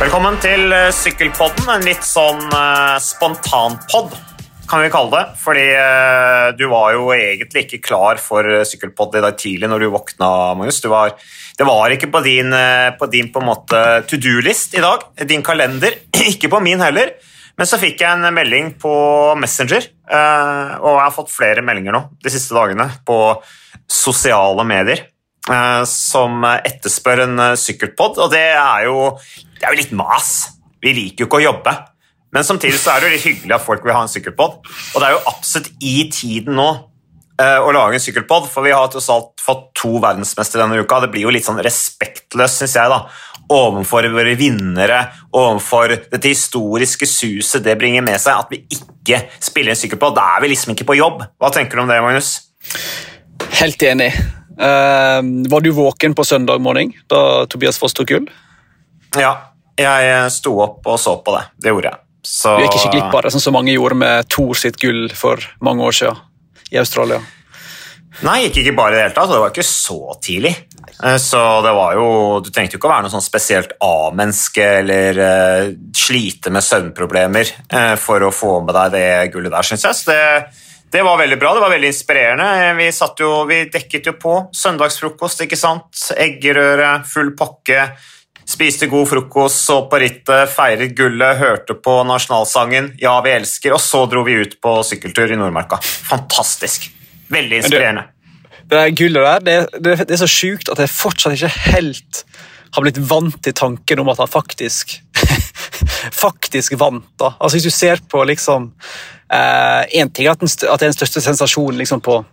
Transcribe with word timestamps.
Velkommen 0.00 0.38
til 0.40 0.70
eh, 0.72 0.86
Sykkelpodden, 0.96 1.66
en 1.68 1.82
litt 1.84 2.06
sånn 2.08 2.38
uh, 2.54 2.96
spontanpod, 3.04 4.14
kan 4.64 4.80
vi 4.80 4.88
kalle 4.88 5.10
det. 5.12 5.34
Fordi 5.42 5.64
uh, 5.76 6.46
du 6.56 6.62
var 6.70 6.94
jo 6.94 7.10
egentlig 7.12 7.66
ikke 7.66 7.82
klar 7.84 8.22
for 8.22 8.48
sykkelpod 8.64 9.18
i 9.18 9.20
dag 9.20 9.36
tidlig 9.36 9.68
når 9.68 9.84
du 9.84 9.90
våkna, 9.92 10.30
Magnus. 10.56 10.78
Du 10.80 10.88
var, 10.88 11.12
det 11.58 11.66
var 11.68 11.92
ikke 11.92 12.08
på 12.14 12.22
din, 12.24 12.48
uh, 12.48 12.96
på 12.96 13.10
din 13.12 13.28
på 13.34 13.42
en 13.42 13.48
måte 13.50 13.82
to 14.08 14.16
do-list 14.16 14.78
i 14.78 14.80
dag, 14.80 15.04
din 15.28 15.44
kalender. 15.44 15.98
ikke 16.32 16.48
på 16.48 16.62
min 16.64 16.80
heller. 16.80 17.12
Men 17.60 17.68
så 17.68 17.76
fikk 17.82 18.00
jeg 18.00 18.08
en 18.16 18.32
melding 18.32 18.72
på 18.80 18.94
Messenger, 19.36 19.84
og 20.08 20.94
jeg 20.94 21.02
har 21.02 21.12
fått 21.12 21.34
flere 21.34 21.60
meldinger 21.66 21.92
nå 21.92 22.00
de 22.24 22.32
siste 22.32 22.56
dagene 22.56 22.86
på 23.04 23.18
sosiale 23.84 24.64
medier 24.64 25.02
som 25.90 26.46
etterspør 26.46 27.24
en 27.26 27.42
sykkelpod, 27.60 28.16
og 28.22 28.32
det 28.32 28.46
er 28.54 28.86
jo 28.86 29.10
det 29.60 29.68
er 29.68 29.74
jo 29.74 29.82
litt 29.82 29.96
mas. 29.96 30.34
Vi 30.80 30.92
liker 30.96 31.24
jo 31.24 31.28
ikke 31.28 31.40
å 31.42 31.48
jobbe. 31.50 31.74
Men 32.32 32.46
samtidig 32.46 32.78
så 32.78 32.94
er 32.94 33.02
det 33.02 33.08
jo 33.08 33.16
litt 33.16 33.26
hyggelig 33.26 33.56
at 33.56 33.64
folk 33.64 33.82
vil 33.84 33.96
ha 33.96 34.04
en 34.04 34.12
sykkelpod. 34.12 34.60
Og 34.62 35.02
det 35.02 35.08
er 35.08 35.16
jo 35.16 35.24
absolutt 35.28 35.72
i 35.82 35.96
tiden 36.14 36.56
nå 36.56 36.68
uh, 37.40 37.58
å 37.66 37.72
lage 37.74 37.98
en 37.98 38.04
sykkelpod, 38.04 38.46
for 38.52 38.66
vi 38.66 38.74
har 38.74 38.90
tross 38.92 39.10
alt 39.12 39.34
fått 39.42 39.66
to 39.80 39.96
verdensmestere 39.98 40.62
denne 40.62 40.80
uka. 40.80 41.02
Det 41.04 41.10
blir 41.12 41.26
jo 41.26 41.34
litt 41.34 41.48
sånn 41.48 41.60
respektløst, 41.64 42.62
syns 42.62 42.78
jeg, 42.78 42.92
da, 42.92 43.02
overfor 43.50 44.06
våre 44.14 44.36
vinnere, 44.38 45.02
overfor 45.34 45.96
dette 45.96 46.30
historiske 46.30 47.08
suset 47.10 47.66
det 47.66 47.74
bringer 47.80 48.06
med 48.06 48.20
seg, 48.22 48.44
at 48.44 48.54
vi 48.54 48.62
ikke 48.78 49.24
spiller 49.42 49.74
en 49.74 49.82
sykkelpod. 49.82 50.14
Da 50.16 50.36
er 50.36 50.44
vi 50.44 50.52
liksom 50.54 50.76
ikke 50.76 50.86
på 50.92 51.00
jobb. 51.00 51.26
Hva 51.40 51.50
tenker 51.54 51.76
du 51.76 51.84
om 51.84 51.90
det, 51.90 51.98
Magnus? 52.04 52.36
Helt 53.58 53.82
enig. 53.82 54.12
Uh, 54.60 55.18
var 55.50 55.64
du 55.64 55.72
våken 55.74 56.14
på 56.14 56.24
søndag 56.28 56.62
morgen 56.62 56.94
da 57.10 57.48
Tobias 57.50 57.80
Foss 57.80 57.96
tok 57.96 58.12
gull? 58.12 58.30
Ja, 59.18 59.49
jeg 59.78 60.30
sto 60.34 60.56
opp 60.64 60.88
og 60.90 60.98
så 61.00 61.18
på 61.22 61.36
det. 61.36 61.44
Det 61.62 61.74
gjorde 61.74 61.92
jeg. 61.92 62.02
Så... 62.22 62.56
Du 62.56 62.64
gikk 62.66 62.78
ikke 62.80 62.94
glipp 62.96 63.14
av 63.14 63.22
det, 63.24 63.34
sånn 63.34 63.44
som 63.44 63.56
mange 63.56 63.72
gjorde 63.74 64.00
med 64.02 64.28
Thor 64.32 64.58
sitt 64.58 64.80
gull 64.80 65.06
for 65.16 65.44
mange 65.64 65.86
år 65.86 65.96
siden 65.96 66.26
i 66.70 66.80
Australia? 66.80 67.20
Nei, 68.26 68.42
gikk 68.44 68.60
ikke 68.60 68.76
bare 68.76 68.94
i 68.94 68.98
det 68.98 69.04
hele 69.06 69.16
tatt. 69.16 69.30
Det 69.30 69.40
var 69.40 69.52
ikke 69.52 69.66
så 69.66 70.16
tidlig. 70.22 70.52
Eh, 71.00 71.16
så 71.22 71.40
det 71.64 71.72
var 71.72 71.94
jo 71.96 72.08
Du 72.44 72.50
trengte 72.52 72.76
jo 72.76 72.80
ikke 72.80 72.90
å 72.90 72.92
være 72.92 73.06
noe 73.06 73.12
sånn 73.12 73.24
spesielt 73.24 73.72
A-menneske 73.84 74.66
eller 74.80 75.20
uh, 75.20 75.70
slite 75.96 76.52
med 76.52 76.66
søvnproblemer 76.66 77.54
uh, 77.72 77.94
for 78.00 78.26
å 78.26 78.32
få 78.34 78.58
med 78.66 78.76
deg 78.76 78.96
det 78.96 79.06
gullet 79.32 79.54
der, 79.54 79.68
syns 79.70 79.86
jeg. 79.86 79.96
Så 79.96 80.10
det, 80.10 80.60
det, 80.92 81.04
var 81.06 81.20
veldig 81.22 81.40
bra. 81.40 81.54
Det 81.56 81.64
var 81.64 81.74
veldig 81.76 81.92
inspirerende. 81.94 82.50
Vi, 82.82 82.90
jo, 83.22 83.32
vi 83.48 83.62
dekket 83.72 84.12
jo 84.12 84.16
på 84.20 84.36
søndagsfrokost, 84.60 85.46
ikke 85.46 85.60
sant. 85.60 86.04
Eggerøre, 86.18 86.98
full 87.08 87.32
pakke 87.38 87.86
Spiste 88.50 88.88
god 88.90 89.06
frokost, 89.08 89.60
så 89.62 89.76
på 89.86 90.00
rittet, 90.02 90.50
feiret 90.50 90.94
gullet, 90.98 91.38
hørte 91.38 91.76
på 91.78 92.00
nasjonalsangen 92.08 92.94
'Ja, 92.98 93.20
vi 93.22 93.30
elsker', 93.30 93.76
og 93.76 93.80
så 93.80 94.06
dro 94.10 94.24
vi 94.26 94.40
ut 94.42 94.56
på 94.60 94.72
sykkeltur 94.82 95.30
i 95.30 95.36
Nordmarka. 95.38 95.78
Fantastisk. 95.82 96.90
Veldig 97.30 97.60
inspirerende. 97.62 98.08
Det, 98.66 98.74
det 98.74 98.96
gullet 98.98 99.22
der, 99.22 99.40
det, 99.40 99.84
det, 99.84 100.08
det 100.08 100.16
er 100.16 100.22
så 100.24 100.30
sjukt 100.30 100.68
at 100.68 100.82
jeg 100.82 100.90
fortsatt 100.90 101.36
ikke 101.36 101.52
helt 101.70 102.24
har 102.74 102.82
blitt 102.82 102.98
vant 103.10 103.38
til 103.42 103.54
tanken 103.54 104.02
om 104.02 104.10
at 104.10 104.18
han 104.18 104.30
faktisk 104.30 104.98
faktisk 106.24 106.74
vant. 106.78 107.06
da. 107.18 107.34
Altså 107.38 107.56
Hvis 107.56 107.70
du 107.70 107.70
ser 107.70 108.02
på 108.08 108.24
liksom 108.24 108.72
Én 109.30 110.06
eh, 110.06 110.10
ting 110.10 110.26
er 110.26 110.32
at, 110.32 110.40
den, 110.40 110.50
at 110.50 110.80
det 110.80 110.86
er 110.86 110.90
den 110.90 110.96
største 110.96 111.20
sensasjonen 111.22 111.78
liksom 111.78 112.00
på 112.02 112.24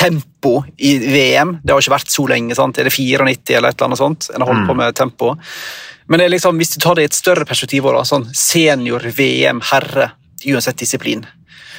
tempo 0.00 0.64
i 0.76 0.94
VM. 0.98 1.58
Det 1.62 1.74
har 1.74 1.82
ikke 1.82 1.94
vært 1.94 2.12
så 2.12 2.24
lenge. 2.30 2.56
sant? 2.56 2.78
Er 2.78 2.88
det 2.88 2.94
94 2.94 3.56
eller 3.58 3.72
et 3.72 3.76
eller 3.76 3.90
annet 3.90 4.00
sånt? 4.00 4.30
En 4.32 4.42
har 4.42 4.48
holdt 4.48 4.68
på 4.68 4.76
mm. 4.76 4.80
med 4.80 4.96
tempo. 4.96 5.34
Men 6.10 6.24
liksom, 6.32 6.58
hvis 6.58 6.74
du 6.74 6.80
tar 6.82 6.96
det 6.96 7.04
i 7.04 7.10
et 7.10 7.16
større 7.16 7.46
perspektiv, 7.46 7.86
da, 7.86 8.04
sånn 8.08 8.26
senior-VM 8.34 9.60
herre, 9.70 10.10
uansett 10.48 10.80
disiplin, 10.80 11.26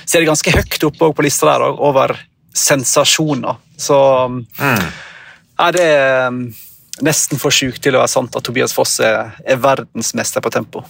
så 0.06 0.18
er 0.18 0.22
det 0.22 0.29
ganske 0.29 0.53
høyt 0.53 0.85
oppe 0.88 1.09
på 1.18 1.25
lista 1.25 1.50
der 1.50 1.66
over 1.72 2.13
sensasjoner. 2.56 3.57
Så 3.79 3.97
mm. 4.29 4.85
er 5.66 5.75
det 5.75 5.90
um, 6.28 6.44
nesten 7.03 7.41
for 7.41 7.53
sjukt 7.56 7.81
til 7.84 7.97
å 7.97 8.03
være 8.03 8.13
sant 8.13 8.38
at 8.38 8.46
Tobias 8.46 8.75
Foss 8.75 9.00
er, 9.03 9.34
er 9.44 9.62
verdensmester 9.62 10.44
på 10.44 10.53
tempo. 10.53 10.85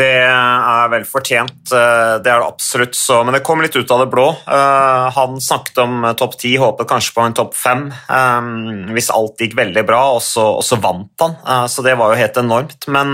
Det 0.00 0.08
er 0.24 0.88
vel 0.92 1.02
fortjent, 1.04 1.72
eh, 1.76 2.14
det 2.24 2.30
er 2.30 2.40
det 2.40 2.46
absolutt. 2.46 2.96
Så, 2.96 3.18
men 3.24 3.36
det 3.36 3.42
kom 3.44 3.60
litt 3.60 3.76
ut 3.76 3.90
av 3.92 4.04
det 4.04 4.08
blå. 4.12 4.28
Eh, 4.48 5.08
han 5.16 5.40
snakket 5.42 5.80
om 5.82 6.06
topp 6.16 6.38
ti, 6.40 6.54
håpet 6.60 6.88
kanskje 6.88 7.16
på 7.16 7.24
en 7.26 7.36
topp 7.36 7.56
fem 7.58 7.82
eh, 7.90 8.48
hvis 8.94 9.10
alt 9.12 9.42
gikk 9.44 9.58
veldig 9.58 9.84
bra, 9.88 10.00
og 10.16 10.22
så, 10.24 10.46
og 10.60 10.64
så, 10.64 10.78
vant 10.80 11.24
han. 11.24 11.36
Så 11.68 11.84
det 11.84 11.96
var 12.00 12.12
jo 12.12 12.20
helt 12.20 12.38
enormt. 12.40 12.88
Men 12.92 13.12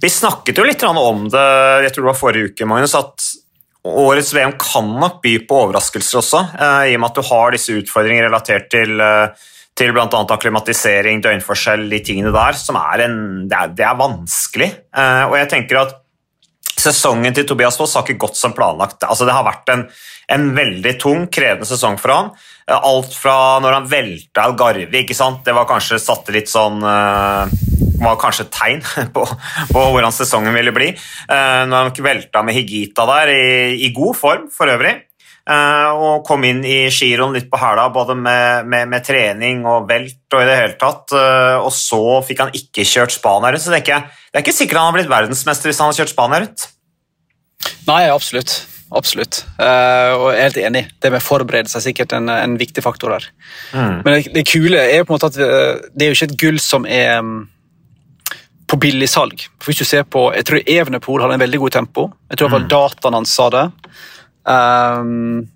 vi 0.00 0.08
snakket 0.12 0.56
jo 0.56 0.64
litt 0.64 0.84
om 0.88 1.26
det 1.28 1.44
jeg 1.84 1.92
tror 1.92 2.06
det 2.06 2.10
var 2.12 2.18
forrige 2.22 2.52
uke, 2.52 2.68
Magnus, 2.68 2.96
at 2.96 3.28
årets 3.88 4.32
VM 4.36 4.54
kan 4.60 4.88
nok 5.00 5.20
by 5.24 5.34
på 5.48 5.60
overraskelser 5.66 6.20
også, 6.22 6.40
i 6.88 6.94
og 6.96 7.02
med 7.02 7.10
at 7.10 7.18
du 7.18 7.28
har 7.28 7.54
disse 7.54 7.76
utfordringene 7.76 8.28
relatert 8.28 8.70
til 8.72 9.02
til 9.78 9.94
bl.a. 9.94 10.08
akklimatisering, 10.08 11.22
døgnforskjell, 11.22 11.86
de 11.92 12.02
tingene 12.04 12.34
der, 12.34 12.58
som 12.58 12.78
er, 12.80 13.06
en, 13.06 13.16
det 13.50 13.58
er, 13.58 13.72
det 13.78 13.86
er 13.86 13.96
vanskelig. 13.98 14.70
Uh, 14.90 15.24
og 15.30 15.38
jeg 15.40 15.50
tenker 15.54 15.82
at 15.84 15.96
Sesongen 16.78 17.34
til 17.34 17.42
Tobias 17.42 17.74
Foss 17.74 17.96
har 17.98 18.04
ikke 18.04 18.20
gått 18.22 18.36
som 18.38 18.52
planlagt. 18.54 19.02
Altså, 19.02 19.26
det 19.26 19.32
har 19.34 19.42
vært 19.42 19.70
en, 19.72 19.80
en, 20.30 20.44
veldig 20.54 20.92
tung, 21.02 21.24
krevende 21.26 21.66
sesong 21.66 21.96
for 21.98 22.14
han. 22.14 22.28
Uh, 22.70 22.76
alt 22.76 23.16
fra 23.18 23.34
når 23.64 23.80
han 23.80 23.88
velta 23.90 24.44
Algarve, 24.46 25.02
ikke 25.02 25.16
sant? 25.18 25.42
det 25.46 25.56
var 25.56 25.66
kanskje 25.66 25.98
satte 26.02 26.34
litt 26.34 26.50
sånn 26.50 26.78
uh, 26.86 27.50
var 27.98 28.20
kanskje 28.22 28.46
et 28.46 28.54
tegn 28.54 28.84
på, 29.16 29.26
på, 29.26 29.82
hvordan 29.90 30.14
sesongen 30.14 30.54
ville 30.54 30.70
bli. 30.74 30.92
når 31.26 31.88
han 31.88 32.04
velta 32.06 32.44
med 32.46 32.54
Higita 32.54 33.08
der, 33.10 33.32
i, 33.34 33.74
i 33.88 33.90
god 33.94 34.14
form 34.14 34.46
for 34.54 34.70
øvrig. 34.70 34.94
Eh, 35.48 35.90
og 35.96 36.26
kom 36.28 36.42
inn 36.44 36.60
i 36.66 36.90
giroen 36.92 37.32
litt 37.32 37.46
på 37.48 37.56
hæla, 37.56 37.86
både 37.94 38.12
med, 38.18 38.66
med, 38.68 38.88
med, 38.92 39.04
trening 39.06 39.62
og 39.64 39.86
velt 39.88 40.36
og 40.36 40.42
i 40.42 40.48
det 40.48 40.56
hele 40.58 40.76
tatt. 40.80 41.14
Eh, 41.16 41.56
og 41.62 41.70
så 41.72 42.02
fikk 42.26 42.42
han 42.44 42.56
ikke 42.56 42.84
kjørt 42.84 43.14
Spania 43.14 43.54
rundt, 43.54 43.64
så 43.64 43.72
det 43.72 43.78
er, 43.78 43.84
ikke, 43.86 44.24
det 44.28 44.40
er 44.40 44.44
ikke 44.44 44.58
sikkert 44.58 44.80
han 44.82 44.90
har 44.90 44.98
blitt 44.98 45.12
verdensmester 45.12 45.70
hvis 45.70 45.80
han 45.80 45.88
hadde 45.88 46.02
kjørt 46.02 46.12
Spania 46.12 46.42
rundt. 46.44 46.66
Nei, 47.88 48.02
absolutt. 48.12 48.58
Absolutt. 48.98 49.42
Uh, 49.58 50.12
og 50.16 50.26
jeg 50.32 50.38
er 50.38 50.46
helt 50.46 50.60
enig. 50.62 50.82
Det 51.00 51.10
med 51.12 51.24
forberedelse 51.24 51.76
er 51.76 51.84
sikkert 51.84 52.12
en, 52.16 52.28
en 52.32 52.56
viktig 52.60 52.84
faktor 52.84 53.12
her. 53.16 53.26
Mm. 53.72 53.98
Men 54.04 54.14
det, 54.14 54.20
det, 54.36 54.44
kule 54.48 54.80
er 54.80 55.04
på 55.04 55.12
en 55.12 55.18
måte 55.18 55.28
at 55.28 55.36
det 55.92 56.06
er 56.06 56.12
jo 56.12 56.16
ikke 56.16 56.28
et 56.30 56.38
gull 56.40 56.60
som 56.64 56.88
er 56.88 57.18
um, 57.20 57.42
på 58.68 58.78
billigsalg. 58.80 59.44
Hvis 59.64 59.80
du 59.80 59.84
ser 59.88 60.04
på, 60.08 60.28
Jeg 60.36 60.48
tror 60.48 60.64
Evenepool 60.64 61.24
hadde 61.24 61.36
en 61.36 61.44
veldig 61.44 61.60
god 61.64 61.76
tempo. 61.76 62.08
Jeg 62.30 62.40
tror 62.40 62.52
mm. 62.52 62.68
dataen 62.72 63.16
hans 63.20 63.32
sa 63.32 63.48
det. 63.52 63.66
Um, 64.48 65.48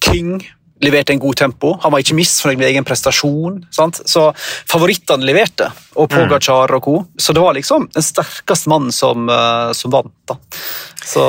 King 0.00 0.38
leverte 0.80 1.12
en 1.12 1.18
god 1.18 1.36
tempo. 1.36 1.72
Han 1.82 1.92
var 1.92 2.02
ikke 2.02 2.16
misfornøyd 2.18 2.60
med 2.60 2.68
egen 2.68 2.86
prestasjon. 2.86 3.60
Sant? 3.72 4.00
Så 4.08 4.28
favorittene 4.68 5.24
leverte, 5.26 5.70
og 5.96 6.10
Pogacar 6.12 6.74
og 6.76 6.84
co. 6.84 6.96
Så 7.18 7.34
det 7.36 7.42
var 7.42 7.56
liksom 7.56 7.88
den 7.94 8.04
sterkeste 8.04 8.72
mannen 8.72 8.92
som, 8.94 9.28
uh, 9.30 9.72
som 9.76 9.94
vant. 9.94 10.14
da. 10.28 10.38
Så 11.04 11.22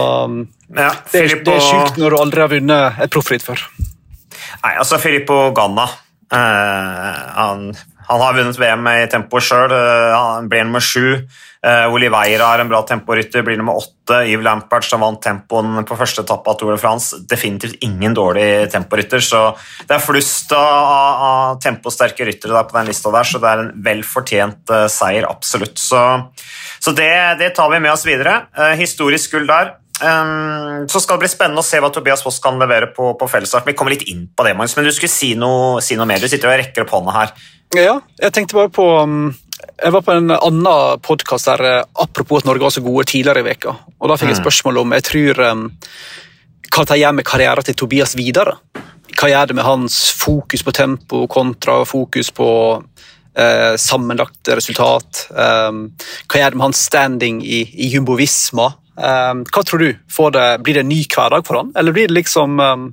ja, 0.76 0.92
det, 1.12 1.22
er, 1.22 1.38
det 1.46 1.54
er 1.54 1.64
sjukt 1.64 2.00
når 2.02 2.14
du 2.14 2.20
aldri 2.20 2.44
har 2.44 2.52
vunnet 2.52 3.04
et 3.06 3.14
proffritt 3.14 3.46
før. 3.46 3.64
Nei, 4.64 4.74
altså 4.76 5.00
Filippo 5.00 5.52
Ganna 5.56 5.86
uh, 5.88 7.12
han, 7.38 7.70
han, 8.08 8.24
har 8.24 8.36
vunnet 8.36 8.60
VM 8.60 8.90
i 8.92 9.08
tempo 9.12 9.42
sjøl. 9.44 9.72
Uh, 9.72 10.16
han 10.16 10.52
ble 10.52 10.66
nummer 10.68 10.84
sju. 10.84 11.24
Uh, 11.68 11.90
Oliveira 11.92 12.54
er 12.56 12.62
en 12.64 12.70
bra 12.70 12.80
temporytter, 12.88 13.44
blir 13.44 13.58
nummer 13.60 13.76
åtte. 13.76 14.22
Yves 14.30 14.46
Lampert 14.46 14.86
som 14.88 15.02
vant 15.04 15.20
tempoen 15.20 15.82
på 15.88 15.98
første 16.00 16.24
etappe 16.24 16.48
av 16.48 16.56
Tour 16.60 16.72
de 16.72 16.78
France. 16.80 17.18
Definitivt 17.28 17.82
ingen 17.84 18.14
dårlig 18.16 18.70
temporytter, 18.72 19.20
så 19.20 19.42
det 19.82 19.98
er 19.98 20.04
flust 20.06 20.54
av, 20.56 21.24
av 21.28 21.58
temposterke 21.64 22.30
ryttere 22.30 22.56
der 22.56 22.70
på 22.70 22.78
den 22.78 22.88
lista 22.88 23.12
der, 23.12 23.28
så 23.28 23.42
det 23.44 23.50
er 23.52 23.64
en 23.66 23.74
vel 23.84 24.06
fortjent 24.08 24.72
uh, 24.72 24.86
seier, 24.92 25.28
absolutt. 25.28 25.76
Så, 25.82 26.04
så 26.80 26.94
det, 26.96 27.12
det, 27.42 27.52
tar 27.58 27.74
vi 27.74 27.82
med 27.84 27.92
oss 27.92 28.06
videre. 28.08 28.46
Uh, 28.56 28.72
historisk 28.80 29.36
gull 29.36 29.50
der. 29.50 29.74
Um, 29.98 30.86
så 30.88 31.02
skal 31.02 31.18
det 31.18 31.26
bli 31.26 31.32
spennende 31.34 31.66
å 31.66 31.68
se 31.68 31.82
hva 31.84 31.90
Tobias 31.92 32.24
Foss 32.24 32.38
kan 32.40 32.62
levere 32.62 32.94
på, 32.96 33.10
på 33.20 33.28
fellesstart. 33.34 33.68
Vi 33.68 33.76
kommer 33.76 33.98
litt 33.98 34.08
inn 34.08 34.30
på 34.30 34.46
det, 34.48 34.56
Magnus, 34.56 34.78
men 34.78 34.88
du 34.88 34.94
skulle 34.96 35.12
si 35.12 35.34
noe, 35.36 35.82
si 35.84 36.00
noe 36.00 36.08
mer. 36.08 36.24
Du 36.24 36.32
sitter 36.32 36.54
og 36.54 36.62
rekker 36.62 36.86
opp 36.86 36.96
hånda 36.96 37.18
her. 37.18 37.36
Ja, 37.76 37.98
jeg 38.22 38.32
tenkte 38.38 38.56
bare 38.62 38.72
på 38.72 38.88
um 39.02 39.20
jeg 39.58 39.94
var 39.94 40.04
på 40.06 40.14
en 40.14 40.32
annen 40.34 41.02
podkast 41.06 41.50
der 41.50 41.64
eh, 41.66 41.86
apropos 42.04 42.44
at 42.44 42.50
Norge 42.50 42.66
var 42.66 42.74
så 42.74 42.84
gode 42.86 43.08
tidligere 43.10 43.42
i 43.42 43.48
veka, 43.48 43.74
og 43.98 44.10
Da 44.10 44.18
fikk 44.18 44.32
jeg 44.32 44.38
mm. 44.38 44.44
spørsmål 44.44 44.82
om 44.84 44.96
jeg 44.98 45.06
tror 45.08 45.42
um, 45.52 45.64
hva 46.68 46.84
det 46.86 47.00
gjør 47.02 47.16
med 47.18 47.26
karrieren 47.26 47.66
til 47.66 47.78
Tobias 47.80 48.14
videre. 48.18 48.58
Hva 49.18 49.30
gjør 49.32 49.50
det 49.50 49.58
med 49.58 49.66
hans 49.66 50.00
fokus 50.14 50.66
på 50.66 50.74
tempo 50.76 51.24
kontra 51.32 51.80
fokus 51.90 52.30
på 52.36 52.50
eh, 53.34 53.74
sammenlagt 53.82 54.52
resultat? 54.54 55.24
Um, 55.32 55.88
hva 56.28 56.44
gjør 56.44 56.54
det 56.54 56.60
med 56.60 56.68
hans 56.68 56.84
standing 56.90 57.42
i, 57.42 57.64
i 57.66 57.90
jumbovisma? 57.96 58.70
Um, 58.98 59.42
hva 59.50 59.66
tror 59.66 59.82
du? 59.82 59.90
Det, 59.98 60.46
blir 60.66 60.78
det 60.78 60.86
en 60.86 60.92
ny 60.92 61.02
hverdag 61.06 61.46
for 61.48 61.62
han, 61.62 61.74
eller 61.78 61.96
blir 61.96 62.12
det 62.12 62.20
liksom 62.20 62.60
um, 62.60 62.88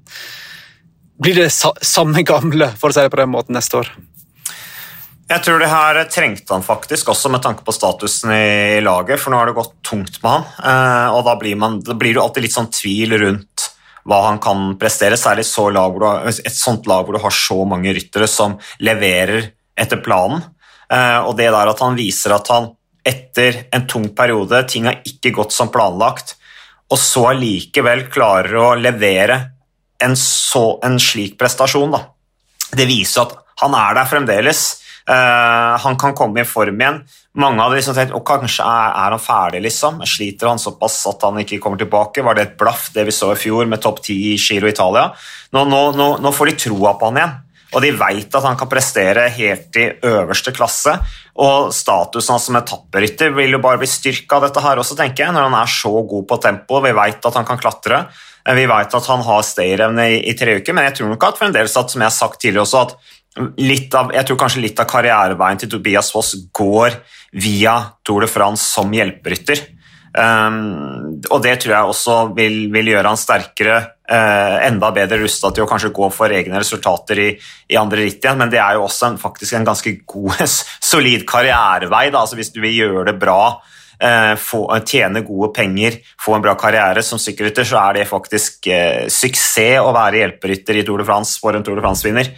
Blir 1.25 1.37
det 1.39 1.53
sa, 1.55 1.71
samme 1.79 2.25
gamle, 2.27 2.73
for 2.75 2.91
å 2.91 2.95
si 2.95 3.05
det 3.05 3.13
på 3.13 3.21
den 3.21 3.31
måten, 3.31 3.55
neste 3.55 3.85
år? 3.85 3.93
Jeg 5.25 5.41
tror 5.41 5.63
det 5.63 5.71
her 5.73 5.99
trengte 6.13 6.53
han 6.53 6.65
faktisk, 6.65 7.09
også 7.09 7.31
med 7.33 7.41
tanke 7.45 7.65
på 7.65 7.73
statusen 7.73 8.33
i 8.35 8.81
laget, 8.85 9.21
for 9.23 9.33
nå 9.33 9.39
har 9.41 9.49
det 9.49 9.57
gått 9.57 9.73
tungt 9.87 10.19
med 10.23 10.31
han. 10.31 10.45
eh, 10.69 11.15
Og 11.17 11.25
da 11.25 11.37
blir, 11.41 11.57
man, 11.57 11.79
da 11.81 11.97
blir 11.97 12.15
det 12.15 12.21
alltid 12.21 12.45
litt 12.45 12.57
sånn 12.57 12.69
tvil 12.73 13.17
rundt 13.23 13.71
hva 14.05 14.19
han 14.27 14.39
kan 14.39 14.75
prestere, 14.77 15.17
særlig 15.17 15.47
så 15.49 15.71
har, 15.73 16.29
et 16.29 16.53
sånt 16.53 16.87
lag 16.87 17.07
hvor 17.07 17.17
du 17.17 17.23
har 17.23 17.33
så 17.33 17.65
mange 17.65 17.95
ryttere 17.97 18.29
som 18.29 18.59
leverer 18.85 19.53
etter 19.81 20.03
planen. 20.05 20.45
Eh, 20.93 21.21
Og 21.25 21.37
det 21.37 21.49
der 21.49 21.73
at 21.73 21.81
han 21.81 21.97
viser 21.97 22.37
at 22.37 22.49
han 22.53 22.75
etter 23.05 23.65
en 23.73 23.87
tung 23.89 24.11
periode, 24.17 24.61
ting 24.69 24.85
har 24.85 25.01
ikke 25.05 25.33
gått 25.33 25.53
som 25.53 25.73
planlagt, 25.73 26.37
og 26.93 27.01
så 27.01 27.31
allikevel 27.33 28.11
klarer 28.13 28.55
å 28.61 28.75
levere 28.77 29.41
en, 30.05 30.15
så, 30.17 30.79
en 30.85 31.01
slik 31.01 31.39
prestasjon, 31.41 31.97
da. 31.97 32.05
Det 32.77 32.85
viser 32.85 33.25
at 33.25 33.39
han 33.63 33.73
er 33.79 33.95
der 33.97 34.09
fremdeles. 34.11 34.63
Eh, 35.05 35.79
han 35.85 35.99
kan 36.01 36.15
komme 36.17 36.41
i 36.41 36.49
form 36.49 36.81
igjen. 36.81 37.03
Mange 37.37 37.61
hadde 37.61 37.77
liksom 37.77 37.97
tenkt 37.97 38.15
og 38.17 38.25
kanskje 38.25 38.65
er, 38.65 38.93
er 39.05 39.17
han 39.17 39.21
ferdig, 39.21 39.61
liksom. 39.67 40.01
Sliter 40.09 40.49
han 40.49 40.63
såpass 40.63 41.03
at 41.11 41.27
han 41.27 41.43
ikke 41.43 41.61
kommer 41.61 41.81
tilbake? 41.81 42.25
Var 42.25 42.39
det 42.39 42.47
et 42.47 42.59
blaff, 42.61 42.89
det 42.95 43.05
vi 43.09 43.15
så 43.15 43.35
i 43.35 43.41
fjor 43.41 43.69
med 43.69 43.83
topp 43.85 44.01
ti 44.07 44.17
i 44.33 44.37
Giro 44.41 44.71
Italia? 44.71 45.11
Nå, 45.53 45.67
nå, 45.69 45.83
nå, 45.99 46.09
nå 46.25 46.33
får 46.33 46.51
de 46.53 46.61
troa 46.67 46.95
på 46.97 47.11
han 47.11 47.21
igjen. 47.21 47.41
Og 47.75 47.83
de 47.83 47.91
vet 47.99 48.37
at 48.39 48.45
han 48.47 48.57
kan 48.57 48.71
prestere 48.71 49.27
helt 49.35 49.77
i 49.83 49.89
øverste 50.07 50.55
klasse. 50.55 50.95
Og 51.43 51.73
statusen 51.75 52.37
hans 52.37 52.47
som 52.47 52.59
etapperytter 52.61 53.35
vil 53.35 53.57
jo 53.57 53.61
bare 53.63 53.81
bli 53.83 53.89
styrka 53.91 54.39
av 54.39 54.47
dette 54.47 54.63
her 54.63 54.79
også, 54.79 54.97
tenker 54.99 55.27
jeg, 55.27 55.35
når 55.35 55.49
han 55.49 55.57
er 55.59 55.73
så 55.75 55.91
god 55.91 56.29
på 56.31 56.39
tempo. 56.45 56.79
Vi 56.85 56.95
vet 56.95 57.27
at 57.27 57.41
han 57.41 57.49
kan 57.49 57.59
klatre. 57.61 58.05
Vi 58.45 58.67
vet 58.71 58.95
at 58.95 59.11
han 59.11 59.25
har 59.27 59.43
stayerevne 59.43 60.07
i, 60.15 60.21
i 60.31 60.37
tre 60.39 60.59
uker, 60.61 60.77
men 60.77 60.87
jeg 60.87 60.99
tror 60.99 61.11
nok 61.11 61.27
at 61.27 61.41
fremdeles 61.41 61.77
at, 61.81 61.91
som 61.91 62.05
jeg 62.05 62.11
har 62.11 62.15
sagt 62.15 62.43
tidligere 62.45 62.67
også, 62.67 62.83
at 62.85 63.15
av, 63.35 64.13
jeg 64.15 64.27
tror 64.29 64.39
kanskje 64.39 64.63
litt 64.63 64.81
av 64.81 64.89
karriereveien 64.91 65.59
til 65.59 65.73
Tobias 65.73 66.13
Foss 66.15 66.35
går 66.55 66.99
via 67.43 67.79
Tour 68.07 68.23
de 68.23 68.31
France 68.31 68.67
som 68.77 68.93
hjelperytter. 68.95 69.65
Um, 70.15 71.19
og 71.27 71.41
det 71.43 71.57
tror 71.65 71.73
jeg 71.75 71.91
også 71.91 72.17
vil, 72.37 72.59
vil 72.71 72.93
gjøre 72.93 73.11
han 73.11 73.19
sterkere, 73.19 73.79
uh, 74.07 74.61
enda 74.63 74.93
bedre 74.95 75.19
rusta 75.25 75.51
til 75.51 75.65
å 75.65 75.71
kanskje 75.71 75.91
gå 75.97 76.07
for 76.15 76.31
egne 76.31 76.61
resultater 76.63 77.19
i, 77.19 77.29
i 77.75 77.79
andre 77.81 78.05
ritt 78.05 78.23
igjen, 78.23 78.39
men 78.39 78.53
det 78.53 78.61
er 78.63 78.79
jo 78.79 78.85
også 78.87 79.09
en, 79.09 79.19
faktisk 79.19 79.59
en 79.59 79.67
ganske 79.67 79.97
god, 80.07 80.45
solid 80.93 81.27
karrierevei. 81.27 82.07
Da. 82.15 82.23
Altså, 82.23 82.39
hvis 82.39 82.55
du 82.55 82.63
vil 82.63 82.79
gjøre 82.79 83.09
det 83.11 83.19
bra, 83.19 83.57
uh, 83.59 84.35
få, 84.39 84.69
tjene 84.87 85.25
gode 85.27 85.51
penger, 85.57 85.99
få 86.23 86.39
en 86.39 86.47
bra 86.47 86.55
karriere 86.63 87.03
som 87.03 87.19
sykkelrytter, 87.19 87.67
så 87.67 87.83
er 87.83 87.99
det 87.99 88.11
faktisk 88.11 88.71
uh, 88.71 89.09
suksess 89.11 89.83
å 89.83 89.91
være 89.97 90.23
hjelperytter 90.23 90.79
i 90.79 90.87
Tour 90.87 91.03
de 91.03 91.11
France 91.11 91.43
for 91.43 91.59
en 91.59 91.67
Tour 91.67 91.83
de 91.83 91.89
France-vinner. 91.89 92.31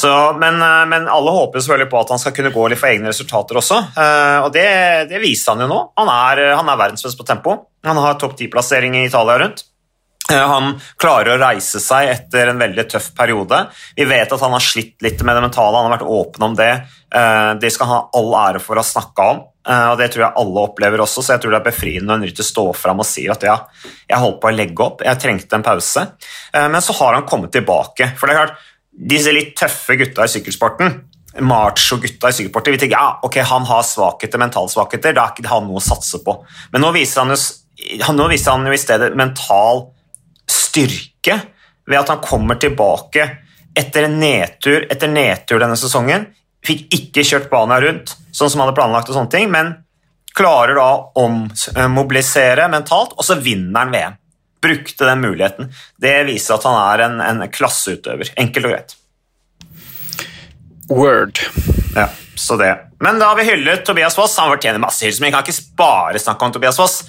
Så, 0.00 0.36
men, 0.40 0.62
eh, 0.62 0.86
men, 0.86 1.08
alle 1.08 1.30
håper 1.30 1.60
selvfølgelig 1.60 1.90
på 1.90 2.00
at 2.02 2.10
han 2.12 2.20
skal 2.20 2.34
kunne 2.36 2.52
gå 2.52 2.66
litt 2.68 2.80
for 2.80 2.92
egne 2.92 3.08
resultater 3.08 3.56
også. 3.56 3.78
Uh, 3.96 4.44
og 4.44 4.50
det, 4.52 4.66
det, 5.08 5.22
viser 5.22 5.54
han 5.54 5.64
jo 5.64 5.70
nå. 5.70 5.78
Han 6.02 6.10
er, 6.12 6.42
han 6.58 6.68
er 6.68 6.82
verdensmester 6.82 7.22
på 7.22 7.28
tempo. 7.30 7.56
Han 7.86 8.02
har 8.04 8.18
topp 8.20 8.36
ti-plassering 8.36 8.98
i 8.98 9.06
Italia 9.08 9.38
rundt. 9.40 9.64
Han 10.26 10.72
klarer 10.98 11.36
å 11.36 11.38
reise 11.38 11.78
seg 11.78 12.08
etter 12.10 12.50
en 12.50 12.58
veldig 12.58 12.84
tøff 12.90 13.12
periode. 13.14 13.60
Vi 13.94 14.04
vet 14.10 14.32
at 14.34 14.42
han 14.42 14.56
har 14.56 14.64
slitt 14.64 14.98
litt 15.06 15.22
med 15.22 15.38
det 15.38 15.44
mentale, 15.44 15.78
han 15.78 15.86
har 15.86 16.00
vært 16.00 16.16
åpen 16.16 16.46
om 16.48 16.56
det. 16.58 16.72
Det 17.62 17.70
skal 17.70 17.86
han 17.86 18.00
ha 18.00 18.18
all 18.18 18.34
ære 18.40 18.62
for 18.64 18.74
å 18.74 18.82
ha 18.82 18.88
snakka 18.88 19.28
om, 19.36 19.44
og 19.92 19.94
det 20.00 20.08
tror 20.10 20.24
jeg 20.24 20.38
alle 20.42 20.64
opplever 20.66 21.04
også, 21.04 21.22
så 21.22 21.36
jeg 21.36 21.44
tror 21.44 21.54
det 21.54 21.60
er 21.60 21.68
befriende 21.68 22.10
når 22.10 22.18
en 22.18 22.26
rytter 22.26 22.48
står 22.48 22.74
fram 22.74 23.04
og 23.04 23.06
sier 23.06 23.36
at 23.36 23.46
ja, 23.46 23.54
jeg 24.10 24.24
holdt 24.24 24.40
på 24.42 24.50
å 24.50 24.56
legge 24.56 24.88
opp, 24.88 25.06
jeg 25.06 25.22
trengte 25.22 25.60
en 25.60 25.68
pause. 25.70 26.08
Men 26.58 26.82
så 26.82 26.98
har 27.04 27.20
han 27.20 27.30
kommet 27.30 27.54
tilbake. 27.54 28.10
for 28.18 28.26
det 28.26 28.34
er 28.34 28.42
klart 28.42 28.58
disse 28.96 29.32
litt 29.34 29.54
tøffe 29.58 29.96
gutta 30.00 30.24
i 30.24 30.32
sykkelsporten, 30.32 30.94
macho-gutta 31.44 32.30
i 32.30 32.36
sykkelsporten, 32.36 32.76
vi 32.76 32.80
tenker 32.80 32.96
ja, 32.96 33.08
ok, 33.26 33.40
han 33.44 33.66
har 33.68 33.84
svakheter, 33.84 34.40
mentalsvakheter, 34.40 35.14
da 35.16 35.26
er 35.26 35.34
ikke 35.34 35.52
han 35.52 35.68
noe 35.68 35.82
å 35.82 35.84
satse 35.84 36.22
på. 36.24 36.38
Men 36.72 36.84
nå 36.84 36.92
viser 36.96 37.22
han 37.22 37.34
jo, 37.34 37.40
nå 38.16 38.28
viser 38.32 38.56
han 38.56 38.66
jo 38.66 38.72
i 38.72 38.80
stedet 38.80 39.12
mental 39.18 39.88
styrke 40.48 41.40
ved 41.86 42.00
at 42.00 42.12
han 42.14 42.22
kommer 42.24 42.58
tilbake 42.60 43.28
etter 43.76 44.08
nedtur 44.08 44.86
etter 44.88 45.10
nedtur 45.12 45.60
denne 45.60 45.76
sesongen. 45.78 46.30
Fikk 46.64 46.86
ikke 46.96 47.24
kjørt 47.26 47.50
banen 47.52 47.82
rundt 47.84 48.14
sånn 48.32 48.48
som 48.50 48.62
han 48.62 48.70
hadde 48.70 48.78
planlagt, 48.78 49.10
og 49.10 49.18
sånne 49.18 49.32
ting, 49.32 49.50
men 49.52 49.74
klarer 50.36 50.76
da 50.76 50.88
å 50.92 51.26
ommobilisere 51.26 52.66
mentalt, 52.72 53.14
og 53.16 53.24
så 53.24 53.38
vinner 53.40 53.84
han 53.84 53.92
VM 53.92 54.16
brukte 54.62 55.04
den 55.08 55.20
muligheten. 55.20 55.72
Det 56.00 56.14
viser 56.28 56.56
at 56.56 56.64
han 56.66 56.76
er 56.80 57.04
en, 57.06 57.20
en 57.20 57.50
klasseutøver. 57.52 58.32
Enkelt 58.36 58.68
og 58.68 58.72
greit. 58.74 58.96
Word. 60.90 61.40
Ja, 61.96 62.08
så 62.38 62.56
det. 62.60 62.72
Men 63.02 63.18
da 63.18 63.32
har 63.32 63.36
vi 63.40 63.44
hyllet 63.48 63.84
Tobias 63.84 64.14
Foss. 64.16 64.36
Han 64.38 64.52
fortjener 64.52 64.80
masse 64.82 65.04
hyllest, 65.04 65.20
men 65.20 65.28
vi 65.28 65.34
kan 65.34 65.44
ikke 65.44 65.76
bare 65.78 66.20
snakke 66.22 66.46
om 66.46 66.54
Tobias 66.54 66.78
Foss. 66.78 67.00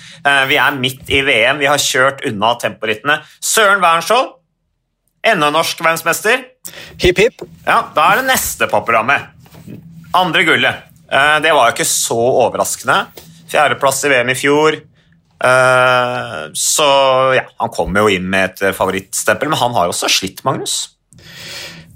Vi 0.50 0.58
er 0.60 0.80
midt 0.82 1.10
i 1.14 1.22
VM, 1.24 1.62
vi 1.62 1.70
har 1.70 1.80
kjørt 1.82 2.26
unna 2.28 2.56
temporittene. 2.60 3.20
Søren 3.44 3.84
Wernskjold, 3.84 4.34
enda 5.28 5.52
norsk 5.54 5.80
verdensmester. 5.84 6.44
Hipp, 7.00 7.22
hipp. 7.22 7.46
Ja, 7.68 7.84
da 7.96 8.10
er 8.12 8.22
det 8.22 8.28
neste 8.32 8.68
på 8.72 8.82
programmet. 8.88 9.30
Andre 10.18 10.44
gullet. 10.48 10.84
Det 11.08 11.54
var 11.54 11.70
jo 11.70 11.76
ikke 11.78 11.88
så 11.88 12.18
overraskende. 12.18 13.06
Fjerdeplass 13.48 14.04
i 14.04 14.12
VM 14.12 14.34
i 14.34 14.36
fjor. 14.36 14.82
Uh, 15.38 16.50
så 16.58 16.86
ja, 17.38 17.46
han 17.62 17.74
kommer 17.74 18.06
jo 18.06 18.18
inn 18.18 18.30
med 18.30 18.58
et 18.58 18.78
favorittstempel, 18.78 19.52
men 19.52 19.60
han 19.60 19.76
har 19.78 19.92
også 19.92 20.10
slitt, 20.10 20.44
Magnus? 20.48 20.88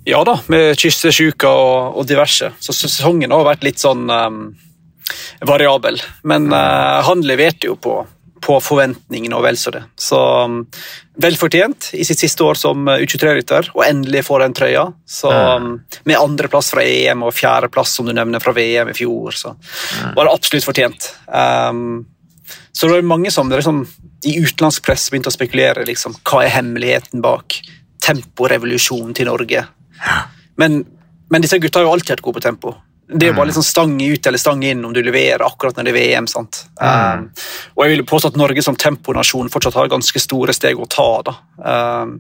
Ja 0.06 0.24
da, 0.26 0.40
med 0.50 0.80
kyssesyke 0.82 1.50
og, 1.50 1.98
og, 1.98 2.08
diverse. 2.10 2.52
Så 2.60 2.74
sesongen 2.74 3.34
har 3.34 3.46
vært 3.46 3.66
litt 3.66 3.82
sånn 3.82 4.10
um, 4.10 4.42
variabel. 5.46 6.02
Men 6.26 6.50
uh, 6.54 7.02
han 7.06 7.22
leverte 7.26 7.70
jo 7.70 7.76
på, 7.78 8.00
på 8.42 8.58
forventningene 8.66 9.38
og 9.38 9.46
vel 9.46 9.60
så 9.62 9.74
det. 9.76 9.84
Så 10.02 10.18
um, 10.18 10.64
vel 11.22 11.38
fortjent 11.38 11.92
i 11.94 12.06
sitt 12.08 12.22
siste 12.24 12.46
år 12.46 12.58
som 12.58 12.90
U23-rytter, 12.90 13.70
og 13.76 13.84
endelig 13.86 14.26
får 14.26 14.46
den 14.46 14.58
trøya. 14.58 14.88
Så, 15.06 15.30
um, 15.30 15.76
med 16.10 16.18
andreplass 16.18 16.74
fra 16.74 16.86
EM 16.86 17.22
og 17.28 17.38
fjerdeplass 17.38 17.94
som 18.00 18.10
du 18.10 18.16
nevner 18.18 18.42
fra 18.42 18.56
VM 18.58 18.90
i 18.90 18.98
fjor, 18.98 19.38
så 19.38 19.54
var 20.16 20.26
det 20.26 20.34
absolutt 20.34 20.66
fortjent. 20.66 21.12
Um, 21.30 22.08
så 22.72 22.88
det 22.88 22.98
var 22.98 23.10
mange 23.12 23.32
som 23.34 23.50
liksom, 23.52 23.84
i 24.26 24.38
utenlandsk 24.42 24.86
press 24.86 25.10
begynte 25.12 25.32
å 25.32 25.36
spekulere 25.36 25.86
liksom, 25.88 26.16
hva 26.28 26.44
er 26.46 26.56
hemmeligheten 26.56 27.24
bak 27.24 27.60
temporevolusjonen 28.02 29.14
til 29.18 29.30
Norge. 29.30 29.66
Men, 30.62 30.82
men, 31.30 31.44
disse 31.44 31.60
gutta 31.62 31.80
har 31.80 31.88
jo 31.88 31.94
alltid 31.96 32.16
vært 32.16 32.26
gode 32.26 32.40
på 32.40 32.46
tempo. 32.48 32.74
Det 33.12 33.28
er 33.28 33.34
jo 33.34 33.38
bare 33.42 33.50
liksom 33.50 33.66
stang 33.68 33.98
ut 34.00 34.28
eller 34.28 34.40
stang 34.40 34.62
inn 34.64 34.86
om 34.88 34.94
du 34.96 35.02
leverer 35.04 35.44
akkurat 35.44 35.76
når 35.76 35.90
det 35.90 35.92
er 35.92 35.98
VM. 35.98 36.28
sant? 36.32 36.62
Mm. 36.80 36.88
Um, 36.88 37.26
og 37.76 37.84
jeg 37.84 37.98
vil 37.98 38.06
påstå 38.08 38.32
at 38.32 38.40
Norge 38.40 38.64
som 38.64 38.78
temponasjon 38.80 39.52
fortsatt 39.52 39.76
har 39.76 39.92
ganske 39.92 40.22
store 40.24 40.56
steg 40.56 40.80
å 40.80 40.88
ta. 40.88 41.10
da. 41.28 41.36
Um, 41.60 42.16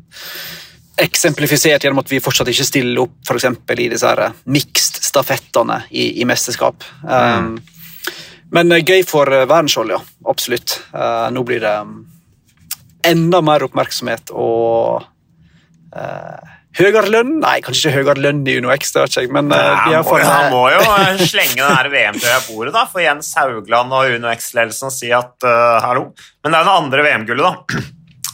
eksemplifisert 1.01 1.85
gjennom 1.85 2.01
at 2.03 2.11
vi 2.11 2.19
fortsatt 2.21 2.51
ikke 2.51 2.67
stiller 2.67 3.05
opp 3.05 3.13
for 3.27 3.39
i 3.39 3.87
disse 3.89 4.31
mixed-stafettene 4.43 5.83
i, 5.89 6.21
i, 6.21 6.27
mesterskap. 6.27 6.83
Um, 7.03 7.55
mm. 7.55 7.55
Men 8.51 8.73
gøy 8.83 9.03
for 9.07 9.31
verdensholdet, 9.31 9.97
ja. 9.97 10.29
Absolutt. 10.31 10.79
Uh, 10.93 11.29
nå 11.31 11.43
blir 11.47 11.63
det 11.63 11.75
enda 13.07 13.39
mer 13.41 13.63
oppmerksomhet 13.65 14.33
og 14.35 15.05
uh, 15.95 16.49
høyere 16.77 17.07
lønn. 17.13 17.37
Nei, 17.41 17.55
kanskje 17.63 17.87
ikke 17.89 18.01
høyere 18.01 18.25
lønn 18.27 18.43
i 18.43 18.57
UnoX, 18.59 18.91
det 18.91 19.05
vet 19.05 19.15
ikke 19.15 19.23
jeg, 19.25 19.31
men 19.37 19.55
uh, 19.55 19.87
fått 20.07 20.27
Han 20.27 20.51
må 20.53 20.65
jo 20.73 20.83
slenge 21.31 21.63
den 21.63 21.95
VM-trøya 21.95 22.43
i 22.43 22.45
bordet 22.49 22.75
da, 22.75 22.85
for 22.91 23.03
Jens 23.05 23.31
Haugland 23.39 23.95
og 23.95 24.19
UnoX-ledelsen 24.19 24.93
si 24.93 25.15
at 25.15 25.47
hallo. 25.87 26.11
Men 26.43 26.51
det 26.53 26.59
er 26.59 26.63
jo 26.63 26.69
det 26.69 26.77
andre 26.83 27.07
VM-gullet, 27.07 27.49
da 27.49 27.87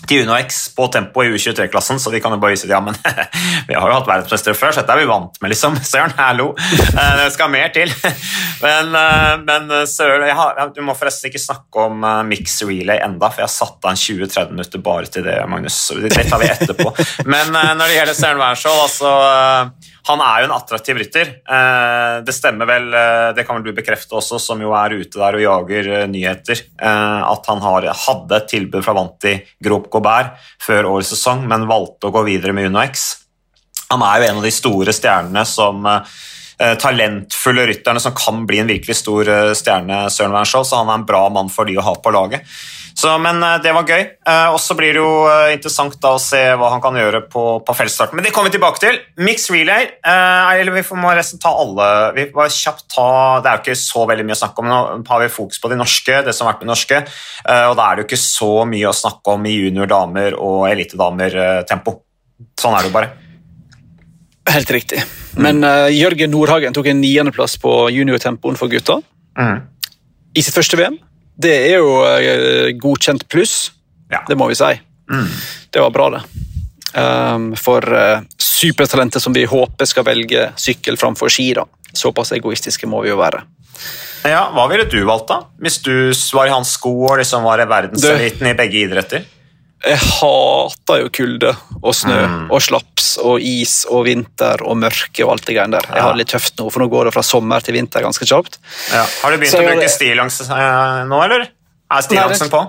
til 0.08 0.24
UnoX 0.28 0.60
på 0.76 0.88
tempo 0.94 1.24
i 1.24 1.32
U23-klassen, 1.34 2.00
så 2.00 2.12
vi 2.14 2.22
kan 2.24 2.36
jo 2.36 2.40
bare 2.42 2.54
vise 2.54 2.68
at 2.68 2.74
ja, 2.76 2.82
men 2.84 2.96
vi 3.70 3.76
har 3.76 3.90
jo 3.90 3.96
hatt 3.96 4.10
verdensmestere 4.10 4.58
før, 4.58 4.76
så 4.76 4.84
dette 4.84 4.94
er 4.94 5.02
vi 5.02 5.10
vant 5.10 5.42
med, 5.42 5.52
liksom. 5.54 5.80
Søren, 5.92 6.14
hallo! 6.20 6.52
Det 6.58 7.32
skal 7.34 7.52
mer 7.54 7.74
til. 7.76 7.92
Men, 8.58 8.90
men 9.46 9.70
Søren 9.86 10.24
har, 10.34 10.72
Du 10.74 10.80
må 10.82 10.96
forresten 10.98 11.30
ikke 11.30 11.42
snakke 11.42 11.84
om 11.84 12.02
mix 12.26 12.56
relay 12.66 12.98
enda, 13.06 13.30
for 13.30 13.44
jeg 13.44 13.46
har 13.46 13.54
satt 13.54 13.86
av 13.86 13.92
en 13.92 14.00
20-30 14.02 14.56
minutter 14.56 14.82
bare 14.82 15.12
til 15.14 15.28
det, 15.28 15.36
Magnus. 15.50 15.78
Det 15.94 16.26
tar 16.26 16.42
vi 16.42 16.50
etterpå. 16.50 16.90
Men 17.30 17.54
når 17.54 17.84
det 17.84 18.00
gjelder 18.00 18.18
Søren 18.18 18.42
Wernskjold, 18.42 18.82
altså 18.88 19.12
han 20.08 20.24
er 20.24 20.42
jo 20.42 20.48
en 20.48 20.56
attraktiv 20.56 20.98
rytter. 21.02 21.32
Det 22.26 22.36
stemmer 22.36 22.70
vel, 22.70 22.90
det 23.36 23.44
kan 23.46 23.60
vel 23.60 23.68
du 23.68 23.78
bekrefte 23.78 24.18
også, 24.18 24.40
som 24.42 24.62
jo 24.64 24.72
er 24.78 24.96
ute 25.02 25.20
der 25.20 25.38
og 25.38 25.44
jager 25.44 26.08
nyheter, 26.10 26.64
at 26.80 27.50
han 27.52 27.64
har, 27.66 27.90
hadde 28.08 28.40
et 28.40 28.50
tilbud 28.56 28.86
fra 28.86 28.96
Vanti 28.98 29.36
Grop 29.88 29.96
Gobert 29.98 30.36
før 30.64 30.92
årets 30.92 31.14
sesong, 31.16 31.48
men 31.48 31.68
valgte 31.70 32.10
å 32.10 32.14
gå 32.16 32.26
videre 32.28 32.56
med 32.56 32.70
UnoX. 32.70 33.08
Han 33.90 34.04
er 34.04 34.20
jo 34.20 34.30
en 34.30 34.42
av 34.42 34.48
de 34.48 34.52
store 34.52 34.94
stjernene 34.96 35.46
som 35.48 35.86
talentfulle 36.58 37.68
rytterne 37.70 38.02
som 38.02 38.16
kan 38.18 38.42
bli 38.50 38.58
en 38.60 38.68
virkelig 38.68 38.98
stor 39.00 39.30
stjerne, 39.56 40.08
Søren 40.10 40.34
Wernskjold, 40.34 40.66
så 40.66 40.82
han 40.82 40.90
er 40.90 41.00
en 41.00 41.06
bra 41.08 41.22
mann 41.30 41.52
for 41.54 41.70
de 41.70 41.78
å 41.78 41.86
ha 41.86 41.94
på 42.02 42.12
laget. 42.12 42.44
Så, 42.98 43.12
men 43.22 43.44
eh, 43.46 43.60
det 43.62 43.74
var 43.76 43.86
gøy. 43.86 44.04
Eh, 44.26 44.48
og 44.50 44.58
så 44.62 44.74
blir 44.78 44.96
det 44.96 45.02
jo 45.04 45.28
eh, 45.30 45.52
interessant 45.54 46.00
da 46.02 46.16
å 46.16 46.22
se 46.22 46.40
hva 46.58 46.72
han 46.74 46.82
kan 46.82 46.98
gjøre 46.98 47.22
på, 47.30 47.44
på 47.66 47.76
feltstarten. 47.78 48.18
Men 48.18 48.26
det 48.26 48.32
kommer 48.34 48.50
vi 48.50 48.58
tilbake 48.58 48.82
til. 48.82 48.98
Mix 49.22 49.52
relay. 49.54 49.92
eller 50.02 50.74
vi 50.74 50.84
må 50.98 51.12
resten 51.14 51.42
ta 51.42 51.52
alle 51.62 51.88
Vi 52.16 52.28
bare 52.34 52.54
kjapt 52.54 52.88
ta 52.94 53.08
Det 53.44 53.50
er 53.50 53.60
jo 53.60 53.64
ikke 53.66 53.78
så 53.80 54.06
veldig 54.10 54.26
mye 54.26 54.38
å 54.38 54.42
snakke 54.42 54.64
om. 54.64 54.72
Nå 54.72 54.80
har 55.12 55.22
vi 55.22 55.30
fokus 55.34 55.62
på 55.62 55.70
de 55.70 55.78
norske, 55.78 56.24
det 56.26 56.34
som 56.34 56.48
har 56.48 56.56
vært 56.56 56.66
med 56.66 56.72
norske. 56.74 57.04
og 57.68 57.78
da 57.78 57.86
er 57.86 57.96
det 57.96 58.04
jo 58.04 58.08
ikke 58.10 58.24
så 58.24 58.52
mye 58.70 58.90
å 58.90 58.98
snakke 58.98 59.38
om 59.38 59.46
i 59.46 59.56
juniordamer 59.56 60.38
og 60.42 60.66
elitedamer-tempo. 60.72 61.98
Sånn 62.58 62.78
er 62.78 62.86
det 62.86 62.90
jo 62.90 62.98
bare. 62.98 63.14
Helt 64.48 64.72
riktig. 64.72 65.04
Men 65.38 65.62
uh, 65.66 65.88
Jørgen 65.92 66.32
Nordhagen 66.34 66.76
tok 66.76 66.90
en 66.90 67.02
niendeplass 67.04 67.58
på 67.62 67.74
juniortempoen 67.94 68.58
for 68.60 68.72
gutta. 68.72 69.02
Mm. 69.38 69.60
I 70.38 70.46
sitt 70.46 70.56
første 70.56 70.80
VM. 70.80 70.98
Det 71.38 71.54
er 71.70 71.78
jo 71.78 72.02
uh, 72.02 72.72
godkjent 72.82 73.28
pluss, 73.30 73.72
ja. 74.12 74.24
det 74.28 74.38
må 74.40 74.50
vi 74.50 74.58
si. 74.58 74.74
Mm. 75.12 75.28
Det 75.74 75.84
var 75.84 75.94
bra, 75.94 76.10
det. 76.18 76.24
Um, 76.98 77.52
for 77.60 77.84
uh, 77.94 78.24
supertalentet 78.42 79.22
som 79.22 79.36
vi 79.36 79.46
håper 79.46 79.86
skal 79.86 80.08
velge 80.08 80.50
sykkel 80.58 80.98
framfor 80.98 81.30
ski. 81.30 81.52
da. 81.54 81.68
Såpass 81.94 82.34
egoistiske 82.34 82.90
må 82.90 83.04
vi 83.06 83.14
jo 83.14 83.20
være. 83.22 83.44
Ja, 84.28 84.48
Hva 84.52 84.66
ville 84.72 84.88
du 84.90 84.98
valgt, 85.06 85.30
da? 85.30 85.44
Hvis 85.62 85.80
du 85.86 85.94
var 86.36 86.50
i 86.50 86.54
hans 86.56 86.74
sko 86.76 86.94
og 87.12 87.20
liksom 87.22 87.46
var 87.46 87.62
i 87.62 87.68
verdenseliten 87.70 88.50
i 88.50 88.56
begge 88.58 88.82
idretter? 88.88 89.28
Jeg 89.86 90.00
hater 90.02 91.04
jo 91.04 91.10
kulde 91.14 91.52
og 91.78 91.94
snø 91.94 92.18
mm. 92.18 92.38
og 92.50 92.62
slaps 92.66 93.12
og 93.22 93.44
is 93.46 93.84
og 93.94 94.08
vinter 94.08 94.64
og 94.66 94.80
mørke 94.82 95.22
og 95.26 95.36
alt 95.36 95.46
det 95.46 95.58
greiene 95.58 95.78
der. 95.78 95.90
Jeg 95.94 96.06
har 96.06 96.16
det 96.16 96.24
litt 96.24 96.32
tøft 96.34 96.58
nå, 96.58 96.70
for 96.74 96.82
nå 96.82 96.88
går 96.92 97.10
det 97.10 97.14
fra 97.14 97.24
sommer 97.26 97.66
til 97.66 97.78
vinter 97.78 98.02
ganske 98.06 98.26
kjapt. 98.26 98.58
Ja. 98.90 99.04
Har 99.06 99.34
du 99.34 99.38
begynt 99.38 99.54
Så, 99.54 99.62
å 99.62 99.68
bruke 99.70 99.92
stillongs 99.94 100.40
uh, 100.50 101.04
nå, 101.10 101.20
eller? 101.28 101.46
Er 101.94 102.06
stillongsen 102.08 102.50
på? 102.54 102.64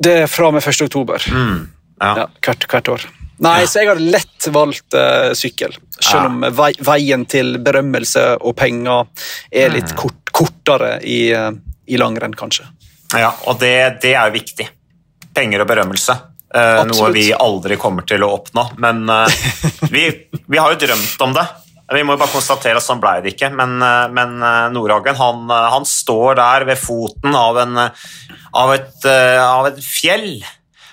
Det 0.00 0.16
er 0.26 0.28
fra 0.30 0.50
og 0.50 0.56
med 0.56 0.64
1. 0.64 0.84
oktober. 0.84 1.24
Mm. 1.32 1.56
Ja. 2.00 2.12
Ja, 2.22 2.26
hvert, 2.44 2.68
hvert, 2.68 2.92
år. 2.92 3.08
Nei, 3.40 3.58
så 3.68 3.80
jeg 3.80 3.88
har 3.88 4.00
lett 4.00 4.48
valgt 4.52 4.96
uh, 4.96 5.32
sykkel. 5.36 5.76
Selv 5.96 6.28
om 6.28 6.44
vei, 6.56 6.74
veien 6.84 7.24
til 7.28 7.56
berømmelse 7.64 8.26
og 8.36 8.56
penger 8.60 9.08
er 9.48 9.72
litt 9.72 9.94
mm. 9.94 9.98
kort, 10.00 10.32
kortere 10.36 10.98
i, 11.00 11.22
uh, 11.32 11.50
i 11.88 12.00
langrenn, 12.00 12.36
kanskje. 12.36 12.68
Ja, 13.16 13.32
og 13.48 13.58
det, 13.64 13.74
det 14.04 14.12
er 14.12 14.28
jo 14.28 14.36
viktig. 14.36 14.68
Penger 15.34 15.64
og 15.64 15.72
berømmelse. 15.72 16.16
Uh, 16.50 16.82
noe 16.82 17.12
vi 17.14 17.28
aldri 17.30 17.76
kommer 17.78 18.02
til 18.08 18.24
å 18.26 18.32
oppnå. 18.34 18.64
Men 18.82 19.04
uh, 19.06 19.26
vi, 19.94 20.08
vi, 20.46 20.58
har 20.58 20.72
jo 20.74 20.80
drømt 20.82 21.26
om 21.26 21.34
det. 21.36 21.44
Vi 21.90 22.02
må 22.06 22.14
jo 22.14 22.20
bare 22.22 22.32
konstatere 22.32 22.78
at 22.78 22.86
sånn 22.86 23.02
ble 23.02 23.16
det 23.22 23.34
ikke. 23.36 23.52
Men, 23.54 23.76
uh, 23.82 24.06
men 24.10 24.38
Nordhagen 24.74 25.18
han, 25.18 25.44
han, 25.50 25.86
står 25.86 26.40
der 26.40 26.66
ved 26.72 26.80
foten 26.80 27.36
av, 27.38 27.60
en, 27.62 27.84
av, 27.84 28.72
et, 28.74 28.96
av, 29.06 29.68
et, 29.70 29.78
fjell 29.84 30.32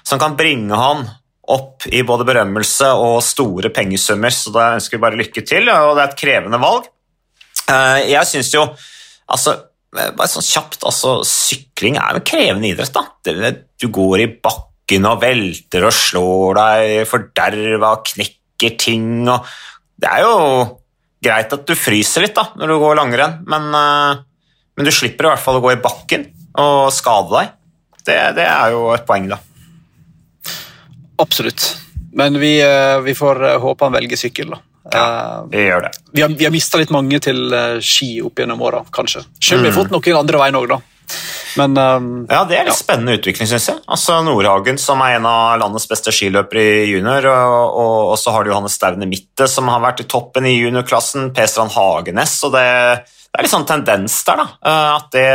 som 0.07 0.21
kan 0.21 0.37
bringe 0.39 0.77
han 0.77 1.07
opp 1.47 1.87
i 1.95 2.03
både 2.05 2.27
berømmelse 2.27 2.91
og 3.01 3.17
store 3.25 3.71
pengesummer. 3.73 4.33
Så 4.33 4.53
da 4.53 4.75
ønsker 4.75 4.99
vi 4.99 5.05
bare 5.07 5.19
lykke 5.23 5.45
til, 5.47 5.71
og 5.73 5.95
det 5.97 6.05
er 6.05 6.11
et 6.11 6.21
krevende 6.21 6.61
valg. 6.61 6.91
Jeg 7.67 8.23
syns 8.29 8.53
jo 8.53 8.61
altså 9.27 9.57
bare 9.91 10.29
sånn 10.29 10.45
kjapt, 10.45 10.83
altså 10.87 11.17
Sykling 11.27 11.97
er 11.99 12.19
en 12.19 12.23
krevende 12.27 12.69
idrett. 12.69 12.93
da. 12.95 13.51
Du 13.79 13.89
går 13.91 14.23
i 14.23 14.31
bakk 14.43 14.67
bakken 14.87 15.05
og 15.05 15.19
velter 15.21 15.83
og 15.83 15.91
slår 15.91 16.55
deg 16.55 17.07
forderva 17.07 17.97
og 17.97 18.05
knekker 18.07 18.77
ting 18.79 19.27
og 19.27 19.45
Det 19.97 20.07
er 20.07 20.21
jo 20.21 20.77
greit 21.23 21.51
at 21.51 21.65
du 21.65 21.73
fryser 21.75 22.21
litt 22.21 22.35
da, 22.35 22.53
når 22.55 22.67
du 22.69 22.77
går 22.77 22.95
langrenn, 22.95 23.39
men, 23.49 23.63
uh, 23.73 24.21
men 24.77 24.85
du 24.85 24.91
slipper 24.93 25.25
i 25.25 25.31
hvert 25.31 25.41
fall 25.41 25.57
å 25.57 25.63
gå 25.63 25.71
i 25.73 25.81
bakken 25.81 26.27
og 26.61 26.93
skade 26.93 27.33
deg. 27.33 27.55
Det, 28.05 28.17
det 28.37 28.45
er 28.45 28.75
jo 28.75 28.91
et 28.93 29.07
poeng, 29.07 29.25
da. 29.31 29.39
Absolutt. 31.17 31.65
Men 32.13 32.37
vi, 32.37 32.59
uh, 32.61 33.01
vi 33.01 33.17
får 33.17 33.41
uh, 33.41 33.55
håpe 33.63 33.89
han 33.89 33.97
velger 33.97 34.21
sykkel, 34.21 34.53
da. 34.53 34.61
Ja, 34.93 35.07
vi 35.49 35.65
gjør 35.65 35.87
det. 35.87 35.91
Vi 36.13 36.21
har, 36.21 36.37
vi 36.37 36.45
har 36.45 36.53
mista 36.53 36.77
litt 36.77 36.93
mange 36.93 37.17
til 37.19 37.57
ski 37.81 38.21
opp 38.21 38.37
gjennom 38.37 38.61
åra, 38.69 38.85
kanskje. 38.93 39.25
Selv 39.41 39.57
om 39.57 39.65
mm. 39.65 39.65
vi 39.65 39.73
har 39.73 39.73
mm. 39.73 39.81
fått 39.81 39.97
noen 39.97 40.21
andre 40.21 40.45
veien 40.45 40.61
òg, 40.61 40.69
da. 40.77 40.79
Men, 41.55 41.77
um, 41.77 42.09
ja, 42.29 42.43
det 42.49 42.57
er 42.57 42.67
litt 42.67 42.75
ja. 42.75 42.79
spennende 42.79 43.17
utvikling, 43.17 43.49
syns 43.49 43.69
jeg. 43.71 43.81
Altså 43.87 44.19
Nordhagen, 44.25 44.79
som 44.81 45.01
er 45.05 45.17
en 45.17 45.27
av 45.29 45.57
landets 45.61 45.87
beste 45.89 46.13
skiløpere 46.13 46.63
i 46.63 46.85
junior, 46.91 47.29
og, 47.31 47.77
og, 47.81 47.97
og 48.13 48.17
så 48.21 48.35
har 48.35 48.43
du 48.43 48.51
Johannes 48.51 48.77
Staune 48.77 49.09
Mitte, 49.09 49.49
som 49.51 49.69
har 49.71 49.83
vært 49.83 50.03
i 50.03 50.07
toppen 50.09 50.47
i 50.49 50.57
juniorklassen, 50.57 51.31
Per 51.37 51.49
Strand 51.51 51.75
Hagenes, 51.77 52.37
og 52.47 52.55
det, 52.57 52.67
det, 53.05 53.35
er 53.37 53.47
litt 53.47 53.55
sånn 53.55 53.69
tendens 53.69 54.19
der, 54.27 54.43
da. 54.43 54.49
Eh, 54.67 54.89
at 54.97 55.13
det 55.15 55.27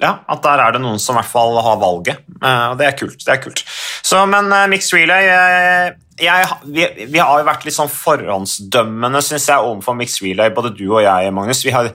ja, 0.00 0.14
at 0.32 0.40
der 0.40 0.62
er 0.64 0.72
det 0.72 0.80
noen 0.80 1.00
som 1.00 1.12
i 1.12 1.20
hvert 1.20 1.28
fall 1.28 1.58
har 1.60 1.80
valget. 1.80 2.22
Eh, 2.40 2.66
og 2.72 2.78
det 2.80 2.86
er 2.88 2.94
kult. 2.96 3.18
det 3.20 3.34
er 3.34 3.42
kult. 3.42 3.60
Så, 4.00 4.22
Men 4.32 4.48
uh, 4.48 4.64
mixed 4.72 4.96
relay 4.96 5.26
jeg, 5.26 5.90
jeg, 6.24 6.46
vi, 6.64 6.86
vi, 7.02 7.20
har 7.20 7.42
jo 7.42 7.48
vært 7.48 7.66
litt 7.66 7.76
sånn 7.76 7.92
forhåndsdømmende 7.92 9.20
synes 9.24 9.50
jeg, 9.50 9.60
overfor 9.60 9.98
mixed 9.98 10.24
relay, 10.24 10.52
både 10.56 10.72
du 10.72 10.86
og 10.86 11.02
jeg, 11.04 11.34
Magnus. 11.36 11.60
Vi 11.66 11.74
har, 11.74 11.92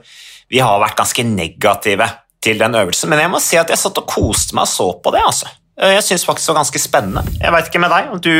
vi 0.52 0.62
har 0.62 0.78
vært 0.82 1.00
ganske 1.00 1.26
negative 1.26 2.06
til 2.46 2.62
den 2.62 2.78
øvelsen. 2.78 3.10
Men 3.10 3.24
jeg 3.24 3.32
må 3.32 3.42
si 3.42 3.58
at 3.60 3.70
jeg 3.72 3.80
satt 3.80 3.98
og 4.02 4.08
koste 4.10 4.56
meg 4.56 4.66
og 4.66 4.72
så 4.72 4.88
på 5.02 5.14
det. 5.14 5.22
altså. 5.26 5.50
Jeg 5.76 6.04
syns 6.06 6.24
faktisk 6.24 6.46
det 6.46 6.52
var 6.54 6.62
ganske 6.62 6.80
spennende. 6.80 7.22
Jeg 7.36 7.52
veit 7.52 7.66
ikke 7.68 7.82
med 7.82 7.92
deg 7.92 8.14
om 8.14 8.22
du 8.24 8.32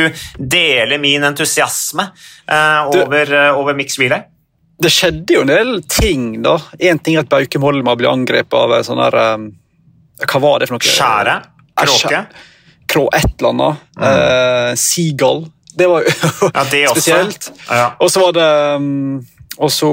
deler 0.55 0.97
min 1.01 1.27
entusiasme 1.27 2.07
uh, 2.09 2.87
over, 2.89 3.29
uh, 3.29 3.59
over 3.59 3.77
mixed 3.77 4.01
relay? 4.01 4.25
Det 4.77 4.89
skjedde 4.93 5.35
jo 5.35 5.43
en 5.43 5.51
del 5.51 5.71
ting, 5.89 6.25
da. 6.45 6.55
Én 6.81 7.01
ting 7.01 7.17
er 7.17 7.25
at 7.25 7.29
Bauke 7.29 7.61
Molma 7.61 7.95
ble 7.97 8.09
angrepet 8.09 8.57
av 8.57 8.75
sånn 8.85 9.01
her 9.01 9.17
um, 9.37 9.47
Hva 10.23 10.41
var 10.41 10.61
det 10.61 10.69
for 10.69 10.77
noe? 10.77 10.89
Skjære? 10.97 11.37
Kråke? 11.77 12.25
Krå 12.89 13.05
et 13.13 13.31
eller 13.37 13.53
annet. 13.53 13.87
Mm. 13.97 14.05
Uh, 14.05 14.73
Seagull. 14.81 15.43
Det 15.77 15.89
var 15.89 16.05
jo 16.05 16.13
ja, 16.57 16.67
det 16.73 16.83
spesielt. 16.93 17.51
Ja. 17.69 17.89
Og 18.01 18.13
så 18.13 18.23
var 18.25 18.37
det 18.37 18.47
um, 18.81 19.19
også 19.61 19.89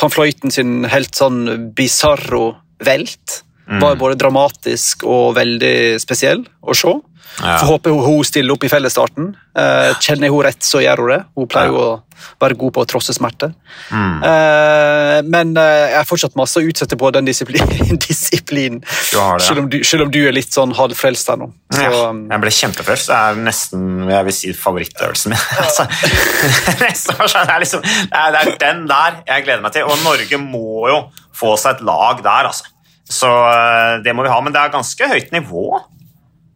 van 0.00 0.14
Fløyten 0.14 0.54
sin 0.54 0.80
helt 0.90 1.18
sånn 1.18 1.44
bisarro 1.78 2.56
velt. 2.86 3.42
Mm. 3.68 3.82
Var 3.84 4.00
både 4.00 4.16
dramatisk 4.16 5.04
og 5.04 5.34
veldig 5.36 6.00
spesiell 6.00 6.44
å 6.64 6.76
se. 6.76 6.94
Ja. 7.38 7.58
Får 7.60 7.68
håpe 7.68 7.90
hun 7.92 8.24
stiller 8.26 8.56
opp 8.56 8.64
i 8.66 8.70
fellesstarten. 8.70 9.30
Eh, 9.54 9.92
kjenner 10.02 10.26
jeg 10.26 10.32
henne 10.32 10.44
rett, 10.48 10.64
så 10.64 10.80
gjør 10.82 11.04
hun 11.04 11.10
det. 11.12 11.18
Hun 11.38 11.48
pleier 11.50 11.74
ja. 11.74 11.82
å 11.84 12.38
være 12.42 12.56
god 12.58 12.74
på 12.74 12.82
å 12.82 12.88
trosse 12.88 13.14
smerte. 13.14 13.50
Mm. 13.94 14.24
Eh, 14.26 15.18
men 15.28 15.52
eh, 15.60 15.84
jeg 15.92 15.98
har 16.00 16.08
fortsatt 16.08 16.34
masse 16.40 16.58
å 16.58 16.64
utsette 16.66 16.98
på 16.98 17.10
den 17.14 17.28
disiplinen, 17.28 18.00
disiplin, 18.02 18.80
selv, 19.12 19.62
om 19.62 19.68
du, 19.70 19.78
selv, 19.86 20.08
om 20.08 20.14
du, 20.14 20.18
er 20.26 20.34
litt 20.34 20.56
sånn 20.56 20.74
halvfrelst 20.78 21.30
her 21.30 21.38
nå. 21.44 21.50
Så, 21.70 21.84
ja, 21.84 22.00
um, 22.10 22.24
jeg 22.32 22.42
ble 22.42 22.54
kjempefrelst. 22.58 23.12
Det 23.12 23.20
er 23.20 23.38
nesten 23.44 24.10
jeg 24.10 24.28
vil 24.30 24.36
si, 24.40 24.54
favorittøvelsen 24.64 25.34
min. 25.34 25.46
altså, 25.62 25.86
det, 26.80 27.44
er 27.44 27.62
liksom, 27.62 27.86
det 27.86 28.24
er 28.24 28.52
den 28.64 28.82
der 28.90 29.22
jeg 29.28 29.46
gleder 29.46 29.62
meg 29.62 29.76
til. 29.76 29.86
Og 29.86 30.02
Norge 30.02 30.42
må 30.42 30.90
jo 30.90 31.00
få 31.38 31.54
seg 31.60 31.78
et 31.78 31.86
lag 31.86 32.24
der, 32.24 32.50
altså. 32.50 32.66
Så 33.08 33.28
eh, 33.28 33.98
det 34.04 34.12
må 34.14 34.24
vi 34.26 34.32
ha, 34.32 34.38
men 34.44 34.54
det 34.54 34.60
er 34.60 34.74
ganske 34.74 35.08
høyt 35.10 35.32
nivå. 35.32 35.80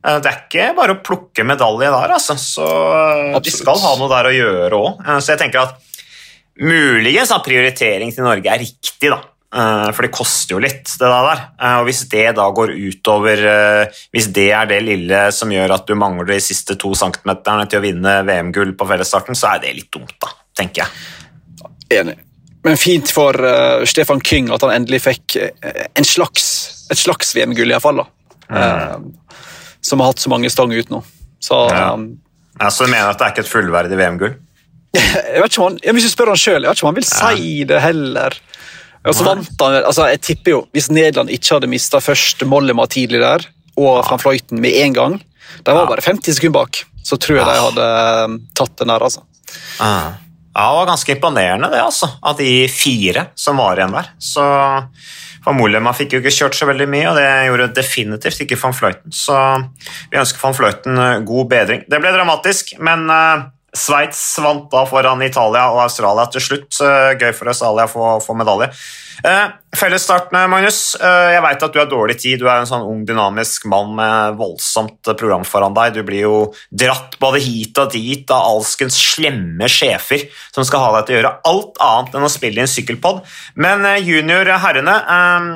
Eh, 0.04 0.18
det 0.21 0.28
er 0.28 0.38
ikke 0.42 0.68
bare 0.76 0.97
å 0.97 1.02
plukke 1.04 1.47
medalje 1.49 1.88
der, 1.88 2.16
altså. 2.18 2.37
Så 2.38 2.66
Absolutt. 2.66 3.38
Eh, 3.38 3.44
de 3.49 3.54
skal 3.56 3.82
ha 3.87 3.92
noe 3.99 4.12
der 4.12 4.28
å 4.28 4.37
gjøre 4.37 4.80
òg. 4.80 5.04
Så 5.25 5.35
jeg 5.35 5.42
tenker 5.42 5.64
at 5.64 5.78
muligens 6.62 7.32
at 7.32 7.47
prioritering 7.47 8.12
til 8.12 8.28
Norge 8.28 8.52
er 8.52 8.61
riktig, 8.62 9.12
da. 9.12 9.23
For 9.52 10.00
det 10.00 10.14
koster 10.16 10.54
jo 10.54 10.62
litt, 10.64 10.88
det 10.97 11.09
der. 11.12 11.40
Og 11.76 11.82
hvis 11.85 12.06
det 12.09 12.23
da 12.38 12.47
går 12.56 12.71
utover 12.73 13.42
Hvis 14.09 14.30
det 14.32 14.47
er 14.56 14.71
det 14.71 14.78
lille 14.80 15.21
som 15.37 15.52
gjør 15.52 15.75
at 15.76 15.85
du 15.85 15.92
mangler 15.92 16.30
de 16.30 16.38
siste 16.40 16.78
to 16.80 16.94
centimeterne 16.97 17.68
til 17.68 17.82
å 17.82 17.85
vinne 17.85 18.16
VM-gull 18.25 18.73
på 18.80 18.88
fellesstarten, 18.88 19.37
så 19.37 19.52
er 19.52 19.66
det 19.66 19.76
litt 19.76 19.92
dumt, 19.92 20.16
da, 20.25 20.32
tenker 20.56 20.87
jeg. 20.87 21.68
Enig. 22.00 22.16
Men 22.62 22.78
fint 22.78 23.11
for 23.11 23.35
uh, 23.35 23.83
Stefan 23.88 24.21
King 24.23 24.52
at 24.54 24.62
han 24.62 24.75
endelig 24.76 25.02
fikk 25.02 25.37
en 25.38 26.07
slags, 26.07 26.45
et 26.92 27.00
slags 27.00 27.33
VM-gull, 27.35 27.73
iallfall. 27.75 28.04
Mm. 28.52 28.57
Uh, 28.57 29.37
som 29.83 30.00
har 30.00 30.12
hatt 30.12 30.23
så 30.23 30.31
mange 30.31 30.50
stang 30.50 30.73
ut 30.73 30.92
nå. 30.92 31.02
Så, 31.42 31.59
ja. 31.73 31.92
Um, 31.95 32.21
ja, 32.61 32.71
så 32.71 32.87
du 32.87 32.92
mener 32.92 33.11
at 33.11 33.19
det 33.19 33.26
er 33.26 33.35
ikke 33.35 33.45
et 33.47 33.50
fullverdig 33.50 33.99
VM-gull? 33.99 34.37
jeg 34.99 35.42
vet 35.42 35.50
ikke 35.50 35.62
om 35.64 35.71
han, 35.71 35.81
Hvis 35.97 36.07
du 36.07 36.12
spør 36.12 36.33
han 36.35 36.38
sjøl, 36.40 36.61
jeg 36.61 36.69
vet 36.69 36.78
ikke 36.78 36.87
om 36.87 36.92
han 36.92 37.00
vil 37.00 37.09
ja. 37.09 37.33
si 37.33 37.54
det 37.69 37.81
heller. 37.83 38.38
Og 39.02 39.16
så 39.19 39.26
vant 39.26 39.64
han, 39.64 39.81
altså 39.81 40.07
jeg 40.12 40.21
tipper 40.23 40.52
jo, 40.52 40.59
Hvis 40.71 40.87
Nederland 40.95 41.33
ikke 41.35 41.57
hadde 41.57 41.71
mista 41.73 41.99
først 41.99 42.45
Mollema 42.47 42.87
tidlig 42.87 43.19
der, 43.25 43.49
og 43.75 44.04
van 44.07 44.21
Fløyten 44.23 44.61
med 44.62 44.76
en 44.85 44.95
gang 44.95 45.16
De 45.64 45.75
var 45.75 45.88
bare 45.88 46.04
50 46.04 46.37
sekunder 46.37 46.61
bak. 46.61 46.85
Så 47.02 47.19
tror 47.19 47.40
jeg 47.40 47.49
de 47.49 47.62
hadde 47.64 47.87
tatt 48.54 48.76
den 48.78 48.92
der, 48.92 49.02
altså. 49.02 49.25
Ah. 49.83 50.22
Ja, 50.52 50.68
Det 50.68 50.78
var 50.78 50.87
ganske 50.87 51.12
imponerende, 51.14 51.71
det, 51.73 51.80
altså, 51.82 52.09
av 52.23 52.37
de 52.37 52.68
fire 52.68 53.26
som 53.35 53.56
var 53.56 53.80
igjen 53.80 53.94
der. 53.97 54.11
Så 54.21 54.44
Van 55.42 55.56
Mollema 55.59 55.94
fikk 55.97 56.14
jo 56.14 56.21
ikke 56.23 56.35
kjørt 56.35 56.59
så 56.59 56.68
veldig 56.68 56.87
mye, 56.92 57.09
og 57.11 57.16
det 57.18 57.28
gjorde 57.49 57.71
definitivt 57.78 58.44
ikke 58.44 58.61
van 58.61 58.76
Fløyten. 58.76 59.14
Så 59.16 59.38
vi 60.12 60.21
ønsker 60.21 60.44
van 60.44 60.59
Fløyten 60.59 61.00
eh, 61.00 61.23
god 61.26 61.49
bedring. 61.50 61.82
Det 61.88 62.00
ble 62.02 62.12
dramatisk, 62.14 62.76
men 62.85 63.09
uh, 63.11 63.49
Sveits 63.73 64.21
vant 64.44 64.68
da 64.71 64.85
foran 64.87 65.25
Italia 65.25 65.71
og 65.73 65.87
Australia 65.87 66.28
til 66.30 66.44
slutt. 66.44 66.76
Gøy 67.16 67.32
for 67.32 67.49
Australia 67.49 67.88
å 67.88 68.18
få 68.21 68.37
medalje. 68.37 68.68
Eh, 69.23 69.49
Fellesstartene, 69.79 70.49
Magnus. 70.50 70.97
Eh, 70.99 71.29
jeg 71.37 71.43
veit 71.45 71.62
at 71.62 71.75
du 71.75 71.79
har 71.79 71.88
dårlig 71.91 72.17
tid. 72.21 72.41
Du 72.43 72.49
er 72.49 72.61
en 72.61 72.69
sånn 72.69 72.85
ung, 72.85 73.05
dynamisk 73.07 73.69
mann 73.71 73.95
med 73.97 74.38
voldsomt 74.41 75.12
program 75.14 75.47
foran 75.49 75.76
deg. 75.76 75.95
Du 75.95 76.02
blir 76.07 76.25
jo 76.26 76.38
dratt 76.69 77.14
både 77.23 77.41
hit 77.45 77.79
og 77.79 77.93
dit 77.95 78.35
av 78.35 78.49
alskens 78.57 78.99
slemme 78.99 79.71
sjefer 79.71 80.26
som 80.50 80.67
skal 80.67 80.83
ha 80.85 80.91
deg 80.97 81.07
til 81.07 81.14
å 81.14 81.21
gjøre 81.21 81.37
alt 81.52 81.81
annet 81.87 82.19
enn 82.19 82.26
å 82.26 82.33
spille 82.33 82.61
i 82.61 82.67
en 82.67 82.75
sykkelpod. 82.75 83.23
Men 83.62 83.87
eh, 83.88 84.02
junior 84.02 84.50
herrene 84.67 84.99
eh, 84.99 85.49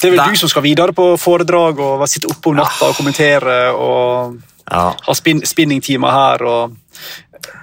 det 0.00 0.08
er 0.08 0.14
vel 0.14 0.22
Der. 0.22 0.32
du 0.32 0.40
som 0.40 0.48
skal 0.48 0.64
videre 0.64 0.96
på 0.96 1.10
foredrag 1.20 1.80
og 1.84 2.06
sitte 2.08 2.30
oppe 2.32 2.48
om 2.48 2.56
natta 2.56 2.88
og 2.88 2.96
kommentere 2.96 3.56
og 3.76 4.38
ja. 4.64 4.86
ha 4.96 5.16
spin 5.16 5.42
spinningtimer 5.44 6.14
her 6.14 6.44
og 6.48 6.78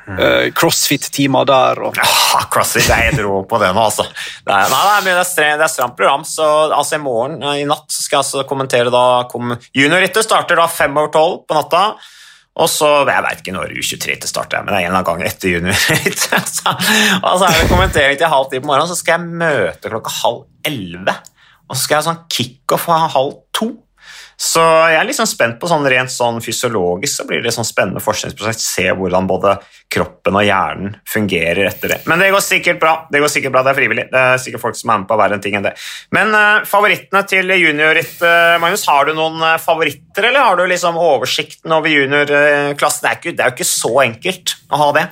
Uh, 0.08 0.48
Crossfit-timer 0.56 1.48
der 1.48 1.82
og 1.84 1.98
ja, 2.00 2.08
Crossfit, 2.52 2.88
jeg 2.90 3.18
rå 3.22 3.42
på 3.48 3.60
det 3.62 3.72
nå, 3.76 3.86
altså. 3.90 4.08
Det 4.44 4.54
er, 4.54 4.70
nei, 4.72 5.00
det 5.06 5.16
er, 5.16 5.56
er 5.56 5.72
stramt 5.72 5.98
program. 6.00 6.26
så 6.28 6.48
altså, 6.68 6.98
I 6.98 7.04
morgen, 7.04 7.42
i 7.54 7.66
natt, 7.68 7.90
skal 7.92 8.20
jeg 8.20 8.24
altså 8.26 8.46
kommentere 8.50 8.94
da 8.94 9.26
kom, 9.32 9.56
Juniorrittet 9.76 10.26
starter 10.26 10.60
da 10.60 10.68
fem 10.72 10.96
over 10.98 11.12
tolv 11.14 11.44
på 11.48 11.58
natta. 11.58 11.90
Og 12.58 12.70
så, 12.72 12.88
Jeg 13.06 13.22
veit 13.22 13.42
ikke 13.44 13.54
når 13.54 13.74
U23 13.78 14.16
til 14.18 14.30
starter, 14.30 14.64
men 14.66 14.74
det 14.74 14.80
er 14.80 14.88
en 14.88 14.96
eller 14.96 15.04
annen 15.04 15.10
gang 15.12 15.26
etter 15.30 15.52
juniorritt. 15.54 16.24
og 17.28 17.34
så 17.38 17.50
er 17.50 17.58
det 17.60 17.68
kommentering 17.70 18.18
til 18.18 18.32
halv 18.34 18.48
ti 18.50 18.62
på 18.62 18.70
morgenen, 18.70 18.90
så 18.90 18.98
skal 18.98 19.20
jeg 19.20 19.42
møte 19.44 19.92
klokka 19.94 20.14
halv 20.24 20.46
elleve. 20.66 21.14
Og 21.68 21.76
så 21.76 21.84
skal 21.84 21.96
jeg 21.96 22.02
ha 22.02 22.08
sånn 22.08 22.24
kickoff 22.34 22.88
halv 22.90 23.36
to. 23.56 23.70
Så 24.38 24.62
jeg 24.62 25.00
er 25.00 25.08
liksom 25.08 25.26
spent 25.26 25.56
på 25.58 25.66
sånn 25.66 25.86
rent 25.90 26.12
sånn 26.14 26.36
fysiologisk 26.46 27.24
så 27.24 27.24
blir 27.26 27.42
det 27.42 27.50
sånn 27.56 27.66
spennende 27.66 28.04
forskningsprosjekt. 28.06 28.62
Se 28.62 28.86
hvordan 28.94 29.26
både 29.26 29.56
kroppen 29.90 30.38
og 30.38 30.46
hjernen 30.46 30.92
fungerer 31.10 31.66
etter 31.72 31.96
det. 31.96 31.98
Men 32.06 32.22
det 32.22 32.30
går 32.36 32.44
sikkert 32.46 32.78
bra. 32.84 32.94
Det 33.10 33.24
går 33.24 33.34
sikkert 33.34 33.56
bra, 33.56 33.64
det 33.66 33.74
er 33.74 33.80
frivillig. 33.80 34.06
Det 34.12 34.22
er 34.22 34.44
sikkert 34.44 34.62
folk 34.68 34.78
som 34.78 34.94
er 34.94 35.02
med 35.02 35.10
på 35.10 35.18
verre 35.18 35.42
ting 35.42 35.58
enn 35.58 35.66
det. 35.66 35.74
Men 36.14 36.38
uh, 36.38 36.62
favorittene 36.70 37.24
til 37.30 37.50
juniorritt, 37.50 38.14
uh, 38.22 38.60
Magnus, 38.62 38.86
har 38.86 39.10
du 39.10 39.16
noen 39.18 39.42
uh, 39.42 39.56
favoritter, 39.64 40.30
eller 40.30 40.46
har 40.46 40.62
du 40.62 40.68
liksom 40.70 41.02
oversikten 41.02 41.74
over 41.74 41.90
juniorklassen? 41.90 43.10
Det, 43.10 43.34
det, 43.34 43.42
er 43.42 43.50
jo 43.50 43.58
ikke 43.58 43.72
så 43.74 43.96
enkelt 44.06 44.58
å 44.70 44.84
ha 44.84 44.94
det. 45.02 45.10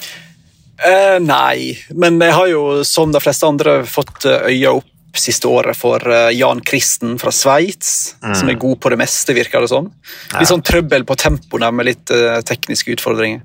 nei, 1.23 1.71
men 1.95 2.19
jeg 2.21 2.35
har 2.35 2.49
jo 2.51 2.65
som 2.85 3.13
de 3.13 3.21
fleste 3.23 3.47
andre 3.47 3.79
fått 3.89 4.27
øya 4.27 4.75
opp 4.75 4.91
siste 5.21 5.49
året 5.51 5.77
for 5.77 6.03
eh, 6.11 6.31
Jan 6.35 6.61
Kristen 6.65 7.15
fra 7.21 7.31
Sveits, 7.33 8.15
mm. 8.23 8.35
som 8.39 8.51
er 8.51 8.59
god 8.61 8.79
på 8.83 8.91
det 8.93 8.99
meste, 9.01 9.35
virker 9.37 9.63
det 9.63 9.71
som. 9.71 9.89
Litt 10.35 10.51
sånn 10.51 10.63
trøbbel 10.65 11.05
på 11.07 11.17
tempoene 11.19 11.71
med 11.75 11.89
litt 11.89 12.13
uh, 12.13 12.39
tekniske 12.45 12.95
utfordringer. 12.95 13.43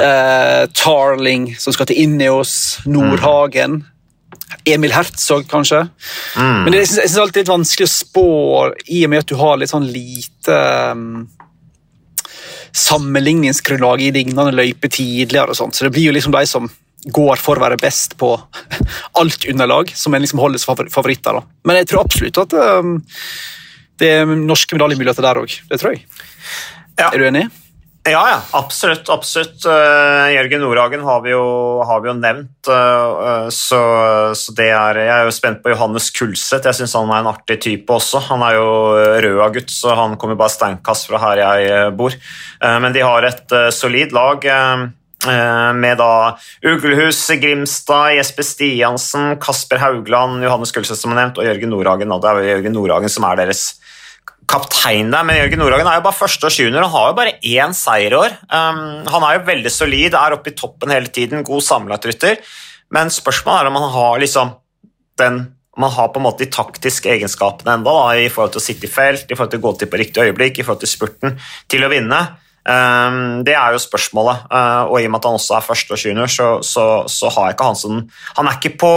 Uh, 0.00 0.68
Tarling, 0.76 1.52
som 1.60 1.74
skal 1.74 1.90
til 1.90 2.02
Ineos. 2.04 2.54
Nordhagen. 2.88 3.82
Emil 4.68 4.92
Herzog, 4.92 5.46
kanskje. 5.50 5.84
Mm. 6.36 6.58
Men 6.64 6.72
det, 6.72 6.82
jeg 6.84 6.90
synes 6.94 7.18
alltid 7.22 7.42
litt 7.42 7.52
vanskelig 7.52 7.88
å 7.88 7.92
spå, 7.92 8.26
i 8.86 9.04
og 9.06 9.12
med 9.12 9.24
at 9.24 9.30
du 9.32 9.38
har 9.40 9.58
litt 9.60 9.72
sånn 9.72 9.88
lite 9.90 10.58
um, 10.92 11.24
sammenligningsgrunnlag 12.72 14.04
i 14.04 14.12
lignende 14.14 14.54
løyper 14.54 14.92
tidligere. 14.92 15.50
og 15.52 15.58
sånt. 15.58 15.76
Så 15.76 15.86
det 15.86 15.94
blir 15.96 16.10
jo 16.10 16.16
liksom 16.16 16.34
de 16.34 16.44
som 16.48 16.70
går 17.04 17.40
for 17.42 17.58
å 17.58 17.64
være 17.64 17.80
best 17.82 18.16
på 18.20 18.34
alt 19.20 19.48
underlag, 19.50 19.90
som 19.96 20.14
en 20.14 20.22
liksom 20.22 20.42
holder 20.42 20.62
som 20.62 20.76
favoritter. 20.76 21.40
Da. 21.40 21.58
Men 21.68 21.80
jeg 21.80 21.90
tror 21.90 22.04
absolutt 22.04 22.44
at 22.44 22.54
um, 22.82 22.94
det 24.02 24.14
er 24.20 24.36
norske 24.36 24.78
medaljemuligheter 24.78 25.26
der 25.26 25.42
òg. 25.42 25.58
Det 25.70 25.80
tror 25.82 25.96
jeg. 25.96 26.06
Ja. 26.98 27.10
Er 27.10 27.18
du 27.18 27.26
enig? 27.26 27.48
Ja, 28.02 28.22
ja, 28.26 28.38
absolutt. 28.58 29.06
absolutt. 29.14 29.62
Uh, 29.62 30.26
Jørgen 30.34 30.64
Nordhagen 30.64 31.04
har 31.06 31.20
vi 31.22 31.30
jo, 31.30 31.42
har 31.86 32.00
vi 32.02 32.10
jo 32.10 32.14
nevnt, 32.18 32.66
uh, 32.66 33.46
så, 33.54 33.78
så, 34.34 34.54
det 34.58 34.72
er 34.74 34.98
Jeg 35.04 35.12
er 35.14 35.28
jo 35.28 35.34
spent 35.36 35.62
på 35.62 35.70
Johannes 35.70 36.10
Kulseth. 36.10 36.66
Jeg 36.66 36.80
syns 36.80 36.96
han 36.98 37.12
er 37.14 37.22
en 37.22 37.30
artig 37.30 37.60
type 37.62 37.94
også. 37.94 38.24
Han 38.32 38.42
er 38.42 38.58
jo 38.58 38.72
røda-gutt, 39.22 39.70
så 39.70 39.94
han 39.98 40.18
kommer 40.18 40.38
bare 40.40 40.54
steinkast 40.54 41.06
fra 41.10 41.22
her 41.28 41.44
jeg 41.44 41.94
bor. 41.98 42.18
Uh, 42.58 42.78
men 42.82 42.90
de 42.96 43.06
har 43.06 43.28
et 43.28 43.56
solid 43.70 44.14
lag. 44.18 44.50
Eh, 45.28 45.72
med 45.78 46.00
da 46.00 46.38
Uglehus, 46.66 47.20
Grimstad, 47.40 48.16
Jesper 48.16 48.46
Stiansen, 48.46 49.36
Kasper 49.42 49.78
Haugland, 49.82 50.42
Johannes 50.42 50.74
Gullseth 50.74 51.00
som 51.00 51.14
nevnt, 51.14 51.38
og 51.38 51.46
Jørgen 51.46 51.70
Nordhagen. 51.70 52.14
Det 52.22 52.30
er 52.32 52.50
Jørgen 52.56 52.76
Nordhagen 52.76 53.12
som 53.12 53.28
er 53.28 53.38
deres 53.44 53.62
kaptein 54.50 55.12
der, 55.12 55.24
men 55.24 55.38
Jørgen 55.38 55.62
Nordhagen 55.62 55.88
er 55.88 56.00
jo 56.00 56.04
bare 56.08 56.18
første 56.18 56.48
og 56.48 56.58
junior. 56.58 56.84
Han 56.84 56.94
har 56.96 57.08
jo 57.08 57.16
bare 57.20 57.36
én 57.38 57.76
seier 57.76 58.12
i 58.12 58.18
år. 58.18 58.36
Um, 58.50 58.82
han 59.14 59.26
er 59.28 59.38
jo 59.38 59.46
veldig 59.48 59.72
solid, 59.72 60.18
er 60.18 60.36
oppe 60.36 60.52
i 60.52 60.58
toppen 60.58 60.92
hele 60.92 61.12
tiden, 61.14 61.46
god 61.46 61.64
sammenlagtrytter. 61.64 62.42
Men 62.92 63.12
spørsmålet 63.14 63.62
er 63.62 63.70
om 63.70 63.80
han 63.80 63.92
har 63.94 64.22
liksom 64.22 64.56
den 65.20 65.44
man 65.76 65.88
har 65.90 66.10
på 66.12 66.20
en 66.20 66.26
måte 66.26 66.44
de 66.44 66.52
taktiske 66.52 67.08
egenskapene 67.08 67.78
enda 67.78 67.92
da, 67.96 68.08
i 68.20 68.28
forhold 68.28 68.52
til 68.52 68.60
å 68.60 68.64
sitte 68.64 68.84
i 68.84 68.92
felt, 68.92 69.30
i 69.30 69.36
forhold 69.38 69.54
til 69.54 69.62
å 69.62 69.64
gå 69.64 69.70
til 69.80 69.88
på 69.88 70.00
riktig 70.02 70.26
øyeblikk, 70.26 70.58
i 70.60 70.66
forhold 70.66 70.82
til 70.82 70.90
spurten, 70.90 71.38
til 71.72 71.86
å 71.86 71.88
vinne. 71.88 72.18
Ehm, 72.68 73.42
det 73.42 73.56
er 73.58 73.74
jo 73.74 73.82
spørsmålet, 73.82 74.46
eh, 74.46 74.84
og 74.86 75.00
i 75.00 75.08
og 75.08 75.12
med 75.12 75.18
at 75.18 75.28
han 75.28 75.38
også 75.38 75.56
er 75.56 75.66
første 75.66 75.96
og 75.96 76.04
junior, 76.04 76.30
så, 76.30 76.48
så, 76.62 76.86
så, 77.10 77.30
har 77.34 77.52
ikke 77.52 77.66
han 77.72 77.78
som 77.78 78.02
Han 78.36 78.46
er 78.46 78.58
ikke 78.58 78.76
på 78.78 78.94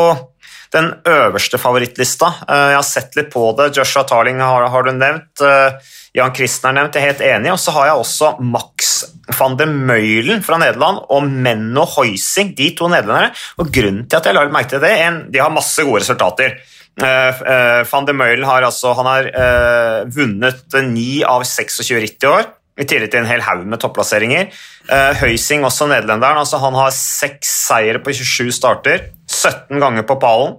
den 0.75 0.91
øverste 1.08 1.58
favorittlista. 1.58 2.30
Eh, 2.45 2.69
jeg 2.73 2.80
har 2.80 2.86
sett 2.86 3.15
litt 3.17 3.32
på 3.34 3.47
det. 3.58 3.71
Joshua 3.78 4.04
Tarling 4.06 4.41
har, 4.43 4.67
har 4.69 4.86
du 4.86 4.91
nevnt. 4.93 5.41
Eh, 5.41 5.93
Jan 6.15 6.34
Kristen 6.36 6.69
er 6.69 6.78
nevnt, 6.78 6.95
jeg 6.95 7.04
er 7.04 7.13
helt 7.13 7.23
enig. 7.25 7.54
Og 7.56 7.60
så 7.60 7.73
har 7.75 7.89
jeg 7.89 8.04
også 8.04 8.36
Max 8.43 8.93
van 9.39 9.58
der 9.58 9.71
Møylen 9.71 10.43
fra 10.45 10.60
Nederland 10.62 11.01
og 11.10 11.25
Menno 11.25 11.88
Heusing, 11.95 12.54
de 12.58 12.69
to 12.78 12.89
nederlendere. 12.91 13.34
Og 13.58 13.71
grunnen 13.73 14.06
til 14.06 14.19
at 14.19 14.30
jeg 14.30 14.38
la 14.38 14.45
merke 14.51 14.75
til 14.75 14.84
det, 14.84 14.93
en, 15.08 15.23
de 15.34 15.41
har 15.41 15.54
masse 15.54 15.82
gode 15.84 16.04
resultater. 16.04 16.60
Van 16.95 18.06
der 18.08 18.15
Møylen 18.15 18.45
har, 18.47 18.63
altså, 18.63 18.93
han 18.95 19.10
har 19.10 20.06
vunnet 20.15 20.78
ni 20.88 21.25
av 21.28 21.43
26 21.43 21.99
ritt 21.99 22.23
i 22.23 22.30
år 22.32 22.45
i 22.75 22.85
tillegg 22.88 23.13
til 23.13 23.23
en 23.23 23.29
hel 23.29 23.43
haug 23.45 23.63
med 23.69 23.79
topplasseringer. 23.79 24.51
Uh, 24.89 25.13
Høysing, 25.21 25.63
også 25.67 25.88
nederlenderen, 25.89 26.41
altså 26.41 26.59
han 26.59 26.75
har 26.75 26.91
seks 26.95 27.51
seire 27.69 28.01
på 28.03 28.13
27 28.15 28.51
starter. 28.55 29.09
17 29.31 29.79
ganger 29.81 30.05
på 30.07 30.17
pallen, 30.21 30.57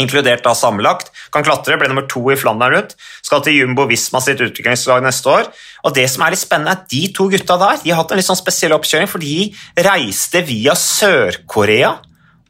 inkludert 0.00 0.44
da 0.46 0.54
sammenlagt. 0.56 1.10
Kan 1.34 1.44
klatre, 1.46 1.76
ble 1.80 1.90
nummer 1.90 2.06
to 2.10 2.22
i 2.32 2.38
Flandern 2.38 2.76
rundt. 2.76 2.94
Skal 3.26 3.42
til 3.44 3.58
Jumbo 3.58 3.88
Visma 3.90 4.22
sitt 4.24 4.40
utviklingslag 4.40 5.02
neste 5.04 5.32
år. 5.32 5.50
Og 5.84 5.94
det 5.96 6.06
som 6.12 6.24
er 6.24 6.34
litt 6.34 6.42
spennende, 6.42 6.76
er 6.76 6.84
at 6.84 6.90
de 6.92 7.02
to 7.16 7.26
gutta 7.32 7.58
der 7.60 7.82
de 7.82 7.92
har 7.92 8.02
hatt 8.02 8.14
en 8.14 8.22
litt 8.22 8.30
sånn 8.30 8.38
spesiell 8.38 8.76
oppkjøring, 8.78 9.10
for 9.10 9.22
de 9.22 9.50
reiste 9.90 10.44
via 10.46 10.78
Sør-Korea 10.78 11.96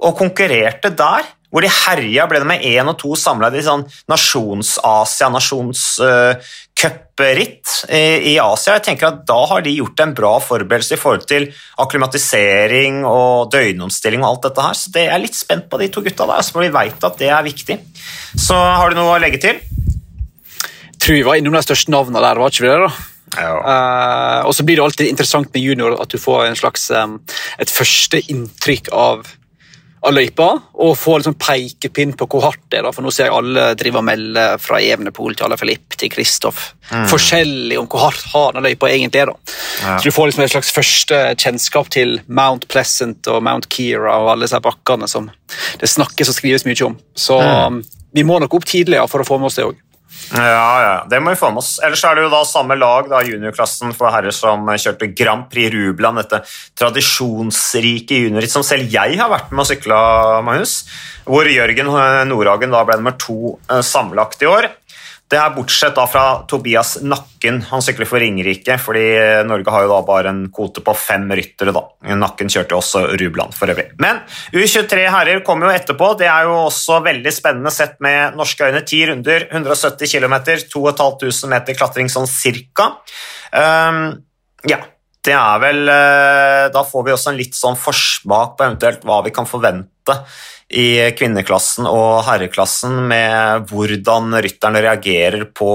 og 0.01 0.17
konkurrerte 0.21 0.93
der 0.97 1.37
hvor 1.51 1.65
de 1.65 1.71
herja, 1.73 2.29
ble 2.31 2.39
det 2.39 2.47
med 2.47 2.63
én 2.63 2.87
og 2.87 2.95
to 3.01 3.17
samla 3.19 3.51
i 3.51 3.63
sånn 3.67 3.83
nasjons-Asia, 4.11 5.27
nasjonscupritt 5.35 6.70
uh, 7.91 7.97
i, 7.97 8.35
Asia. 8.41 8.77
Jeg 8.79 8.85
tenker 8.87 9.11
at 9.11 9.23
Da 9.29 9.39
har 9.51 9.65
de 9.65 9.75
gjort 9.77 10.01
en 10.05 10.15
bra 10.17 10.33
forberedelse 10.43 10.97
i 10.97 11.01
forhold 11.01 11.27
til 11.29 11.49
akklimatisering 11.83 13.03
og 13.09 13.51
døgnomstilling 13.53 14.25
og 14.25 14.31
alt 14.31 14.49
dette 14.49 14.67
her. 14.67 14.79
Så 14.79 14.95
det 14.95 15.07
er 15.09 15.23
litt 15.23 15.39
spent 15.39 15.69
på 15.71 15.81
de 15.81 15.91
to 15.93 16.05
gutta 16.07 16.29
der, 16.31 16.43
så 16.47 16.61
vi 16.61 16.73
veit 16.75 17.05
at 17.07 17.21
det 17.21 17.31
er 17.31 17.47
viktig. 17.47 17.79
Så 18.39 18.57
har 18.57 18.91
du 18.91 19.01
noe 19.01 19.17
å 19.17 19.23
legge 19.23 19.43
til? 19.43 19.61
Jeg 19.61 21.01
tror 21.01 21.17
vi 21.17 21.27
var 21.27 21.41
innom 21.41 21.57
de 21.57 21.65
største 21.65 21.93
navnene 21.93 22.21
der, 22.21 22.41
var 22.41 22.53
ikke 22.53 22.67
vi 22.67 22.73
det? 22.73 22.81
da? 22.87 22.93
Ja. 23.39 23.53
Uh, 23.63 24.49
og 24.49 24.55
så 24.57 24.65
blir 24.67 24.81
det 24.81 24.85
alltid 24.85 25.11
interessant 25.11 25.53
med 25.55 25.63
junior 25.63 25.95
at 26.03 26.11
du 26.11 26.19
får 26.19 26.49
en 26.49 26.59
slags, 26.59 26.89
um, 26.91 27.21
et 27.63 27.71
første 27.71 28.19
inntrykk 28.33 28.91
av 28.91 29.29
av 30.01 30.15
løypa 30.17 30.47
og 30.81 30.95
få 30.97 31.19
liksom 31.19 31.37
pekepinn 31.41 32.15
på 32.17 32.27
hvor 32.31 32.47
hardt 32.47 32.63
det 32.73 32.79
er. 32.79 32.87
Da. 32.87 32.93
For 32.97 33.05
nå 33.05 33.13
ser 33.13 33.29
jeg 33.29 33.37
alle 33.37 33.67
drive 33.79 34.01
og 34.01 34.07
melde 34.09 34.45
fra 34.63 34.81
Evenepool 34.81 35.37
til 35.37 35.49
Alaphilippe 35.49 35.99
til 36.01 36.13
Kristoff. 36.13 36.71
Mm. 36.89 37.05
Forskjellig 37.11 37.79
om 37.81 37.89
hvor 37.91 38.07
hardt 38.07 38.25
hard 38.33 38.61
løypa 38.65 38.89
egentlig 38.89 39.23
er. 39.23 39.33
da. 39.33 39.57
Ja. 39.83 39.99
Så 39.99 40.09
Du 40.09 40.17
får 40.17 40.31
liksom 40.31 40.45
et 40.47 40.55
slags 40.55 40.73
første 40.73 41.21
kjennskap 41.37 41.93
til 41.93 42.21
Mount 42.27 42.67
Pleasant 42.73 43.29
og 43.29 43.43
Mount 43.45 43.69
Keira 43.69 44.17
og 44.23 44.33
alle 44.33 44.49
disse 44.49 44.63
bakkene 44.65 45.09
som 45.11 45.29
det 45.81 45.91
snakkes 45.91 46.33
og 46.33 46.39
skrives 46.39 46.65
mye 46.69 46.89
om. 46.89 46.97
Så 47.15 47.37
mm. 47.41 47.85
vi 48.17 48.25
må 48.25 48.41
nok 48.41 48.57
opp 48.57 48.69
tidligere 48.69 49.09
for 49.11 49.21
å 49.21 49.29
få 49.29 49.39
med 49.39 49.53
oss 49.53 49.61
det 49.61 49.69
òg. 49.69 49.79
Ja, 50.31 50.73
ja, 50.83 50.95
det 51.11 51.19
må 51.23 51.33
vi 51.33 51.39
få 51.41 51.51
med 51.51 51.63
oss. 51.63 51.77
Ellers 51.83 52.03
er 52.07 52.17
det 52.17 52.25
jo 52.25 52.33
da 52.33 52.43
samme 52.47 52.77
lag, 52.79 53.09
da, 53.11 53.23
juniorklassen 53.27 53.95
for 53.97 54.13
herrer 54.15 54.35
som 54.35 54.69
kjørte 54.69 55.11
Grand 55.17 55.49
Prix 55.51 55.73
Rubland, 55.75 56.21
dette 56.23 56.43
tradisjonsrike 56.79 58.21
juniorritt 58.25 58.53
som 58.53 58.67
selv 58.67 58.91
jeg 58.93 59.19
har 59.21 59.33
vært 59.33 59.51
med 59.55 59.65
og 59.65 59.71
sykla, 59.71 60.01
Magnus. 60.47 60.81
Hvor 61.31 61.47
Jørgen 61.51 61.91
Nordhagen 62.31 62.75
da 62.75 62.85
ble 62.87 63.01
nummer 63.01 63.17
to 63.21 63.57
eh, 63.71 63.83
sammenlagt 63.87 64.43
i 64.43 64.51
år. 64.51 64.71
Det 65.31 65.39
er 65.39 65.53
bortsett 65.55 65.95
da 65.95 66.05
fra 66.11 66.25
Tobias 66.51 66.97
Nakken. 67.07 67.61
Han 67.69 67.83
sykler 67.85 68.09
for 68.09 68.19
Ringerike, 68.19 68.75
fordi 68.83 69.05
Norge 69.47 69.71
har 69.71 69.85
jo 69.85 69.93
da 69.93 69.99
bare 70.07 70.33
en 70.33 70.41
kvote 70.51 70.83
på 70.83 70.95
fem 70.99 71.29
ryttere. 71.31 71.71
da. 71.77 71.85
Nakken 72.19 72.51
kjørte 72.51 72.75
også 72.75 73.05
Rubland 73.21 73.55
for 73.55 73.71
øvrig. 73.71 73.93
Men 74.03 74.25
U23 74.51 75.07
herrer 75.07 75.45
kommer 75.47 75.71
jo 75.71 75.77
etterpå. 75.79 76.13
Det 76.19 76.27
er 76.27 76.49
jo 76.51 76.57
også 76.67 76.99
veldig 77.07 77.35
spennende 77.35 77.71
sett 77.71 78.01
med 78.03 78.35
norske 78.41 78.67
øyne. 78.67 78.83
Ti 78.83 79.05
runder, 79.07 79.47
170 79.53 80.11
km, 80.11 80.37
2500 80.73 81.53
meter 81.55 81.79
klatring 81.79 82.11
sånn 82.11 82.27
cirka. 82.31 82.91
Um, 83.55 84.19
ja, 84.67 84.83
det 85.27 85.35
er 85.37 85.61
vel 85.61 85.81
Da 86.73 86.83
får 86.87 87.03
vi 87.05 87.13
også 87.13 87.33
en 87.33 87.39
litt 87.39 87.57
sånn 87.57 87.77
forsmak 87.77 88.55
på 88.57 88.65
eventuelt 88.67 89.03
hva 89.05 89.21
vi 89.27 89.33
kan 89.37 89.49
forvente 89.49 90.17
i 90.71 91.11
kvinneklassen 91.19 91.89
og 91.91 92.23
herreklassen 92.29 92.95
med 93.11 93.71
hvordan 93.71 94.37
rytterne 94.39 94.83
reagerer 94.85 95.49
på 95.51 95.73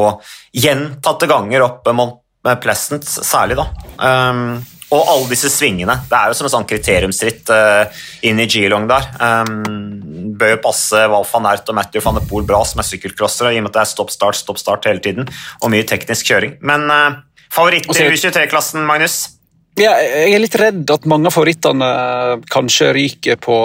gjentatte 0.56 1.28
ganger 1.30 1.66
oppe 1.68 1.96
Mont 1.96 2.22
Pleasant, 2.62 3.02
særlig, 3.02 3.56
da. 3.58 3.66
Um, 3.98 4.60
og 4.94 5.08
alle 5.10 5.30
disse 5.32 5.50
svingene. 5.50 5.96
Det 6.06 6.14
er 6.14 6.30
jo 6.30 6.36
som 6.38 6.46
en 6.46 6.54
sånn 6.54 6.68
kriteriumsritt 6.70 7.50
uh, 7.50 8.04
inn 8.30 8.38
i 8.38 8.46
Geelong 8.46 8.86
der. 8.90 9.08
Um, 9.18 10.36
bør 10.38 10.54
jo 10.54 10.60
passe 10.68 11.02
Val 11.10 11.26
van 11.32 11.50
Ert 11.50 11.72
og 11.72 11.80
Matthew 11.80 12.06
van 12.06 12.20
de 12.20 12.24
Poel 12.30 12.46
bra 12.46 12.62
som 12.68 12.84
er 12.84 12.88
sykkelcrossere, 12.88 13.56
i 13.56 13.60
og 13.60 13.66
med 13.66 13.74
at 13.74 13.80
det 13.80 13.82
er 13.82 13.92
stopp-start, 13.96 14.38
stopp-start 14.38 14.86
hele 14.92 15.02
tiden, 15.02 15.32
og 15.64 15.74
mye 15.74 15.88
teknisk 15.90 16.30
kjøring. 16.30 16.60
Men 16.62 16.86
uh, 16.94 17.18
favoritter 17.54 18.06
i 18.06 18.12
U23-klassen, 18.16 18.86
Magnus? 18.88 19.24
Ja, 19.76 19.92
jeg 20.00 20.32
er 20.32 20.40
litt 20.40 20.56
redd 20.56 20.92
at 20.94 21.06
mange 21.10 21.28
av 21.28 21.36
favorittene 21.36 21.88
kanskje 22.48 22.94
ryker 22.96 23.40
på 23.44 23.58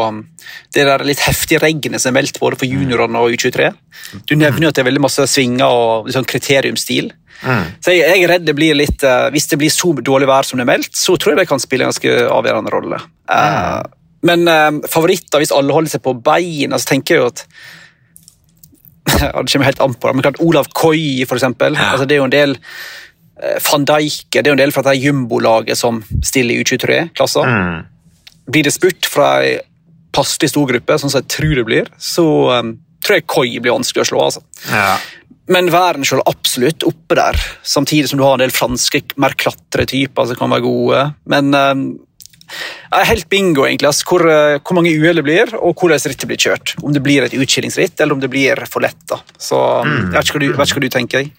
det 0.75 0.83
der 0.89 1.05
litt 1.07 1.21
heftige 1.23 1.61
regnet 1.63 2.03
som 2.03 2.11
er 2.11 2.17
meldt 2.19 2.41
både 2.43 2.59
for 2.59 2.67
juniorene 2.67 3.21
og 3.23 3.37
U23. 3.37 3.69
Du 4.27 4.35
nevner 4.35 4.67
jo 4.67 4.73
at 4.73 4.79
det 4.79 4.83
er 4.83 4.89
veldig 4.89 5.05
masse 5.05 5.27
svinger 5.31 5.71
og 5.71 6.11
sånn 6.11 6.27
kriteriumstil. 6.27 7.13
Mm. 7.47 7.69
Så 7.79 7.95
jeg, 7.95 8.03
jeg, 8.03 8.25
er 8.25 8.33
redd 8.35 8.49
det 8.49 8.53
blir 8.59 8.77
litt 8.77 9.01
uh, 9.07 9.31
Hvis 9.33 9.47
det 9.49 9.57
blir 9.57 9.73
så 9.73 9.95
dårlig 10.05 10.27
vær 10.29 10.45
som 10.45 10.59
det 10.59 10.67
er 10.67 10.73
meldt, 10.75 10.91
så 10.99 11.15
tror 11.17 11.33
jeg 11.33 11.39
det 11.39 11.49
kan 11.49 11.63
spille 11.63 11.87
en 11.87 11.93
ganske 11.93 12.17
avgjørende 12.27 12.73
rolle. 12.75 12.99
Uh, 13.31 13.79
men 14.27 14.51
uh, 14.51 14.83
favoritter, 14.91 15.41
hvis 15.41 15.55
alle 15.57 15.77
holder 15.77 15.95
seg 15.95 16.03
på 16.05 16.19
beina, 16.27 16.81
så 16.81 16.91
tenker 16.91 17.17
jeg 17.17 17.23
jo 17.23 17.31
at 17.31 17.47
Det 19.15 19.47
kommer 19.55 19.71
helt 19.71 19.81
an 19.81 19.95
på 19.95 20.11
det, 20.11 20.17
men 20.17 20.27
klart 20.27 20.43
Olav 20.43 20.69
Koi, 20.77 21.23
for 21.29 21.39
eksempel. 21.39 21.79
Ja. 21.79 21.95
Altså, 21.95 22.11
det 22.11 22.19
er 22.19 22.21
jo 22.21 22.27
en 22.29 22.35
del 22.35 22.59
Van 23.41 23.87
Dijk, 23.89 24.27
det 24.37 24.43
er 24.45 24.53
jo 24.53 24.59
en 24.59 24.63
del 24.63 24.75
fra 24.75 24.85
det 24.85 24.99
jumbolaget 25.01 25.79
som 25.79 26.03
stiller 26.25 26.55
i 26.59 26.65
U23-klasser. 26.65 27.49
Mm. 27.49 27.79
Blir 28.51 28.67
det 28.67 28.75
spurt 28.75 29.09
fra 29.09 29.33
ei 29.45 29.59
passelig 30.15 30.51
stor 30.53 30.69
gruppe, 30.71 30.99
sånn 30.99 31.13
som 31.13 31.23
jeg 31.23 31.31
tror 31.31 31.57
det 31.61 31.67
blir, 31.69 31.89
så 32.03 32.27
um, 32.59 32.75
tror 33.05 33.21
jeg 33.21 33.27
Koi 33.31 33.49
blir 33.59 33.77
vanskelig 33.77 34.05
å 34.05 34.11
slå. 34.11 34.27
altså. 34.27 34.43
Ja. 34.71 34.99
Men 35.51 35.71
selv 36.07 36.23
absolutt 36.31 36.85
oppe 36.87 37.17
der, 37.19 37.39
samtidig 37.67 38.11
som 38.11 38.21
du 38.21 38.27
har 38.27 38.37
en 38.37 38.45
del 38.45 38.55
franske 38.55 39.03
mer 39.19 39.35
klatretyper 39.39 40.31
som 40.31 40.39
kan 40.39 40.53
være 40.53 40.67
gode. 40.67 41.03
Men 41.31 41.55
um, 41.55 41.85
jeg 42.51 42.99
er 42.99 43.11
helt 43.11 43.29
bingo, 43.31 43.65
egentlig, 43.67 43.91
altså, 43.91 44.07
hvor, 44.11 44.27
uh, 44.27 44.59
hvor, 44.59 44.79
mange 44.79 44.95
uhell 44.95 45.23
det 45.23 45.27
blir, 45.27 45.55
og 45.59 45.79
hvordan 45.79 46.03
rittet 46.11 46.31
blir 46.31 46.43
kjørt. 46.43 46.75
Om 46.83 46.95
det 46.95 47.03
blir 47.03 47.27
et 47.27 47.35
utskillingsritt, 47.39 47.99
eller 47.99 48.19
om 48.19 48.23
det 48.23 48.31
blir 48.31 48.63
for 48.71 48.85
lett. 48.85 49.01
da. 49.11 49.21
Så 49.39 49.59
um, 49.59 49.87
mm. 49.87 50.11
Jeg 50.11 50.17
vet 50.19 50.31
ikke 50.31 50.39
hva 50.39 50.45
du, 50.45 50.51
vet 50.59 50.73
ikke 50.73 50.81
hva 50.81 50.87
du 50.87 50.97
tenker. 50.99 51.31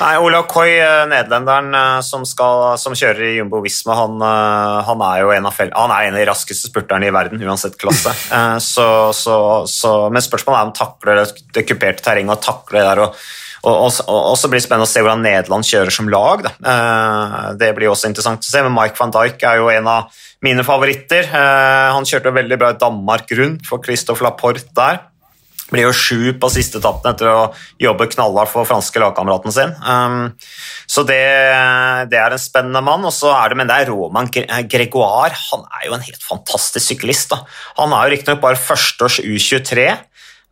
Nei, 0.00 0.14
Ola 0.22 0.42
Koi, 0.50 0.70
eh, 0.76 1.02
nederlenderen 1.10 2.02
som, 2.06 2.24
skal, 2.28 2.78
som 2.80 2.96
kjører 2.98 3.28
i 3.28 3.34
Jumbo 3.36 3.62
Visma, 3.64 3.96
han, 3.98 4.24
han, 4.88 5.04
er 5.08 5.22
jo 5.22 5.34
en 5.36 5.50
av, 5.50 5.60
han 5.60 5.94
er 5.94 6.08
en 6.08 6.16
av 6.16 6.22
de 6.22 6.26
raskeste 6.30 6.70
spurterne 6.70 7.08
i 7.08 7.14
verden, 7.14 7.42
uansett 7.42 7.78
klasse. 7.80 8.14
så, 8.72 8.88
så, 9.16 9.36
så, 9.68 9.94
men 10.12 10.24
spørsmålet 10.24 10.58
er 10.58 10.66
om 10.66 10.72
han 10.72 10.76
takler 10.76 11.22
det, 11.24 11.66
kuperte 11.68 12.04
terrenget 12.04 12.38
og 12.38 12.44
takler 12.48 12.82
det 12.82 12.90
der 12.90 13.06
og 13.08 13.22
og, 13.62 13.92
så 13.94 14.48
blir 14.50 14.58
det 14.58 14.64
spennende 14.64 14.88
å 14.88 14.90
se 14.90 15.04
hvordan 15.04 15.20
Nederland 15.22 15.62
kjører 15.62 15.94
som 15.94 16.08
lag. 16.10 16.40
Da. 16.42 16.72
det 17.54 17.68
blir 17.76 17.92
også 17.92 18.08
interessant 18.10 18.42
å 18.42 18.50
se, 18.50 18.58
men 18.64 18.74
Mike 18.74 18.98
van 18.98 19.12
Dijk 19.14 19.44
er 19.46 19.60
jo 19.60 19.68
en 19.70 19.86
av 19.86 20.16
mine 20.42 20.64
favoritter. 20.66 21.28
Eh, 21.30 21.88
han 21.94 22.06
kjørte 22.08 22.34
veldig 22.34 22.58
bra 22.58 22.72
i 22.74 22.80
Danmark 22.80 23.30
rundt 23.38 23.66
for 23.68 23.82
Christophe 23.84 24.26
Laporte 24.26 24.74
der. 24.76 25.00
Blir 25.72 25.86
jo 25.88 25.94
sju 25.96 26.34
på 26.36 26.50
siste 26.52 26.78
etappen 26.82 27.14
etter 27.14 27.30
å 27.30 27.48
jobbe 27.80 28.10
knallhardt 28.12 28.52
for 28.52 28.68
franske 28.68 29.00
lagkameraten 29.00 29.54
sin. 29.54 29.72
Um, 29.80 30.34
så 30.86 31.04
det, 31.08 31.22
det, 32.12 32.20
er 32.20 32.36
en 32.36 32.42
spennende 32.42 32.84
mann. 32.84 33.06
Og 33.08 33.14
så 33.16 33.32
er 33.34 33.52
det, 33.52 33.60
men 33.60 33.70
det 33.70 33.78
er 33.80 33.92
Roman 33.92 34.28
Gregoire. 34.28 35.34
Han 35.50 35.64
er 35.80 35.88
jo 35.88 35.96
en 35.96 36.04
helt 36.04 36.26
fantastisk 36.26 36.92
syklist. 36.92 37.32
Da. 37.32 37.42
Han 37.80 37.96
er 37.96 38.04
jo 38.04 38.16
riktignok 38.16 38.44
bare 38.44 38.60
førsteårs 38.60 39.22
U23. 39.24 39.88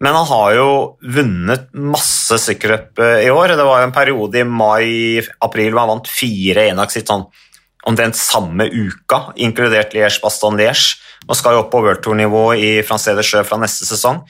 Men 0.00 0.16
han 0.16 0.24
har 0.30 0.54
jo 0.56 0.68
vunnet 1.04 1.68
masse 1.76 2.38
sykkeløp 2.40 3.02
i 3.20 3.28
år. 3.28 3.52
Det 3.52 3.68
var 3.68 3.82
jo 3.82 3.90
en 3.90 3.94
periode 3.94 4.40
i 4.40 4.48
mai-april 4.48 5.74
hvor 5.74 5.82
han 5.82 5.92
vant 5.92 6.08
fire 6.08 6.70
endagsritt 6.72 7.12
sånn 7.12 7.28
omtrent 7.88 8.16
samme 8.18 8.66
uka, 8.68 9.30
inkludert 9.40 9.94
Liège-Baston-Liège, 9.96 10.98
og 11.28 11.36
skal 11.38 11.56
jo 11.56 11.64
opp 11.64 11.70
på 11.72 11.82
World 11.84 12.02
Tour-nivå 12.04 12.44
i 12.56 12.70
Francais 12.86 13.18
de 13.18 13.24
Sjø 13.26 13.44
fra 13.46 13.58
neste 13.60 13.88
sesong. 13.88 14.22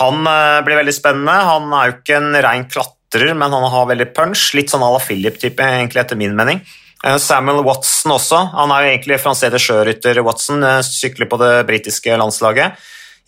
Han 0.00 0.26
eh, 0.26 0.60
blir 0.66 0.80
veldig 0.80 0.94
spennende. 0.96 1.34
Han 1.48 1.72
er 1.76 1.88
jo 1.88 1.96
ikke 1.98 2.18
en 2.18 2.38
rein 2.44 2.68
klatrer, 2.70 3.32
men 3.34 3.54
han 3.54 3.68
har 3.74 3.90
veldig 3.90 4.08
punch. 4.16 4.50
Litt 4.58 4.72
sånn 4.72 4.84
à 4.84 4.90
la 4.92 5.02
Philip-type, 5.02 5.68
egentlig, 5.78 6.02
etter 6.04 6.18
min 6.20 6.36
mening. 6.38 6.62
Eh, 7.04 7.18
Samuel 7.22 7.64
Watson 7.66 8.14
også. 8.16 8.40
Han 8.56 8.72
er 8.74 8.84
jo 8.84 8.94
egentlig 8.94 9.20
Francais 9.22 9.52
de 9.52 9.60
Sjø-rytter, 9.62 10.22
Watson. 10.26 10.62
Eh, 10.66 10.80
sykler 10.86 11.30
på 11.30 11.38
det 11.42 11.54
britiske 11.70 12.18
landslaget. 12.18 12.78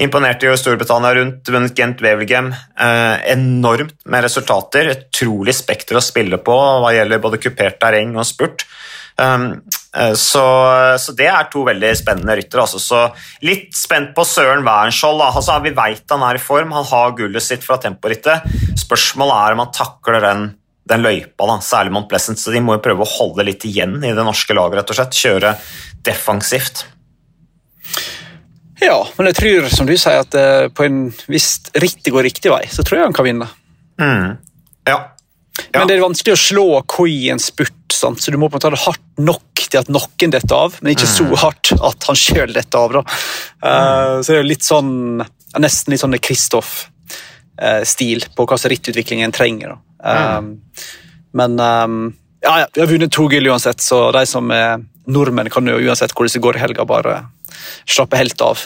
Imponerte 0.03 0.48
jo 0.48 0.57
Storbritannia 0.59 1.12
rundt, 1.14 1.46
vunnet 1.55 1.77
Gent 1.79 2.00
Wevelgem 2.03 2.48
eh, 2.50 3.16
enormt 3.31 4.00
med 4.11 4.24
resultater. 4.27 4.90
Utrolig 4.90 5.55
spekter 5.55 5.98
å 5.98 6.03
spille 6.03 6.40
på 6.42 6.55
hva 6.83 6.90
gjelder 6.96 7.22
både 7.22 7.38
kupert 7.42 7.79
terreng 7.83 8.16
og 8.18 8.27
spurt. 8.27 8.66
Um, 9.14 9.61
så, 10.18 10.44
så, 10.98 11.12
det 11.14 11.28
er 11.30 11.46
to 11.52 11.62
veldig 11.66 11.92
spennende 11.98 12.35
ryttere. 12.38 12.64
Altså. 12.64 12.80
Så 12.83 13.46
litt 13.46 13.76
spent 13.78 14.11
på 14.16 14.24
Søren 14.26 14.64
Wernskjold. 14.66 15.22
Altså, 15.22 15.61
vi 15.62 15.74
vet 15.76 16.11
han 16.11 16.24
er 16.26 16.38
i 16.38 16.42
form, 16.42 16.74
han 16.74 16.88
har 16.90 17.14
gullet 17.18 17.44
sitt 17.44 17.66
fra 17.66 17.78
temporittet. 17.83 18.48
Spørsmålet 18.80 19.37
er 19.38 19.54
om 19.54 19.62
han 19.64 19.74
takler 19.76 20.24
den, 20.24 20.48
den 20.90 21.04
løypa, 21.04 21.46
da, 21.50 21.61
særlig 21.62 21.94
Mount 21.94 22.11
Pleasant. 22.11 22.42
Så 22.42 22.54
de 22.54 22.62
må 22.64 22.78
jo 22.78 22.85
prøve 22.85 23.07
å 23.07 23.14
holde 23.18 23.46
litt 23.46 23.66
igjen 23.68 24.00
i 24.02 24.12
det 24.16 24.26
norske 24.26 24.57
laget, 24.57 24.80
rett 24.80 24.94
og 24.94 24.98
slett. 24.98 25.22
Kjøre 25.22 25.54
defensivt. 26.04 26.87
Ja, 28.83 28.98
men 29.16 29.30
jeg 29.30 29.38
tror 29.38 29.68
som 29.72 29.87
du 29.88 29.94
sier 29.96 30.24
at 30.24 30.35
uh, 30.35 30.66
på 30.74 30.87
en, 30.88 31.04
hvis 31.30 31.57
rittet 31.78 32.11
går 32.12 32.26
riktig 32.26 32.50
vei, 32.52 32.64
så 32.72 32.83
tror 32.83 32.98
jeg 32.98 33.07
han 33.07 33.16
kan 33.16 33.28
vinne. 33.28 33.48
Mm. 34.02 34.35
Ja. 34.90 34.98
Ja. 35.74 35.80
Men 35.80 35.90
det 35.90 35.96
er 35.96 36.04
vanskelig 36.04 36.37
å 36.37 36.38
slå 36.38 36.66
Koi 36.87 37.10
i 37.26 37.30
en 37.34 37.40
spurt, 37.42 37.90
sant? 37.90 38.22
så 38.22 38.30
du 38.30 38.38
må 38.38 38.46
på 38.46 38.54
en 38.54 38.60
måte 38.60 38.70
ha 38.70 38.76
det 38.76 38.84
hardt 38.84 39.02
nok 39.18 39.62
til 39.64 39.80
at 39.80 39.88
noen 39.90 40.30
detter 40.30 40.54
av, 40.54 40.76
men 40.80 40.94
ikke 40.94 41.08
mm. 41.08 41.14
så 41.16 41.26
hardt 41.42 41.72
at 41.74 42.06
han 42.06 42.18
sjøl 42.18 42.52
detter 42.54 42.78
av. 42.78 42.94
Da. 42.94 43.02
Uh, 43.58 43.66
mm. 43.66 44.22
Så 44.22 44.30
det 44.30 44.38
er 44.38 44.46
litt 44.46 44.66
sånn, 44.66 44.92
nesten 45.58 45.94
litt 45.94 46.02
sånn 46.04 46.14
Kristoff-stil 46.22 48.22
uh, 48.22 48.28
på 48.38 48.46
hva 48.46 48.60
slags 48.60 48.70
rittutvikling 48.76 49.24
en 49.26 49.34
trenger. 49.34 49.74
Um, 49.98 50.62
men 51.34 51.58
um, 51.58 51.98
ja, 52.44 52.54
ja, 52.62 52.70
vi 52.70 52.84
har 52.84 52.92
vunnet 52.92 53.14
to 53.18 53.26
gull 53.32 53.50
uansett, 53.50 53.82
så 53.82 54.12
de 54.14 54.22
som 54.30 54.54
er 54.54 54.78
nordmenn, 55.10 55.50
kan 55.50 55.66
jo 55.66 55.80
uansett 55.80 56.14
hvordan 56.14 56.37
det 56.37 56.44
går 56.46 56.60
i 56.60 56.64
helga, 56.68 56.87
bare 56.87 57.18
slappe 57.82 58.14
helt 58.20 58.38
av. 58.46 58.62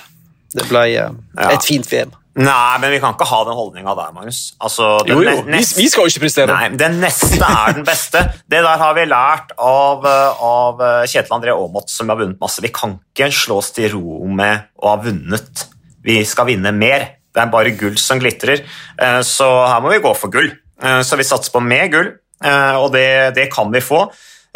Det 0.52 0.68
ble 0.68 0.84
uh, 1.00 1.16
et 1.48 1.64
fint 1.64 1.88
VM. 1.88 2.12
Nei, 2.38 2.78
men 2.78 2.92
vi 2.94 3.00
kan 3.02 3.16
ikke 3.16 3.26
ha 3.26 3.38
den 3.48 3.56
holdninga 3.58 3.94
der, 3.98 4.12
Magnus. 4.14 4.52
Altså, 4.62 4.92
jo, 5.08 5.16
jo, 5.26 5.32
vi, 5.48 5.58
vi, 5.58 5.86
skal 5.90 6.06
jo 6.06 6.12
ikke 6.12 6.22
prestere. 6.26 6.54
Nei, 6.54 6.68
Den 6.78 7.00
neste 7.02 7.40
er 7.42 7.74
den 7.74 7.86
beste. 7.86 8.22
Det 8.46 8.60
der 8.62 8.78
har 8.82 8.94
vi 8.94 9.06
lært 9.10 9.50
av, 9.58 10.06
av 10.06 10.84
Kjetil 11.08 11.34
André 11.34 11.56
Aamodt, 11.56 11.90
som 11.90 12.12
har 12.12 12.20
vunnet 12.20 12.38
masse. 12.42 12.62
Vi 12.62 12.70
kan 12.74 12.94
ikke 13.10 13.32
slå 13.34 13.58
oss 13.62 13.72
til 13.74 13.90
ro 13.96 14.22
med 14.30 14.70
å 14.78 14.92
ha 14.92 15.00
vunnet. 15.02 15.66
Vi 16.06 16.20
skal 16.28 16.46
vinne 16.52 16.72
mer. 16.76 17.08
Det 17.34 17.42
er 17.42 17.50
bare 17.52 17.74
gull 17.78 17.98
som 18.00 18.22
glitrer, 18.22 18.62
eh, 18.98 19.20
så 19.26 19.46
her 19.68 19.82
må 19.84 19.92
vi 19.92 20.00
gå 20.02 20.14
for 20.16 20.32
gull. 20.32 20.48
Eh, 20.82 21.02
så 21.06 21.18
vi 21.18 21.26
satser 21.26 21.52
på 21.54 21.62
mer 21.62 21.90
gull, 21.92 22.14
og 22.38 22.92
det, 22.94 23.34
det 23.34 23.48
kan 23.50 23.66
vi 23.74 23.82
få. 23.82 24.04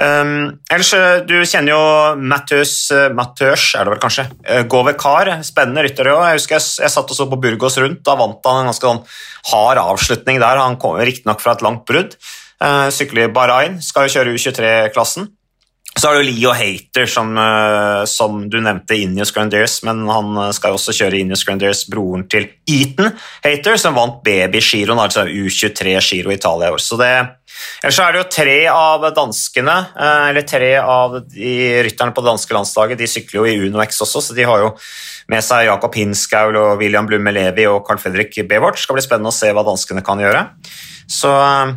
Um, 0.01 0.59
ellers, 0.73 0.93
eh, 0.97 1.21
Du 1.29 1.35
kjenner 1.45 1.75
jo 1.75 1.83
Matheus, 2.17 2.91
uh, 2.91 3.13
er 3.13 3.85
det 3.85 3.93
vel 3.93 4.01
kanskje. 4.01 4.25
Uh, 4.49 4.63
Govekar, 4.65 5.43
spennende 5.45 5.85
rytter. 5.85 6.09
Jeg 6.09 6.41
husker 6.41 6.57
jeg, 6.57 6.65
jeg 6.81 6.91
satt 6.91 7.11
og 7.13 7.17
så 7.17 7.29
på 7.29 7.41
Burgos 7.41 7.77
rundt. 7.79 8.03
Da 8.03 8.17
vant 8.17 8.41
han 8.47 8.63
en 8.63 8.71
ganske 8.73 8.89
sånn 8.89 9.05
hard 9.53 9.79
avslutning 9.79 10.41
der. 10.41 10.63
Han 10.63 10.79
kom 10.81 10.97
riktignok 10.97 11.41
fra 11.45 11.53
et 11.53 11.63
langt 11.63 11.85
brudd. 11.87 12.17
Uh, 12.63 12.89
sykler 12.95 13.29
i 13.29 13.33
Bahrain, 13.33 13.81
skal 13.83 14.09
jo 14.09 14.17
kjøre 14.17 14.35
U23-klassen. 14.35 15.29
Så 15.93 16.09
har 16.09 16.17
du 16.17 16.25
Leo 16.25 16.55
Hater, 16.57 17.05
som, 17.07 17.35
uh, 17.37 18.03
som 18.09 18.47
du 18.51 18.57
nevnte, 18.65 18.97
Inius 18.97 19.31
Grandiers, 19.35 19.77
men 19.85 20.07
han 20.09 20.41
skal 20.57 20.73
jo 20.73 20.79
også 20.81 20.95
kjøre 20.97 21.21
Inius 21.21 21.45
Grandiers, 21.45 21.85
broren 21.91 22.25
til 22.33 22.49
Eaton 22.71 23.13
Hater, 23.45 23.77
som 23.79 23.99
vant 23.99 24.23
baby-giroen, 24.25 25.03
altså 25.03 25.27
U23-giro 25.29 26.33
i 26.33 26.41
Italia 26.41 26.71
i 26.71 26.77
år. 26.79 26.83
Så 26.83 26.99
det 27.01 27.13
Ellers 27.83 27.99
er 28.01 28.15
det 28.15 28.21
jo 28.21 28.29
tre 28.33 28.59
av 28.71 29.05
danskene, 29.15 29.75
eh, 29.93 30.29
eller 30.31 30.47
tre 30.47 30.71
av 30.79 31.19
de 31.35 31.55
rytterne 31.87 32.15
på 32.15 32.23
det 32.23 32.31
danske 32.31 32.57
landslaget, 32.57 33.01
de 33.01 33.11
sykler 33.11 33.41
jo 33.41 33.49
i 33.49 33.57
UnoX 33.67 34.01
også, 34.07 34.23
så 34.23 34.37
de 34.37 34.47
har 34.49 34.63
jo 34.63 34.71
med 35.33 35.45
seg 35.45 35.67
Jakob 35.69 35.95
Hinskaul 35.99 36.57
og 36.59 36.79
William 36.81 37.09
Blumme 37.09 37.35
Levi 37.35 37.67
og 37.71 37.83
Carl 37.87 38.01
Fredrik 38.03 38.39
Bevort. 38.49 38.79
Det 38.79 38.87
skal 38.87 38.99
bli 38.99 39.05
spennende 39.05 39.33
å 39.33 39.37
se 39.37 39.53
hva 39.53 39.67
danskene 39.67 40.05
kan 40.07 40.23
gjøre. 40.23 40.47
Så 41.11 41.33
eh, 41.33 41.75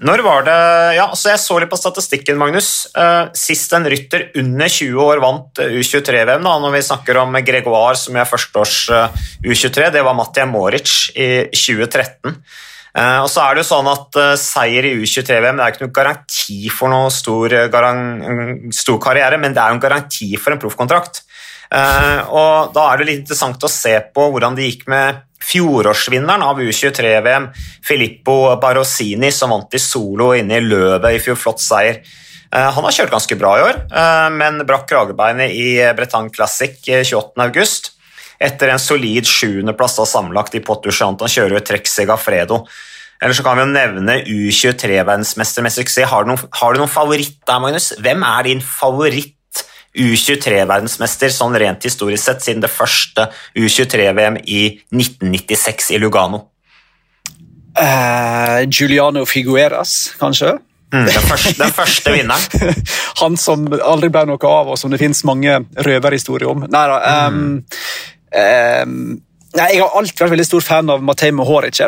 når 0.00 0.22
var 0.24 0.46
det 0.46 0.56
Ja, 0.96 1.10
så 1.14 1.32
jeg 1.32 1.42
så 1.42 1.58
litt 1.60 1.70
på 1.72 1.78
statistikken, 1.78 2.38
Magnus. 2.40 2.88
Eh, 2.96 3.28
sist 3.36 3.72
en 3.76 3.84
rytter 3.84 4.30
under 4.40 4.72
20 4.72 5.04
år 5.04 5.20
vant 5.20 5.60
U23-VM, 5.60 6.42
når 6.46 6.72
vi 6.74 6.82
snakker 6.86 7.20
om 7.20 7.36
Gregoire, 7.44 7.98
som 8.00 8.16
er 8.16 8.28
førsteårs 8.28 8.78
U23, 9.44 9.90
det 9.92 10.04
var 10.06 10.16
Mattia 10.16 10.48
Moric 10.48 11.12
i 11.14 11.30
2013. 11.52 12.40
Uh, 12.90 13.22
og 13.22 13.28
så 13.30 13.44
er 13.44 13.54
det 13.54 13.62
jo 13.62 13.68
sånn 13.68 13.86
at 13.86 14.16
Seier 14.42 14.88
i 14.88 14.96
U23-VM 14.98 15.60
er 15.62 15.70
ikke 15.70 15.84
noen 15.84 15.92
garanti 15.94 16.56
for 16.74 16.90
noen 16.90 17.12
stor, 17.14 17.54
stor, 18.74 18.98
karriere, 19.04 19.38
men 19.38 19.54
det 19.54 19.62
er 19.62 19.70
jo 19.70 19.78
en 19.78 19.84
garanti 19.84 20.32
for 20.34 20.56
en 20.56 20.62
proffkontrakt. 20.64 21.22
Og 21.70 22.72
Da 22.74 22.86
er 22.90 22.98
det 22.98 23.06
litt 23.06 23.20
interessant 23.22 23.62
å 23.62 23.70
se 23.70 23.92
på 24.14 24.24
hvordan 24.32 24.56
det 24.58 24.66
gikk 24.66 24.88
med 24.90 25.20
fjorårsvinneren 25.40 26.42
av 26.44 26.58
U23-VM, 26.60 27.46
Filippo 27.86 28.34
Barosini, 28.60 29.30
som 29.32 29.54
vant 29.54 29.72
i 29.74 29.80
solo 29.80 30.32
inne 30.36 30.58
i 30.58 30.64
løvet 30.66 31.16
i 31.16 31.22
fjor. 31.22 31.38
Flott 31.38 31.62
seier. 31.62 32.02
Han 32.50 32.82
har 32.82 32.92
kjørt 32.92 33.14
ganske 33.14 33.38
bra 33.38 33.54
i 33.56 33.62
år, 33.62 33.78
men 34.34 34.64
brakk 34.66 34.88
kragebeinet 34.90 35.54
i 35.54 35.68
Bretagne 35.96 36.34
Classic 36.34 36.74
28.8 36.82 37.94
etter 38.40 38.72
en 38.72 38.80
solid 38.82 39.28
sjuendeplass 39.28 39.98
sammenlagt 40.10 40.56
i 40.56 40.62
Potterchant. 40.64 41.20
Han 41.22 41.30
kjører 41.30 41.58
jo 41.58 41.64
Trek 41.70 41.88
Segafredo. 41.88 42.64
Eller 43.20 43.36
så 43.36 43.44
kan 43.44 43.58
vi 43.58 43.66
jo 43.66 43.72
nevne 43.74 44.14
U23-verdensmester 44.24 45.64
med 45.64 45.74
suksess. 45.74 46.08
Har 46.08 46.24
du, 46.24 46.32
noen, 46.32 46.46
har 46.56 46.72
noen 46.80 46.88
favoritt 46.88 47.36
der, 47.44 47.60
Magnus? 47.60 47.90
Hvem 48.00 48.24
er 48.24 48.48
din 48.48 48.62
favoritt 48.64 49.36
U23-verdensmester 49.96 51.32
sånn 51.34 51.56
rent 51.58 51.84
historisk 51.86 52.22
sett, 52.22 52.44
siden 52.44 52.62
det 52.62 52.70
første 52.70 53.26
U23-VM 53.58 54.38
i 54.46 54.62
1996 54.94 55.92
i 55.96 56.00
Lugano? 56.02 56.44
Uh, 57.74 58.66
Giuliano 58.66 59.24
Figueras, 59.26 60.12
kanskje? 60.20 60.58
Mm, 60.90 61.06
den, 61.06 61.22
første, 61.22 61.54
den, 61.58 61.72
første, 61.72 62.12
vinneren. 62.12 62.84
Han 63.22 63.36
som 63.38 63.66
aldri 63.78 64.10
ble 64.10 64.24
noe 64.26 64.50
av, 64.50 64.72
og 64.74 64.78
som 64.78 64.90
det 64.90 64.98
finnes 65.02 65.22
mange 65.26 65.60
røverhistorier 65.86 66.50
om. 66.50 66.64
Nei 66.66 66.86
da. 66.90 67.00
Um, 67.26 67.40
mm. 67.40 67.82
Um, 68.30 68.96
nei, 69.58 69.68
jeg 69.74 69.82
har 69.84 69.98
alltid 69.98 70.24
vært 70.24 70.34
veldig 70.34 70.48
stor 70.48 70.66
fan 70.66 70.90
av 70.90 71.04
Matej 71.06 71.34
Mohoric 71.34 71.78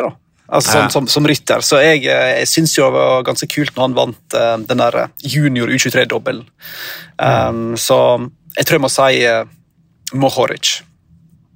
altså, 0.53 0.77
ja. 0.83 0.91
som, 0.93 1.09
som, 1.11 1.27
rytter, 1.27 1.65
så 1.65 1.81
jeg, 1.83 2.05
eh, 2.05 2.37
jeg 2.41 2.51
syns 2.51 2.77
det 2.77 2.87
var 2.95 3.25
ganske 3.27 3.49
kult 3.51 3.75
når 3.75 3.87
han 3.87 3.97
vant 3.97 4.37
uh, 4.37 4.55
den 4.69 4.81
der 4.83 4.99
junior 5.19 5.71
U23-dobbelen. 5.73 6.47
Um, 7.17 7.73
mm. 7.73 7.77
Så 7.81 7.99
jeg 8.57 8.65
tror 8.65 8.79
jeg 8.79 8.85
må 8.85 8.91
si 8.93 9.21
uh, 9.27 9.43
Mohoric. 10.13 10.81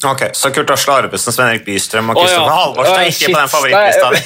Ok, 0.06 0.22
Så 0.34 0.52
Kurt 0.54 0.70
Asle 0.70 0.94
Arvesen, 0.94 1.34
Sven 1.34 1.48
Erik 1.50 1.64
Bystrøm 1.66 2.12
og 2.14 2.20
Kristoffer 2.20 2.44
oh, 2.44 2.50
ja. 2.52 2.58
Halvorsen 2.60 3.00
er 3.00 3.08
ikke 3.10 3.32
på 3.34 3.40
den 3.40 3.50
favorittlista 3.50 4.10
di? 4.14 4.20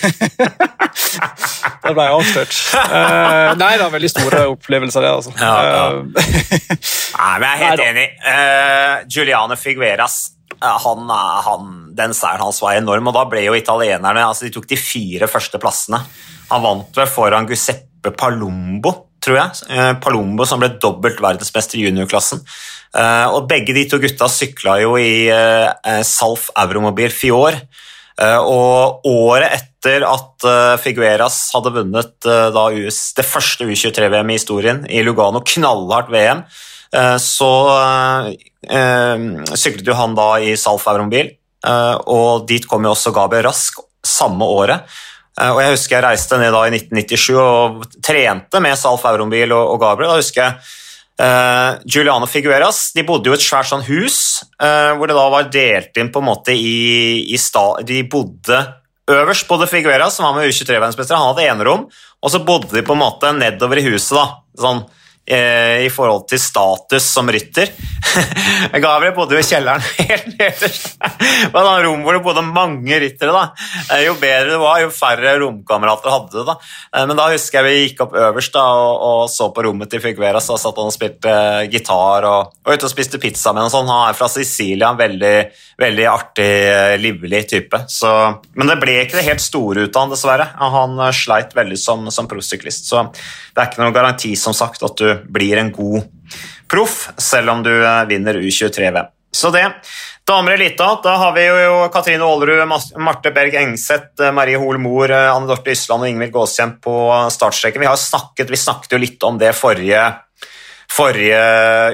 da 1.86 1.94
ble 1.96 2.08
jeg 2.10 2.16
avslørt. 2.18 2.58
Uh, 2.76 3.54
nei, 3.56 3.70
det 3.78 3.86
var 3.86 3.94
veldig 3.94 4.12
store 4.12 4.42
opplevelser, 4.52 5.06
det. 5.08 5.14
altså. 5.16 5.32
Ja, 5.40 5.54
ja. 5.70 5.86
nei, 7.22 7.32
men 7.40 7.48
Jeg 7.48 7.54
er 7.54 7.64
helt 7.64 7.86
enig. 7.86 8.06
Uh, 8.26 8.94
Juliane 9.16 9.60
Figueras 9.62 10.18
han, 10.62 11.10
han, 11.46 11.70
den 11.98 12.14
seieren 12.16 12.44
hans 12.46 12.62
var 12.62 12.78
enorm, 12.78 13.10
og 13.10 13.16
da 13.18 13.26
ble 13.30 13.46
jo 13.48 13.58
italienerne 13.58 14.28
altså 14.28 14.46
De 14.46 14.54
tok 14.54 14.68
de 14.70 14.78
fire 14.80 15.30
første 15.32 15.60
plassene. 15.62 16.02
Han 16.52 16.64
vant 16.66 16.98
vel 17.00 17.10
foran 17.10 17.48
Guseppe 17.50 18.14
Palombo, 18.18 18.94
tror 19.24 19.40
jeg. 19.40 19.64
Eh, 19.72 19.94
Palombo 20.04 20.48
som 20.48 20.62
ble 20.62 20.74
dobbelt 20.82 21.22
verdensmester 21.24 21.80
i 21.80 21.88
juniorklassen. 21.88 22.44
Eh, 22.92 23.28
og 23.32 23.48
begge 23.50 23.76
de 23.78 23.86
to 23.90 24.02
gutta 24.04 24.28
sykla 24.32 24.78
jo 24.84 24.98
i 25.00 25.30
eh, 25.32 26.02
Salf 26.08 26.50
Euromobil 26.58 27.14
Fior. 27.14 27.58
Og 28.22 29.08
året 29.08 29.56
etter 29.56 30.04
at 30.06 30.44
Figueras 30.84 31.38
hadde 31.56 31.72
vunnet 31.74 32.12
det 32.22 33.26
første 33.26 33.66
U23-VM 33.66 34.30
i 34.30 34.36
historien 34.36 34.84
i 34.86 35.00
Lugano, 35.02 35.42
knallhardt 35.42 36.12
VM, 36.14 36.44
så 36.92 37.52
syklet 38.68 39.88
jo 39.88 39.96
han 39.96 40.16
da 40.18 40.26
i 40.44 40.58
Salf 40.60 40.84
Euromobil, 40.92 41.30
og 42.12 42.44
dit 42.50 42.66
kom 42.68 42.84
jo 42.84 42.92
også 42.92 43.14
Gabriel 43.16 43.46
Rask 43.48 43.80
samme 44.04 44.44
året. 44.44 44.84
Og 45.40 45.62
Jeg 45.64 45.72
husker 45.78 45.96
jeg 45.96 46.04
reiste 46.04 46.40
ned 46.42 46.52
da 46.52 46.66
i 46.68 46.74
1997 46.76 47.40
og 47.40 47.86
trente 48.04 48.60
med 48.60 48.76
Salf 48.76 49.06
Euromobil 49.08 49.56
og 49.56 49.80
Gabriel. 49.80 50.12
Da 50.12 50.20
husker 50.20 50.44
jeg 50.44 50.78
Uh, 51.22 51.78
Giuliano 51.86 52.26
Figueras 52.26 52.94
de 52.96 53.04
bodde 53.06 53.30
jo 53.30 53.36
et 53.36 53.44
svært 53.44 53.68
sånn 53.70 53.84
hus 53.86 54.42
uh, 54.64 54.96
hvor 54.98 55.06
det 55.06 55.14
da 55.14 55.26
var 55.30 55.50
delt 55.54 56.00
inn 56.00 56.10
på 56.10 56.22
en 56.22 56.26
måte 56.26 56.56
i, 56.56 57.28
i 57.30 57.38
sta, 57.38 57.76
De 57.86 58.00
bodde 58.10 58.58
øverst 59.12 59.46
bodde 59.50 59.68
Figueras, 59.70 60.16
som 60.16 60.26
var 60.26 60.40
med 60.40 60.48
U23-verdensmester. 60.50 61.20
Han 61.20 61.36
hadde 61.36 61.46
enerom, 61.52 61.84
og 61.92 62.32
så 62.32 62.42
bodde 62.48 62.72
de 62.74 62.82
på 62.88 62.96
en 62.96 63.04
måte 63.04 63.34
nedover 63.36 63.82
i 63.82 63.86
huset. 63.92 64.16
da, 64.16 64.26
sånn 64.64 64.82
Eh, 64.82 65.01
i 65.32 65.90
forhold 65.94 66.26
til 66.28 66.40
status 66.42 67.06
som 67.14 67.30
rytter. 67.32 67.70
Gabriel 68.84 69.14
bodde 69.16 69.38
jo 69.38 69.42
i 69.42 69.46
kjelleren 69.46 69.84
helt 70.10 70.28
nederst. 70.34 70.98
Det 70.98 71.52
var 71.54 71.70
et 71.70 71.86
rom 71.86 72.04
hvor 72.06 72.18
det 72.18 72.24
bodde 72.26 72.44
mange 72.46 73.00
ryttere. 73.04 73.34
da. 73.36 73.44
Eh, 73.94 74.06
jo 74.08 74.16
bedre 74.20 74.56
det 74.56 74.60
var, 74.62 74.80
jo 74.84 74.92
færre 74.94 75.36
romkamerater 75.42 76.14
hadde 76.14 76.44
du. 76.46 76.52
Eh, 76.52 77.06
men 77.08 77.18
da 77.20 77.30
husker 77.32 77.62
jeg 77.62 77.68
vi 77.68 77.86
gikk 77.86 78.04
opp 78.06 78.16
øverst 78.18 78.56
da, 78.56 78.66
og, 78.92 79.24
så 79.32 79.52
på 79.54 79.66
rommet 79.68 79.92
til 79.92 80.04
Figueras. 80.04 80.50
Da 80.52 80.60
satt 80.60 80.80
han 80.82 80.92
og 80.92 80.96
spilte 80.96 81.36
gitar 81.72 82.28
og, 82.28 82.56
og 82.66 82.74
ute 82.74 82.88
og 82.90 82.94
spiste 82.94 83.22
pizza 83.22 83.54
med 83.56 83.68
og 83.68 83.74
sånn. 83.74 83.90
Han 83.92 84.10
er 84.10 84.18
fra 84.18 84.30
Sicilia, 84.32 84.92
en 84.92 85.00
veldig, 85.00 85.36
veldig 85.82 86.08
artig, 86.12 86.52
livlig 87.02 87.44
type. 87.54 87.84
Så, 87.92 88.12
men 88.58 88.74
det 88.74 88.80
ble 88.82 89.00
ikke 89.06 89.20
det 89.20 89.28
helt 89.30 89.44
store 89.44 89.86
ut 89.86 89.96
av 89.96 90.08
han, 90.08 90.16
dessverre. 90.16 90.50
Han 90.78 91.06
sleit 91.16 91.56
veldig 91.58 91.80
som, 91.80 92.10
som 92.14 92.30
prosyklist, 92.32 92.90
så 92.90 93.08
det 93.12 93.60
er 93.60 93.70
ikke 93.70 93.84
noen 93.84 93.96
garanti 93.96 94.34
som 94.40 94.56
sagt 94.56 94.84
at 94.86 95.00
du 95.00 95.11
blir 95.28 95.60
en 95.62 95.72
god 95.76 96.08
proff, 96.72 97.10
selv 97.18 97.52
om 97.52 97.64
du 97.64 97.74
eh, 97.74 98.06
vinner 98.08 98.40
U23-VM. 98.40 99.12
Så 99.32 99.52
det. 99.52 99.66
Damer 100.28 100.52
elita, 100.52 100.88
da 101.04 101.16
har 101.18 101.34
vi 101.36 101.46
jo 101.48 101.88
Katrine 101.92 102.24
Aalerud, 102.24 102.62
Marte 103.02 103.32
Berg 103.36 103.56
Engseth, 103.60 104.22
eh, 104.22 104.34
Marie 104.36 104.60
Hoel 104.60 104.80
Moer, 104.80 105.12
eh, 105.16 105.30
Anne 105.34 105.50
Dorte 105.50 105.74
Ysland 105.74 106.06
og 106.06 106.12
Ingvild 106.12 106.34
Gåshjem 106.36 106.78
på 106.84 106.96
startstreken. 107.34 107.84
Vi, 107.84 107.90
har 107.90 108.00
snakket, 108.00 108.52
vi 108.52 108.60
snakket 108.60 108.96
jo 108.96 109.02
litt 109.02 109.28
om 109.28 109.40
det 109.42 109.52
forrige, 109.58 110.06
forrige 110.92 111.44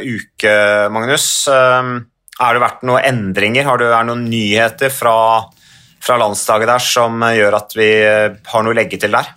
uke, 0.06 0.56
Magnus. 0.94 1.28
Har 1.48 2.54
det 2.54 2.62
vært 2.62 2.84
noen 2.86 3.06
endringer? 3.06 3.66
Har 3.66 3.82
det 3.82 3.90
vært 3.90 4.10
noen 4.10 4.26
nyheter 4.30 4.94
fra, 4.94 5.18
fra 6.02 6.18
landslaget 6.22 6.70
der 6.70 6.86
som 6.86 7.26
gjør 7.34 7.58
at 7.62 7.78
vi 7.78 7.92
har 8.06 8.66
noe 8.66 8.76
å 8.76 8.78
legge 8.78 9.02
til 9.02 9.14
der? 9.14 9.34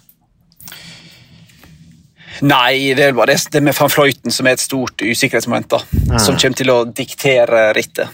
Nei, 2.46 2.92
det 2.96 3.10
er 3.10 3.16
bare 3.16 3.36
det 3.52 3.62
med 3.64 3.76
van 3.76 3.92
Fløyten 3.92 4.32
som 4.32 4.48
er 4.48 4.56
et 4.56 4.62
stort 4.62 5.02
usikkerhetsmoment. 5.02 5.70
da, 5.70 5.80
mm. 5.80 6.18
Som 6.18 6.38
kommer 6.40 6.56
til 6.56 6.72
å 6.72 6.78
diktere 6.84 7.70
rittet. 7.76 8.08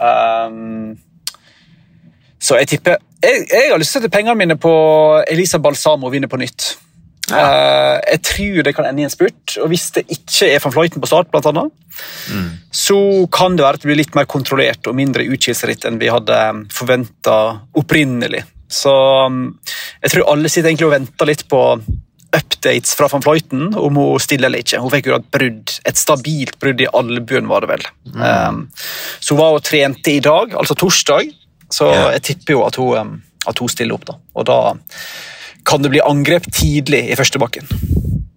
Um, 0.00 0.98
så 2.40 2.56
jeg 2.60 2.70
tipper 2.74 3.00
jeg, 3.20 3.42
jeg, 3.50 3.66
har 3.68 3.80
lyst 3.80 3.92
til 3.92 4.00
å 4.00 4.02
sette 4.02 4.12
pengene 4.12 4.38
mine 4.38 4.56
på 4.56 4.72
Elisa 5.28 5.60
Balsamo 5.60 6.08
vinne 6.12 6.28
på 6.30 6.40
nytt. 6.40 6.70
Ja. 7.30 7.40
Uh, 7.40 7.96
jeg 8.14 8.22
tror 8.26 8.62
det 8.66 8.72
kan 8.74 8.88
ende 8.88 9.04
i 9.04 9.06
en 9.06 9.12
spurt, 9.12 9.56
og 9.60 9.68
hvis 9.70 9.90
det 9.96 10.06
ikke 10.08 10.48
er 10.48 10.62
van 10.64 10.74
Fløyten 10.74 11.02
på 11.02 11.10
start, 11.10 11.28
blant 11.32 11.48
annet, 11.50 11.74
mm. 12.32 12.48
så 12.74 13.00
kan 13.32 13.56
det 13.56 13.66
være 13.66 13.80
at 13.80 13.84
det 13.84 13.90
blir 13.90 14.00
litt 14.00 14.16
mer 14.16 14.28
kontrollert 14.30 14.88
og 14.88 14.96
mindre 14.98 15.28
utkilsritt 15.28 15.84
enn 15.86 16.00
vi 16.00 16.10
hadde 16.10 16.38
forventa 16.74 17.36
opprinnelig. 17.76 18.42
Så 18.70 18.94
um, 19.26 19.44
jeg 20.00 20.14
tror 20.14 20.32
alle 20.32 20.50
sitter 20.50 20.70
egentlig 20.70 20.88
og 20.88 20.96
venter 20.96 21.28
litt 21.28 21.44
på 21.50 21.64
updates 22.36 22.94
fra 22.94 23.08
van 23.10 23.22
Fløyten 23.24 23.70
om 23.78 23.98
hun 23.98 24.22
stiller 24.22 24.50
eller 24.50 24.62
ikke. 24.62 24.80
Hun 24.82 24.92
fikk 24.92 25.10
jo 25.10 25.16
et 25.18 25.30
brudd, 25.34 25.74
et 25.88 25.98
stabilt 25.98 26.58
brudd 26.62 26.82
i 26.82 26.88
albuen, 26.94 27.50
var 27.50 27.64
det 27.64 27.72
vel. 27.72 27.88
Mm. 28.12 28.22
Um, 28.22 28.60
så 29.18 29.34
hun 29.34 29.42
var 29.42 29.58
og 29.58 29.64
trente 29.66 30.14
i 30.14 30.22
dag, 30.24 30.54
altså 30.58 30.76
torsdag, 30.78 31.32
så 31.70 31.90
yeah. 31.90 32.12
jeg 32.18 32.26
tipper 32.30 32.56
jo 32.56 32.64
at 32.66 32.78
hun, 32.80 32.94
um, 32.98 33.16
at 33.50 33.62
hun, 33.62 33.70
stiller 33.72 33.98
opp. 33.98 34.06
da. 34.10 34.18
Og 34.38 34.46
da 34.50 34.60
kan 35.66 35.82
det 35.82 35.92
bli 35.92 36.02
angrep 36.02 36.46
tidlig 36.54 37.04
i 37.10 37.18
første 37.18 37.40
bakken. 37.42 37.66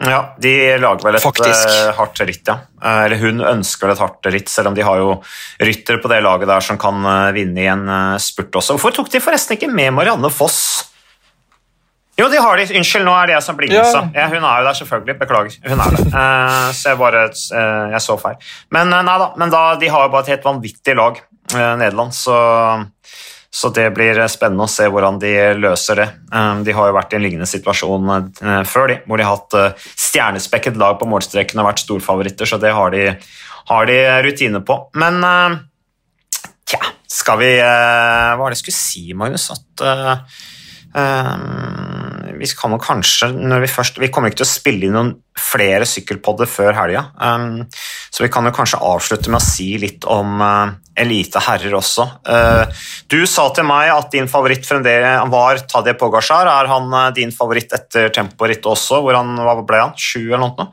Ja, 0.03 0.33
de 0.41 0.51
lager 0.81 1.05
vel 1.05 1.15
et 1.15 1.23
Faktisk. 1.23 1.69
Uh, 1.69 1.93
hardt 1.95 2.19
ritt, 2.27 2.43
ja. 2.49 2.57
Uh, 2.81 3.05
eller 3.05 3.21
hun 3.21 3.43
ønsker 3.53 3.93
et 3.93 4.01
hardt 4.01 4.31
ritt, 4.33 4.49
selv 4.51 4.71
om 4.71 4.77
de 4.77 4.83
har 4.83 4.99
jo 4.99 5.19
ryttere 5.63 6.01
på 6.03 6.11
det 6.11 6.19
laget 6.25 6.49
der 6.49 6.65
som 6.65 6.79
kan 6.81 7.05
uh, 7.05 7.29
vinne 7.35 7.61
i 7.61 7.69
en 7.71 7.85
spurt 8.19 8.57
også. 8.59 8.75
Hvorfor 8.75 8.97
tok 8.97 9.13
de 9.13 9.23
forresten 9.23 9.55
ikke 9.55 9.71
med 9.71 9.93
Marianne 9.95 10.33
Foss? 10.33 10.89
Jo, 12.19 12.27
de 12.29 12.37
har 12.37 12.57
de. 12.59 12.65
Unnskyld, 12.77 13.05
nå 13.07 13.13
er 13.17 13.29
det 13.29 13.35
jeg 13.37 13.45
som 13.47 13.57
blinker. 13.57 13.79
Ja. 13.79 14.01
ja. 14.13 14.29
hun 14.29 14.43
er 14.45 14.61
jo 14.61 14.67
der, 14.67 14.77
selvfølgelig. 14.77 15.15
Beklager. 15.21 15.55
Hun 15.65 15.81
er 15.81 15.95
der. 15.95 16.09
Uh, 16.13 16.67
så 16.75 16.93
jeg 16.93 16.99
bare 17.01 17.27
uh, 17.33 17.93
Jeg 17.95 18.01
så 18.05 18.17
feil. 18.21 18.49
Men 18.75 18.93
uh, 18.93 19.01
nei 19.05 19.19
da, 19.21 19.29
men 19.41 19.53
da, 19.53 19.61
de 19.81 19.89
har 19.89 20.05
jo 20.05 20.11
bare 20.13 20.27
et 20.27 20.35
helt 20.35 20.49
vanvittig 20.51 20.97
lag, 20.99 21.21
Nederland, 21.53 22.13
så, 22.15 22.35
så, 23.51 23.69
det 23.75 23.89
blir 23.93 24.21
spennende 24.31 24.63
å 24.63 24.71
se 24.71 24.85
hvordan 24.89 25.17
de 25.21 25.33
løser 25.59 25.99
det. 25.99 26.05
de 26.65 26.73
har 26.73 26.87
jo 26.87 26.95
vært 26.95 27.13
i 27.13 27.17
en 27.17 27.25
lignende 27.25 27.49
situasjon 27.49 28.07
før, 28.65 28.87
de, 28.89 28.95
hvor 29.03 29.19
de 29.19 29.25
har 29.27 29.35
hatt 29.35 29.83
stjernespekket 29.91 30.79
lag 30.79 30.95
på 31.01 31.09
målstreken 31.11 31.59
og 31.59 31.67
vært 31.67 31.83
storfavoritter, 31.83 32.49
så 32.49 32.57
det 32.63 32.71
har 32.73 32.95
de, 32.95 33.03
har 33.69 33.91
de 33.91 33.99
rutine 34.23 34.63
på. 34.65 34.79
Men 35.03 35.19
tja, 36.63 36.81
skal 37.19 37.43
vi 37.43 37.53
Hva 37.59 38.39
var 38.39 38.47
det 38.47 38.61
jeg 38.61 38.63
skulle 38.63 38.79
si, 38.79 39.05
Magnus? 39.19 39.51
At 39.53 39.85
Um, 40.93 42.02
vi 42.43 42.49
kan 42.59 42.75
kanskje, 42.81 43.31
når 43.33 43.63
vi 43.63 43.71
først 43.71 43.99
Vi 44.01 44.09
kommer 44.11 44.31
ikke 44.31 44.41
til 44.43 44.49
å 44.49 44.53
spille 44.53 44.87
inn 44.87 44.97
noen 44.97 45.13
flere 45.39 45.87
sykkelpodder 45.89 46.49
før 46.49 46.75
helga, 46.77 47.07
um, 47.17 47.63
så 48.13 48.21
vi 48.21 48.29
kan 48.29 48.45
jo 48.45 48.51
kanskje 48.53 48.81
avslutte 48.85 49.31
med 49.33 49.39
å 49.39 49.45
si 49.45 49.71
litt 49.81 50.05
om 50.05 50.43
uh, 50.43 50.75
elite 50.99 51.41
herrer 51.41 51.73
også. 51.73 52.05
Uh, 52.27 52.67
du 53.09 53.23
sa 53.29 53.47
til 53.55 53.65
meg 53.65 53.89
at 53.95 54.11
din 54.13 54.29
favoritt 54.29 54.67
fremdeles 54.67 55.25
var 55.33 55.63
Tadje 55.65 55.95
Pogasjar. 55.97 56.51
Er 56.51 56.69
han 56.69 56.93
uh, 56.93 57.09
din 57.15 57.33
favoritt 57.33 57.73
etter 57.73 58.13
temporittet 58.13 58.69
også? 58.69 59.01
Hvor 59.01 59.17
han, 59.17 59.33
hva 59.41 59.57
ble 59.65 59.81
han? 59.87 59.97
Sju 59.97 60.21
eller 60.27 60.43
noe? 60.45 60.69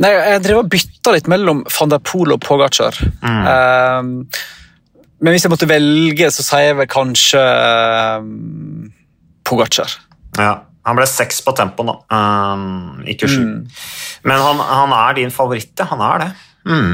Nei, 0.00 0.10
Jeg 0.10 0.42
drev 0.48 0.64
og 0.64 0.72
bytta 0.72 1.12
litt 1.14 1.28
mellom 1.30 1.62
van 1.68 1.92
der 1.92 2.02
Poel 2.02 2.34
og 2.34 2.42
Pogacar. 2.42 2.96
Mm. 3.20 3.44
Uh, 3.44 4.64
men 5.24 5.32
hvis 5.32 5.46
jeg 5.46 5.52
måtte 5.52 5.68
velge, 5.70 6.28
så 6.34 6.44
sier 6.44 6.70
jeg 6.70 6.80
vel 6.80 6.90
kanskje 6.90 7.40
um, 8.20 8.90
Pogacar. 9.46 9.92
Ja, 10.40 10.54
Han 10.84 10.98
ble 10.98 11.06
seks 11.08 11.40
på 11.44 11.54
tempo 11.56 11.86
nå, 11.86 11.94
um, 12.12 13.02
ikke 13.08 13.28
sju. 13.30 13.40
Mm. 13.40 13.60
Men 14.28 14.42
han, 14.44 14.62
han, 14.68 14.92
er 14.92 15.20
din 15.20 15.32
favoritt, 15.32 15.72
ja. 15.80 15.86
Han 15.92 16.02
er 16.04 16.24
det. 16.24 16.30
Mm. 16.68 16.90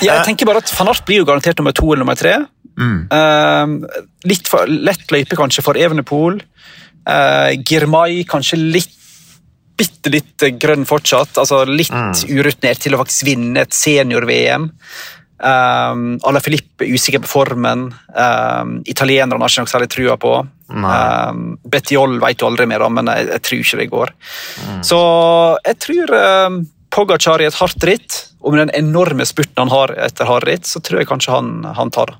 Ja, 0.00 0.14
jeg 0.14 0.28
tenker 0.30 0.48
bare 0.48 0.62
at 0.62 0.72
Van 0.72 0.88
Art 0.88 1.04
blir 1.04 1.20
jo 1.20 1.26
garantert 1.28 1.58
nummer 1.60 1.74
to 1.76 1.90
eller 1.90 2.04
nummer 2.06 2.16
tre. 2.18 2.38
Mm. 2.78 3.00
Uh, 3.12 4.06
litt 4.30 4.48
for 4.48 4.70
lett 4.70 5.10
løype 5.12 5.36
kanskje 5.36 5.64
for 5.66 5.76
Evenepool. 5.76 6.40
Uh, 7.08 7.52
Girmay 7.68 8.22
kanskje 8.28 8.60
litt 8.60 8.94
bitte 9.78 10.10
litt 10.12 10.46
grønn 10.58 10.86
fortsatt. 10.88 11.38
altså 11.38 11.62
Litt 11.68 11.92
mm. 11.94 12.14
urutinert 12.34 12.82
til 12.82 12.96
å 12.96 13.02
faktisk 13.02 13.28
vinne 13.28 13.64
et 13.64 13.76
senior-VM. 13.76 14.70
Um, 15.38 16.16
Ala 16.26 16.40
Filippe 16.42 16.82
er 16.82 16.94
usikker 16.98 17.22
på 17.22 17.30
formen. 17.30 17.88
Um, 18.10 18.78
italienerne 18.90 19.38
har 19.38 19.52
ikke 19.52 19.66
noe 19.66 19.70
særlig 19.70 19.90
trua 19.92 20.16
på. 20.18 20.32
Um, 20.68 21.44
Bettiol 21.62 22.18
vet 22.22 22.40
du 22.40 22.46
aldri 22.48 22.66
mer 22.70 22.82
om, 22.86 22.96
men 22.98 23.10
jeg, 23.12 23.28
jeg 23.30 23.44
tror 23.46 23.62
ikke 23.62 23.80
det 23.82 23.90
går. 23.92 24.14
Mm. 24.66 24.80
Så 24.88 24.98
jeg 25.68 25.78
tror 25.84 26.16
um, 26.18 26.58
Pogacar 26.94 27.44
i 27.44 27.46
et 27.48 27.60
hardt 27.60 27.86
ritt, 27.86 28.18
og 28.42 28.54
med 28.54 28.66
den 28.66 28.74
enorme 28.80 29.26
spurten 29.28 29.62
han 29.62 29.72
har 29.72 29.94
etter 30.08 30.28
hardt 30.28 30.48
ritt, 30.50 30.66
så 30.66 30.82
tror 30.82 31.02
jeg 31.02 31.10
kanskje 31.10 31.36
han, 31.36 31.54
han 31.78 31.94
tar 31.94 32.14
det. 32.14 32.18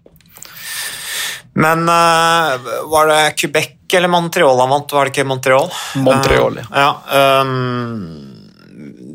Men 1.58 1.88
uh, 1.90 2.54
var 2.86 3.10
det 3.10 3.20
Quebec 3.40 3.74
eller 3.98 4.10
Montreal 4.12 4.60
han 4.62 4.70
vant? 4.70 4.92
Var 4.94 5.08
det 5.08 5.16
ikke 5.16 5.26
Montreal? 5.26 5.70
Montreal, 6.04 6.60
uh, 6.62 6.74
ja. 6.76 6.90
Um, 7.42 8.36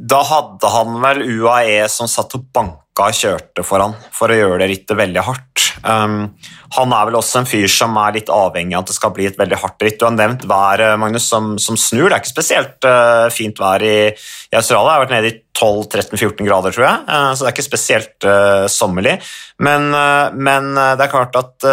da 0.04 0.20
hadde 0.28 0.68
han 0.74 0.98
vel 1.00 1.22
UAE 1.24 1.86
som 1.88 2.10
satt 2.12 2.36
og 2.36 2.50
banka 2.52 2.83
og 3.01 3.17
kjørte 3.17 3.65
for 3.65 3.82
han 3.82 3.95
for 4.13 4.29
å 4.29 4.38
gjøre 4.38 4.62
det 4.62 4.69
rittet 4.73 4.99
veldig 4.99 5.25
hardt. 5.25 5.63
Um, 5.84 6.34
han 6.77 6.93
er 6.95 7.08
vel 7.10 7.17
også 7.19 7.41
en 7.41 7.47
fyr 7.49 7.67
som 7.71 7.95
er 7.99 8.15
litt 8.15 8.29
avhengig 8.32 8.75
av 8.77 8.86
at 8.86 8.91
det 8.91 8.95
skal 8.95 9.13
bli 9.15 9.27
et 9.27 9.39
veldig 9.39 9.60
hardt 9.62 9.84
ritt. 9.86 9.97
Du 9.99 10.06
har 10.08 10.15
nevnt 10.15 10.45
vær 10.49 10.84
Magnus, 11.01 11.25
som, 11.29 11.56
som, 11.62 11.77
snur. 11.79 12.08
Det 12.08 12.15
er 12.15 12.23
ikke 12.23 12.34
spesielt 12.34 12.88
uh, 12.88 13.27
fint 13.34 13.60
vær 13.60 13.84
i, 13.84 13.97
i 14.13 14.60
Australia. 14.60 14.86
Det 14.86 14.93
har 14.93 15.03
vært 15.03 15.15
nede 15.15 15.32
i 15.32 15.39
12-13-14 15.53 16.47
grader, 16.47 16.73
tror 16.73 16.88
jeg, 16.88 17.03
uh, 17.10 17.27
så 17.34 17.43
det 17.43 17.49
er 17.49 17.56
ikke 17.56 17.67
spesielt 17.67 18.29
uh, 18.29 18.65
sommerlig. 18.71 19.17
Men, 19.63 19.91
men, 20.34 20.71
det 20.73 21.06
er 21.06 21.12
klart 21.12 21.36
at 21.39 21.65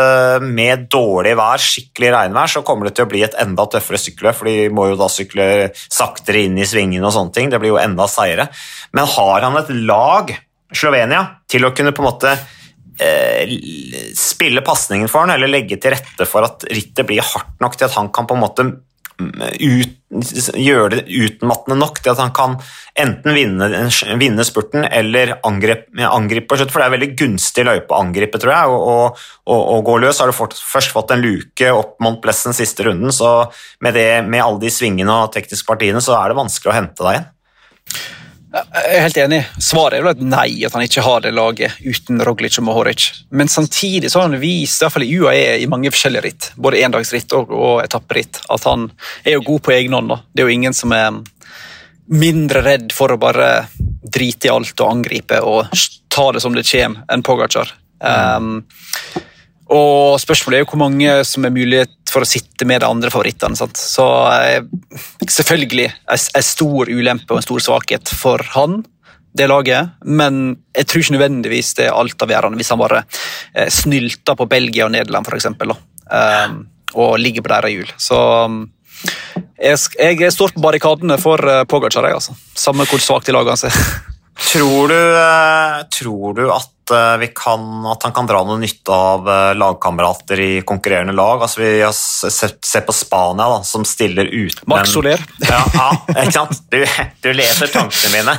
med 0.45 0.85
dårlig 0.93 1.33
vær, 1.39 1.63
skikkelig 1.65 2.13
regnvær, 2.15 2.53
så 2.53 2.63
kommer 2.67 2.87
det 2.87 2.93
til 2.99 3.09
å 3.09 3.11
bli 3.11 3.25
et 3.27 3.35
enda 3.41 3.65
tøffere 3.73 3.99
sykkelløp, 3.99 4.37
for 4.37 4.51
de 4.51 4.69
må 4.75 4.91
jo 4.91 4.99
da 5.01 5.09
sykle 5.11 5.49
saktere 5.81 6.45
inn 6.45 6.61
i 6.61 6.69
svingene 6.69 7.09
og 7.09 7.17
sånne 7.17 7.35
ting. 7.35 7.51
Det 7.51 7.59
blir 7.59 7.73
jo 7.73 7.81
enda 7.83 8.07
seigere. 8.11 8.47
Men 8.95 9.11
har 9.17 9.49
han 9.49 9.59
et 9.59 9.73
lag, 9.89 10.31
Slovenia, 10.71 11.25
til 11.51 11.67
å 11.67 11.75
kunne 11.75 11.93
på 11.97 12.05
en 12.05 12.11
måte 12.11 12.35
Eh, 13.01 13.49
spille 14.15 14.61
pasningen 14.61 15.09
for 15.09 15.25
han, 15.25 15.33
eller 15.33 15.49
legge 15.49 15.79
til 15.81 15.95
rette 15.95 16.27
for 16.29 16.45
at 16.45 16.67
rittet 16.69 17.07
blir 17.09 17.25
hardt 17.25 17.55
nok 17.63 17.79
til 17.79 17.87
at 17.87 17.97
han 17.97 18.11
kan 18.13 18.27
på 18.29 18.37
en 18.37 18.43
måte 18.43 18.67
mm, 18.67 19.39
ut, 19.57 19.95
gjøre 20.59 20.91
det 20.99 21.07
utmattende 21.07 21.79
nok 21.81 22.03
til 22.03 22.13
at 22.13 22.21
han 22.21 22.35
kan 22.37 22.59
enten 23.01 23.39
vinne, 23.39 23.71
vinne 24.21 24.45
spurten 24.45 24.85
eller 24.85 25.39
angripe, 25.49 25.89
angripe 26.11 26.61
For 26.61 26.67
det 26.67 26.85
er 26.91 26.95
veldig 26.99 27.11
gunstig 27.23 27.65
løype 27.71 27.97
å 27.97 28.03
angripe, 28.05 28.43
tror 28.43 28.53
jeg, 28.53 28.77
og, 28.77 29.25
og, 29.49 29.65
og 29.79 29.83
gå 29.89 29.97
løs. 30.05 30.21
Har 30.21 30.29
du 30.29 30.37
fått, 30.37 30.61
først 30.61 30.93
fått 30.93 31.17
en 31.17 31.25
luke 31.25 31.73
opp 31.73 31.97
mot 32.05 32.21
Plessen 32.21 32.53
siste 32.59 32.85
runden, 32.85 33.17
så 33.17 33.47
med, 33.81 33.97
det, 33.97 34.11
med 34.29 34.45
alle 34.45 34.61
de 34.67 34.77
svingene 34.77 35.23
og 35.23 35.33
tekniske 35.33 35.73
partiene, 35.73 36.05
så 36.05 36.21
er 36.21 36.29
det 36.29 36.43
vanskelig 36.43 36.75
å 36.75 36.81
hente 36.83 37.07
deg 37.07 37.17
igjen. 37.17 37.31
Jeg 38.81 38.97
er 38.97 39.05
helt 39.05 39.19
enig. 39.21 39.41
Svaret 39.61 39.99
er 39.99 40.05
jo 40.05 40.11
at 40.11 40.23
nei, 40.25 40.49
at 40.67 40.75
han 40.77 40.85
ikke 40.85 41.05
har 41.05 41.23
det 41.25 41.33
laget 41.37 41.77
uten 41.85 42.23
Roglic 42.25 42.57
og 42.61 42.67
Mohoric. 42.69 43.07
Men 43.31 43.51
samtidig 43.53 44.11
så 44.11 44.21
har 44.21 44.31
han 44.31 44.41
vist, 44.41 44.81
i 44.81 44.85
hvert 44.85 44.95
fall 44.95 45.05
i 45.07 45.13
UAE, 45.21 45.59
i 45.61 45.69
mange 45.71 45.93
forskjellige 45.93 46.25
ritt, 46.25 46.49
både 46.57 46.81
endagsritt 46.87 47.35
og, 47.37 47.53
og 47.53 47.83
etapperitt, 47.85 48.43
at 48.49 48.67
han 48.69 48.89
er 49.25 49.37
jo 49.37 49.45
god 49.51 49.65
på 49.67 49.75
egen 49.77 49.97
hånd. 49.99 50.17
Det 50.33 50.43
er 50.43 50.49
jo 50.49 50.57
ingen 50.57 50.77
som 50.77 50.95
er 50.97 51.21
mindre 52.11 52.65
redd 52.67 52.95
for 52.97 53.13
å 53.13 53.21
bare 53.21 53.51
drite 54.03 54.49
i 54.49 54.53
alt 54.53 54.81
og 54.81 54.91
angripe 54.91 55.39
og 55.47 55.71
ta 56.11 56.31
det 56.35 56.43
som 56.43 56.57
det 56.57 56.67
kommer, 56.67 57.05
enn 57.13 57.27
Pogacar. 57.27 57.75
Um, 58.01 58.65
og 59.71 60.19
spørsmålet 60.19 60.59
er 60.59 60.65
jo 60.65 60.71
hvor 60.73 60.81
mange 60.83 61.13
som 61.27 61.45
er 61.47 61.55
mulighet 61.55 61.93
for 62.11 62.25
å 62.25 62.29
sitte 62.29 62.67
med 62.67 62.83
de 62.83 62.89
andre 62.89 63.11
favorittene. 63.13 63.59
Sant? 63.59 63.79
Så 63.79 64.07
eh, 64.35 64.65
selvfølgelig 65.31 65.87
en 66.11 66.47
stor 66.47 66.91
ulempe 66.91 67.31
og 67.31 67.39
en 67.39 67.47
stor 67.47 67.63
svakhet 67.63 68.11
for 68.11 68.43
han, 68.57 68.81
det 69.31 69.47
laget, 69.47 69.93
men 70.03 70.57
jeg 70.75 70.89
tror 70.91 71.05
ikke 71.05 71.15
nødvendigvis 71.15 71.69
det 71.79 71.85
er 71.87 71.95
altavgjørende 71.95 72.59
hvis 72.59 72.73
han 72.75 72.81
bare 72.81 73.05
eh, 73.55 73.71
snylter 73.71 74.35
på 74.35 74.49
Belgia 74.51 74.89
og 74.89 74.95
Nederland, 74.97 75.31
f.eks., 75.31 75.47
eh, 75.47 76.57
og 76.99 77.19
ligger 77.23 77.47
på 77.47 77.53
deres 77.53 77.77
hjul. 77.77 77.93
Så 77.95 78.19
jeg, 79.55 79.79
jeg 79.95 80.35
står 80.35 80.57
på 80.57 80.65
barrikadene 80.65 81.15
for 81.23 81.39
Pogacar, 81.71 82.11
jeg, 82.11 82.19
altså. 82.19 82.35
samme 82.59 82.89
hvor 82.91 82.99
svakt 82.99 83.31
de 83.31 83.37
lagene 83.39 83.55
hans 83.55 83.69
er. 83.71 84.11
Tror 84.41 84.89
du, 84.89 85.01
eh, 85.21 85.83
tror 86.01 86.35
du 86.35 86.47
at 86.53 86.71
Eh, 86.91 87.27
kan, 87.35 87.87
at 87.87 88.03
han 88.03 88.13
kan 88.13 88.27
dra 88.27 88.41
noe 88.45 88.59
nytte 88.59 88.93
av 88.95 89.29
eh, 89.29 89.53
lagkamerater 89.59 90.41
i 90.41 90.51
konkurrerende 90.67 91.15
lag. 91.15 91.43
Altså, 91.43 91.61
vi 91.63 91.81
har 91.83 91.95
sett, 91.95 92.65
sett 92.67 92.87
på 92.87 92.95
Spania, 92.95 93.47
da, 93.49 93.61
som 93.67 93.85
stiller 93.87 94.27
uten 94.27 94.67
Marc 94.71 94.91
Soler. 94.91 95.23
Ja, 95.51 95.61
ja, 95.75 95.89
ikke 96.23 96.35
sant? 96.35 96.63
Du, 96.71 96.79
du 97.23 97.31
leser 97.35 97.71
tankene 97.73 98.13
mine. 98.15 98.37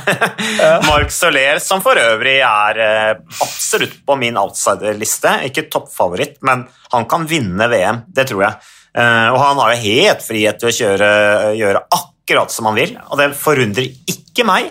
ja. 0.58 0.76
Marc 0.90 1.12
Soler, 1.14 1.60
som 1.64 1.82
for 1.84 1.98
øvrig 1.98 2.38
er 2.44 2.82
absolutt 3.16 3.98
på 4.06 4.16
min 4.20 4.38
outsiderliste. 4.40 5.38
Ikke 5.48 5.66
toppfavoritt, 5.72 6.38
men 6.46 6.66
han 6.92 7.08
kan 7.10 7.26
vinne 7.28 7.68
VM, 7.72 8.04
det 8.12 8.28
tror 8.30 8.46
jeg. 8.46 8.72
Og 8.92 9.38
han 9.40 9.60
har 9.62 9.70
jo 9.72 9.84
helt 9.86 10.24
frihet 10.24 10.58
til 10.60 10.68
å 10.68 10.74
kjøre, 10.76 11.06
gjøre 11.56 11.80
akkurat 11.96 12.52
som 12.52 12.68
han 12.68 12.76
vil, 12.76 12.92
og 13.08 13.16
det 13.20 13.30
forundrer 13.40 13.88
ikke 13.88 14.44
meg 14.44 14.68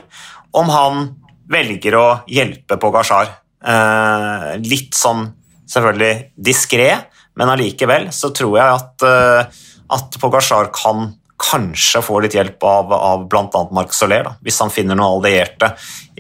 om 0.58 0.70
han 0.70 1.08
velger 1.52 1.98
å 2.00 2.08
hjelpe 2.32 2.80
Pogasjar 2.82 3.42
Eh, 3.62 4.46
litt 4.66 4.98
sånn 4.98 5.28
selvfølgelig 5.70 6.34
diskré, 6.34 6.90
men 7.38 7.52
allikevel 7.54 8.10
så 8.14 8.32
tror 8.34 8.58
jeg 8.58 8.78
at, 8.78 9.06
eh, 9.06 9.66
at 9.94 10.18
Pogasjar 10.22 10.72
kan 10.74 11.12
kanskje 11.42 12.04
få 12.06 12.20
litt 12.22 12.36
hjelp 12.38 12.62
av, 12.66 12.94
av 12.94 13.26
bl.a. 13.30 13.62
Marc 13.74 13.94
Soler, 13.98 14.26
da, 14.26 14.36
hvis 14.46 14.60
han 14.62 14.74
finner 14.74 14.98
noen 14.98 15.18
allierte 15.18 15.72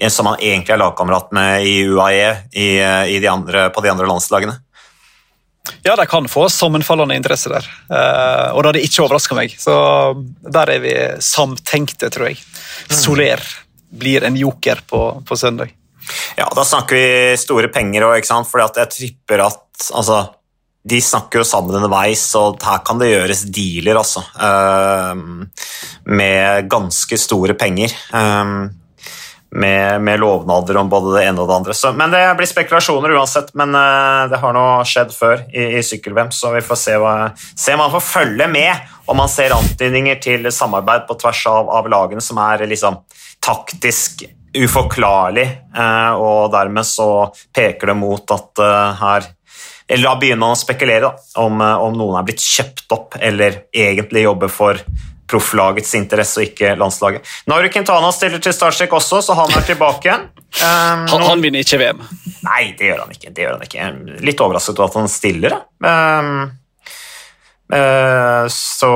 som 0.10 0.32
han 0.32 0.39
egentlig 0.41 0.74
er 0.74 0.82
lagkamerat 0.82 1.30
med 1.38 1.65
i 1.65 1.76
UAE 1.86 2.30
i, 2.58 2.70
i 2.82 3.20
de 3.22 3.30
andre, 3.30 3.67
på 3.70 3.84
de 3.86 3.91
andre 3.91 4.10
landslagene. 4.10 4.56
Ja, 5.86 5.94
de 5.98 6.08
kan 6.10 6.26
få 6.30 6.48
sammenfallende 6.50 7.17
interesse 7.17 7.52
der, 7.54 7.67
eh, 7.89 8.48
og 8.54 8.62
det 8.62 8.72
hadde 8.72 8.86
ikke 8.86 9.06
overraska 9.06 9.38
meg. 9.38 9.58
Så 9.62 9.74
der 10.41 10.74
er 10.74 10.86
vi 10.86 10.96
samtenkte, 11.26 12.10
tror 12.13 12.32
jeg. 12.32 12.41
Mm. 12.41 12.98
Blir 13.91 14.23
en 14.23 14.38
joker 14.39 14.84
på, 14.88 15.01
på 15.27 15.38
søndag. 15.38 15.73
Ja, 16.38 16.47
da 16.56 16.63
snakker 16.65 16.97
vi 16.97 17.38
store 17.38 17.69
penger 17.73 18.08
òg, 18.08 18.25
for 18.49 18.63
jeg 18.63 18.93
tripper 18.95 19.43
at 19.45 19.89
altså, 19.93 20.23
de 20.82 20.97
snakker 21.01 21.41
jo 21.41 21.45
sammen 21.45 21.77
underveis, 21.77 22.23
og 22.39 22.62
her 22.65 22.82
kan 22.86 23.01
det 23.01 23.12
gjøres 23.12 23.45
dealer, 23.54 24.01
altså. 24.01 24.23
Uh, 24.34 25.45
med 26.10 26.69
ganske 26.71 27.19
store 27.21 27.54
penger. 27.60 27.93
Uh, 28.13 28.71
med, 29.51 30.01
med, 30.01 30.19
lovnader 30.19 30.77
om 30.80 30.89
både 30.89 31.17
det 31.17 31.25
ene 31.27 31.43
og 31.43 31.49
det 31.49 31.56
andre. 31.60 31.73
Så, 31.75 31.91
men 31.93 32.13
det 32.13 32.23
blir 32.39 32.47
spekulasjoner 32.47 33.12
uansett. 33.17 33.51
Men 33.60 33.75
uh, 33.75 34.30
det 34.32 34.39
har 34.41 34.56
nå 34.56 34.65
skjedd 34.88 35.12
før 35.13 35.43
i, 35.51 35.65
i 35.77 35.84
sykkel-VM, 35.86 36.32
så 36.34 36.54
vi 36.56 36.63
får 36.65 36.80
se, 36.80 36.95
hva, 37.01 37.15
se 37.38 37.75
man 37.77 37.91
får 37.93 38.06
følge 38.08 38.47
med. 38.49 38.88
Om 39.12 39.19
man 39.19 39.30
ser 39.30 39.54
antydninger 39.54 40.21
til 40.23 40.47
samarbeid 40.56 41.04
på 41.10 41.19
tvers 41.19 41.43
av, 41.51 41.69
av 41.82 41.89
lagene 41.91 42.23
som 42.23 42.39
er 42.41 42.63
liksom 42.71 43.01
taktisk 43.41 44.23
uforklarlig, 44.58 45.45
eh, 45.77 46.12
og 46.19 46.51
dermed 46.51 46.88
så 46.88 47.30
peker 47.56 47.91
det 47.91 47.99
mot 47.99 48.34
at 48.36 48.60
eh, 48.60 48.97
her 49.01 49.30
Eller 49.91 50.08
da 50.08 50.15
begynner 50.19 50.39
man 50.39 50.56
å 50.56 50.60
spekulere 50.60 51.08
da, 51.08 51.12
om, 51.43 51.62
eh, 51.62 51.86
om 51.86 51.95
noen 51.97 52.19
er 52.19 52.27
blitt 52.27 52.43
kjøpt 52.43 52.93
opp 52.95 53.17
eller 53.19 53.65
egentlig 53.75 54.23
jobber 54.23 54.51
for 54.51 54.80
profflagets 55.32 55.93
interesse 55.95 56.41
og 56.41 56.49
ikke 56.49 56.73
landslaget. 56.80 57.27
Nauri 57.47 57.71
Quintana 57.71 58.10
stiller 58.12 58.41
til 58.43 58.56
Starstrek 58.56 58.91
også, 58.95 59.21
så 59.23 59.36
han 59.36 59.51
er 59.56 59.63
tilbake. 59.63 60.15
Um, 60.60 61.06
han, 61.08 61.23
han, 61.23 61.44
vinner 61.44 61.63
ikke 61.63 61.79
VM? 61.79 62.02
Nei, 62.44 62.73
det 62.75 62.89
gjør 62.89 63.06
han 63.06 63.13
ikke. 63.15 63.31
Det 63.31 63.46
gjør 63.46 63.54
han 63.56 63.63
ikke. 63.63 63.85
Litt 64.27 64.44
overrasket 64.44 64.81
over 64.81 64.92
at 64.92 64.98
han 65.00 65.08
stiller. 65.12 65.56
Um, 65.87 66.33
uh, 67.71 68.44
så 68.52 68.92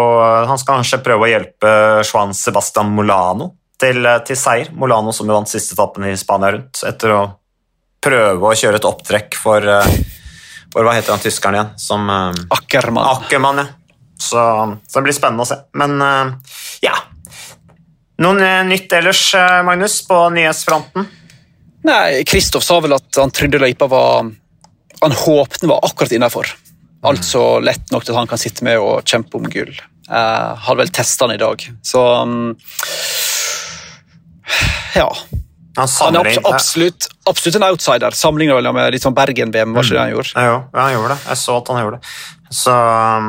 han 0.51 0.59
skal 0.59 0.81
kanskje 0.81 1.03
prøve 1.07 1.23
å 1.23 1.31
hjelpe 1.31 1.71
Juan 2.03 2.35
Sebastian 2.35 2.91
Molano 2.95 3.53
til, 3.81 4.05
eh, 4.05 4.19
til, 4.27 4.37
seier. 4.39 4.71
Molano 4.73 5.13
som 5.13 5.29
vant 5.29 5.49
siste 5.49 5.75
etappen 5.75 6.07
i 6.09 6.15
Spania 6.19 6.53
rundt, 6.55 6.83
etter 6.87 7.15
å 7.15 7.23
prøve 8.05 8.51
å 8.51 8.57
kjøre 8.57 8.79
et 8.79 8.87
opptrekk 8.87 9.39
for, 9.39 9.65
eh, 9.65 9.97
for 10.71 10.83
Hva 10.83 10.93
heter 10.93 11.15
han 11.15 11.23
tyskeren 11.23 11.55
igjen? 11.55 11.79
Som, 11.79 12.09
eh, 12.09 12.45
Ackermann. 12.51 13.05
Ackermann, 13.17 13.57
ja. 13.57 13.67
Så, 14.17 14.39
så, 14.87 14.99
det 14.99 15.03
blir 15.03 15.13
spennende 15.13 15.43
å 15.43 15.47
se. 15.47 15.57
Men 15.73 15.99
ja 16.81 16.93
Noen 18.17 18.69
nytt 18.69 18.93
ellers, 18.93 19.33
Magnus, 19.67 20.07
på 20.07 20.15
nyhetsfronten? 20.31 21.05
Nei, 21.83 22.23
Kristoff 22.23 22.63
sa 22.63 22.79
vel 22.79 22.95
at 22.95 23.19
han 23.19 23.29
trodde 23.29 23.59
løypa 23.59 23.89
var 23.91 24.31
Han 25.01 25.11
håpte 25.11 25.59
den 25.59 25.69
var 25.69 25.83
akkurat 25.83 26.15
innafor. 26.15 26.47
Altså 27.03 27.59
lett 27.59 27.91
nok 27.91 28.05
til 28.05 28.15
at 28.15 28.21
han 28.21 28.31
kan 28.31 28.39
sitte 28.39 28.63
med 28.63 28.79
og 28.79 29.03
kjempe 29.03 29.35
om 29.35 29.49
gull. 29.51 29.75
Uh, 30.07 30.55
hadde 30.63 30.79
vel 30.79 30.93
testa 30.95 31.27
den 31.27 31.35
i 31.35 31.41
dag, 31.41 31.61
så 31.83 32.01
um, 32.23 32.53
Ja. 34.95 35.09
Han, 35.75 35.87
han 35.99 36.15
er 36.21 36.37
absolutt, 36.47 37.09
absolutt, 37.27 37.57
en 37.59 37.67
outsider. 37.67 38.15
Sammenligna 38.15 38.71
med 38.71 38.95
sånn 39.03 39.15
Bergen-VM. 39.15 39.75
var 39.75 39.83
ikke 39.83 39.97
det 39.97 40.03
han 40.05 40.13
gjorde? 40.13 40.31
Ja, 40.31 40.47
jo, 40.47 40.57
han 40.77 40.93
gjorde 40.93 41.09
det. 41.11 41.21
Jeg 41.27 41.39
så 41.41 41.55
at 41.59 41.71
han 41.73 41.81
gjorde 41.83 41.97
det. 41.99 42.13
Så 42.55 42.71
um, 42.71 43.27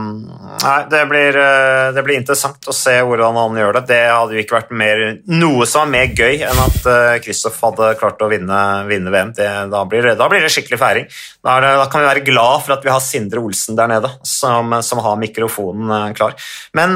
Nei, 0.61 0.77
det 0.93 1.01
blir, 1.11 1.39
uh, 1.41 1.89
det 1.97 2.05
blir, 2.07 2.19
interessant 2.21 2.69
å 2.71 2.75
se 2.77 2.93
hvordan 3.03 3.39
han 3.41 3.59
gjør 3.59 3.79
det. 3.79 3.83
Det 3.89 3.99
hadde 4.05 4.37
jo 4.37 4.43
ikke 4.45 4.59
vært 4.61 4.75
mer, 4.79 5.03
noe 5.33 5.67
som 5.67 5.83
var 5.83 5.91
mer 5.97 6.13
gøy 6.15 6.45
enn 6.47 6.61
at 6.63 6.87
Kristoff 7.25 7.57
uh, 7.59 7.65
hadde 7.67 7.89
klart 7.99 8.23
å 8.23 8.29
vinne, 8.31 8.61
vinne 8.87 9.15
VM. 9.15 9.33
Det, 9.35 9.49
da, 9.73 9.81
blir 9.91 10.07
det, 10.07 10.15
da, 10.21 10.29
blir 10.31 10.47
det, 10.47 10.53
skikkelig 10.55 10.79
feiring. 10.79 11.09
Da, 11.41 11.57
det, 11.65 11.73
da, 11.81 11.89
kan 11.91 12.05
vi 12.05 12.11
være 12.13 12.27
glad 12.29 12.63
for 12.69 12.77
at 12.77 12.87
vi 12.87 12.95
har 12.95 13.03
Sindre 13.03 13.43
Olsen 13.43 13.81
der 13.81 13.91
nede, 13.91 14.13
som, 14.23 14.79
som 14.87 15.03
har 15.03 15.19
mikrofonen 15.19 15.91
uh, 15.91 16.15
klar. 16.15 16.39
Men 16.79 16.95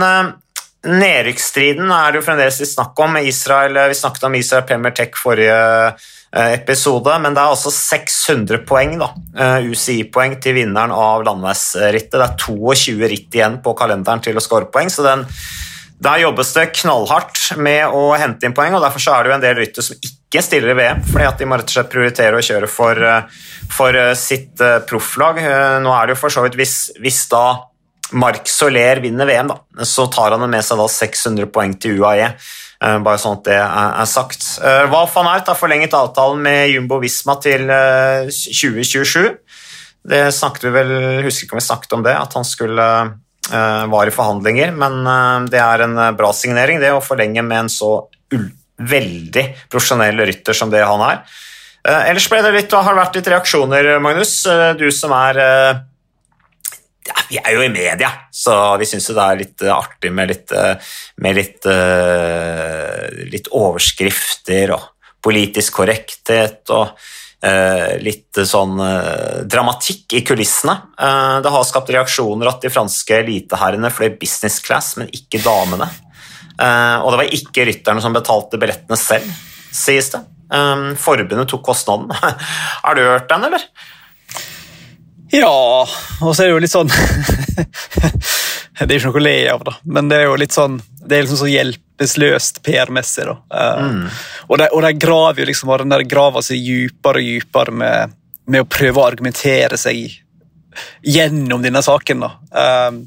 Nedrykksstriden 0.80 1.90
er 1.92 2.08
det 2.08 2.20
jo 2.20 2.24
fremdeles 2.24 2.58
litt 2.62 2.70
snakk 2.70 3.00
om. 3.04 3.18
Israel, 3.20 3.76
vi 3.90 3.98
snakket 3.98 4.22
om 4.24 4.36
Israel 4.38 4.64
Premier 4.68 4.94
Tech 4.96 5.18
forrige 5.20 5.58
eh, 5.92 6.54
episode, 6.54 7.18
men 7.20 7.36
det 7.36 7.42
er 7.42 7.52
altså 7.52 7.72
600 7.74 8.62
poeng, 8.68 8.94
da, 9.02 9.10
eh, 9.36 9.68
UCI-poeng 9.68 10.38
til 10.40 10.56
vinneren 10.56 10.94
av 10.96 11.26
landeveisrittet. 11.28 12.16
Det 12.16 12.24
er 12.24 12.38
22 12.46 13.12
ritt 13.12 13.36
igjen 13.36 13.60
på 13.60 13.76
kalenderen 13.76 14.24
til 14.24 14.40
å 14.40 14.44
score 14.44 14.70
poeng, 14.72 14.88
så 14.88 15.04
den, 15.04 15.26
der 16.00 16.24
jobbes 16.24 16.56
det 16.56 16.70
knallhardt 16.80 17.44
med 17.60 17.92
å 17.92 18.14
hente 18.16 18.48
inn 18.48 18.56
poeng, 18.56 18.72
og 18.72 18.80
derfor 18.86 19.04
er 19.04 19.20
det 19.20 19.34
jo 19.34 19.36
en 19.36 19.44
del 19.44 19.60
ryttere 19.60 19.84
som 19.84 20.00
ikke 20.00 20.46
stiller 20.46 20.72
i 20.72 20.80
VM, 20.80 21.04
fordi 21.10 21.28
at 21.28 21.42
de 21.42 21.50
må 21.50 21.60
rett 21.60 21.68
og 21.68 21.76
slett 21.76 21.92
prioritere 21.92 22.40
å 22.40 22.46
kjøre 22.46 22.70
for, 22.72 23.04
eh, 23.04 23.40
for 23.68 24.04
sitt 24.16 24.64
profflag. 24.88 25.44
Nå 25.84 25.92
er 25.92 26.08
det 26.08 26.16
jo 26.16 26.22
for 26.24 26.32
så 26.32 26.46
vidt 26.46 26.56
hvis, 26.56 26.78
hvis 27.04 27.26
da 27.28 27.66
Marc 28.12 28.48
Soler 28.50 29.00
vinner 29.02 29.28
VM, 29.28 29.52
da, 29.52 29.84
så 29.86 30.06
tar 30.10 30.34
han 30.34 30.50
med 30.50 30.64
seg 30.66 30.80
da 30.80 30.88
600 30.90 31.50
poeng 31.54 31.76
til 31.80 32.00
UAE. 32.00 32.32
Eh, 32.80 32.98
bare 33.04 33.20
sånn 33.20 33.36
at 33.36 33.48
det 33.48 33.58
er 33.60 34.08
sagt. 34.08 34.46
Eh, 34.64 34.86
Val 34.92 35.08
van 35.12 35.28
Aert 35.34 35.50
har 35.52 35.58
forlenget 35.58 35.96
avtalen 35.96 36.40
med 36.44 36.70
Jumbo 36.72 37.00
Visma 37.02 37.36
til 37.42 37.66
2027. 37.68 39.26
Eh, 39.26 39.58
det 40.10 40.22
snakket 40.32 40.64
vi 40.64 40.72
vel, 40.78 40.94
husker 41.26 41.44
ikke 41.44 41.58
om 41.58 41.60
vi 41.60 41.66
snakket 41.66 41.96
om 41.98 42.06
det, 42.06 42.16
at 42.16 42.38
han 42.38 42.46
skulle 42.46 42.86
var 43.50 44.06
i 44.06 44.12
forhandlinger, 44.14 44.70
men 44.78 45.00
det 45.50 45.58
er 45.58 45.82
en 45.82 45.96
bra 46.14 46.28
signering 46.36 46.78
det 46.78 46.92
å 46.94 47.00
forlenge 47.02 47.42
med 47.42 47.64
en 47.64 47.70
så 47.72 47.88
veldig 48.30 49.42
profesjonell 49.72 50.22
rytter 50.28 50.54
som 50.54 50.70
det 50.70 50.84
han 50.86 51.02
er. 51.02 51.24
Ellers 51.82 52.28
ble 52.30 52.44
det 52.44 52.52
litt, 52.54 52.76
har 52.76 52.92
det 52.94 53.00
vært 53.00 53.18
litt 53.18 53.30
reaksjoner, 53.32 53.90
Magnus. 54.04 54.36
Du 54.78 54.86
som 54.94 55.16
er 55.16 55.40
ja, 57.10 57.22
vi 57.28 57.38
er 57.40 57.54
jo 57.56 57.62
i 57.64 57.70
media, 57.72 58.10
så 58.30 58.54
vi 58.80 58.86
syns 58.88 59.08
det 59.10 59.22
er 59.22 59.40
litt 59.40 59.64
uh, 59.66 59.74
artig 59.76 60.12
med 60.14 60.30
litt, 60.30 60.52
uh, 60.54 60.92
med 61.24 61.38
litt, 61.38 61.66
uh, 61.66 63.06
litt 63.30 63.50
overskrifter 63.56 64.74
og 64.76 64.86
politisk 65.20 65.82
korrekthet 65.82 66.70
og 66.72 66.94
litt 68.04 68.36
sånn 68.44 68.74
dramatikk 69.48 70.12
i 70.18 70.20
kulissene. 70.28 70.74
det 71.40 71.52
har 71.54 71.62
skapt 71.64 71.88
reaksjoner 71.88 72.50
at 72.50 72.60
de 72.60 72.68
franske 72.72 73.16
eliteherrene 73.16 73.88
fløy 73.88 74.10
business 74.20 74.58
class, 74.60 74.90
men 75.00 75.08
ikke 75.08 75.40
damene. 75.40 75.88
og 76.60 77.08
det 77.08 77.20
var 77.22 77.32
ikke 77.38 77.64
rytterne 77.64 78.04
som 78.04 78.12
betalte 78.12 78.60
billettene 78.60 79.00
selv, 79.00 79.32
sies 79.72 80.12
det. 80.12 80.20
forbundet 81.00 81.48
tok 81.48 81.64
kostnaden. 81.70 82.12
har 82.84 83.00
du 83.00 83.06
hørt 83.08 83.32
den, 83.32 83.48
eller? 83.48 83.64
Ja, 85.30 85.86
og 86.20 86.32
så 86.34 86.42
er 86.42 86.48
det 86.48 86.54
jo 86.54 86.62
litt 86.64 86.72
sånn 86.72 86.90
Det 88.80 88.86
er 88.86 88.96
ikke 88.96 89.10
noe 89.10 89.20
å 89.20 89.22
le 89.22 89.34
av, 89.52 89.62
da, 89.66 89.74
men 89.84 90.08
det 90.08 90.16
er 90.18 90.30
jo 90.30 90.38
litt 90.40 90.54
sånn 90.56 90.78
det 91.10 91.16
er 91.16 91.24
liksom 91.24 91.40
så 91.40 91.48
hjelpeløst 91.50 92.60
PR-messig. 92.62 93.26
da. 93.26 93.36
Uh, 93.50 93.84
mm. 93.84 94.08
Og, 94.46 94.56
de, 94.60 94.66
og 94.70 94.82
de 94.84 94.90
graver 95.00 95.42
jo 95.42 95.48
liksom, 95.50 95.72
den 95.82 95.94
der 95.94 96.06
graver 96.08 96.44
seg 96.46 96.62
dypere 96.62 97.22
og 97.22 97.30
dypere 97.30 97.74
med, 97.82 98.16
med, 98.46 98.64
å 98.64 98.68
prøve 98.70 99.00
å 99.00 99.06
argumentere 99.08 99.78
seg 99.80 100.20
gjennom 101.02 101.64
denne 101.64 101.82
saken. 101.82 102.22
da. 102.26 102.30
Um, 102.54 103.02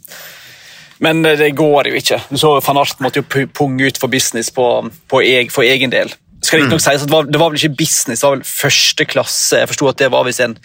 men 1.04 1.24
det 1.24 1.54
går 1.58 1.90
jo 1.92 2.00
ikke. 2.00 2.20
Du 2.30 2.38
så 2.42 2.58
Van 2.64 2.82
Art 2.82 3.00
måtte 3.04 3.24
jo 3.24 3.48
punge 3.56 3.88
ut 3.88 4.00
for 4.02 4.12
business 4.12 4.52
på, 4.56 4.68
på 5.10 5.24
eg, 5.24 5.52
for 5.54 5.68
egen 5.68 5.94
del 5.94 6.12
skal 6.44 6.64
det, 6.64 6.70
mm. 6.74 6.82
sies 6.84 7.04
at 7.06 7.08
det 7.08 7.14
var, 7.14 7.28
det 7.30 7.40
var, 7.40 7.52
vel 7.54 7.62
ikke 7.62 7.78
business, 7.80 8.20
det 8.22 8.28
var 8.28 8.36
vel 8.36 8.46
første 8.48 9.06
klasse. 9.08 9.62
Jeg 9.62 9.70
forsto 9.72 9.90
at 9.90 10.02
det 10.02 10.10
var 10.12 10.28
visst 10.28 10.44
en 10.44 10.56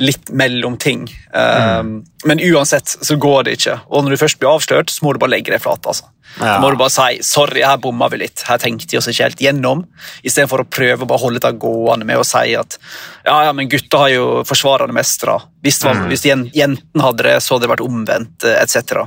litt 0.00 0.32
mellomting. 0.32 1.06
Um, 1.30 1.90
mm. 1.90 1.94
Men 2.30 2.42
uansett 2.48 2.96
så 2.96 3.18
går 3.20 3.46
det 3.46 3.58
ikke. 3.58 3.78
Og 3.90 4.04
når 4.04 4.14
du 4.14 4.22
først 4.24 4.40
blir 4.40 4.54
avslørt, 4.54 4.92
så 4.92 5.04
må 5.04 5.12
du 5.12 5.20
bare 5.22 5.34
legge 5.36 5.52
deg 5.52 5.62
flat. 5.62 5.84
altså. 5.84 6.08
Ja. 6.36 6.56
Da 6.56 6.56
må 6.60 6.70
du 6.72 6.76
bare 6.76 6.92
si 6.92 7.22
'sorry, 7.24 7.62
her 7.64 7.78
bomma 7.80 8.08
vi 8.12 8.18
litt', 8.20 8.42
her 8.48 8.58
tenkte 8.60 8.90
vi 8.90 8.98
oss 8.98 9.08
ikke 9.08 9.28
helt 9.28 9.40
gjennom. 9.40 9.84
Istedenfor 10.26 10.64
å 10.64 10.68
prøve 10.68 11.04
å 11.04 11.08
bare 11.08 11.22
holde 11.22 11.40
det 11.40 11.52
gående 11.62 12.08
med 12.08 12.20
å 12.20 12.26
si 12.26 12.52
at 12.58 12.78
ja, 13.24 13.44
ja, 13.46 13.52
men 13.56 13.70
gutta 13.72 14.04
har 14.04 14.12
jo 14.12 14.26
forsvarende 14.44 14.96
mestere. 14.96 15.38
Hvis, 15.64 15.80
mm. 15.84 16.04
hvis 16.10 16.26
jentene 16.26 17.06
hadde 17.06 17.28
det, 17.28 17.38
så 17.40 17.54
hadde 17.54 17.66
det 17.66 17.72
vært 17.72 17.86
omvendt, 17.86 18.44
eh, 18.44 18.58
etc. 18.60 19.06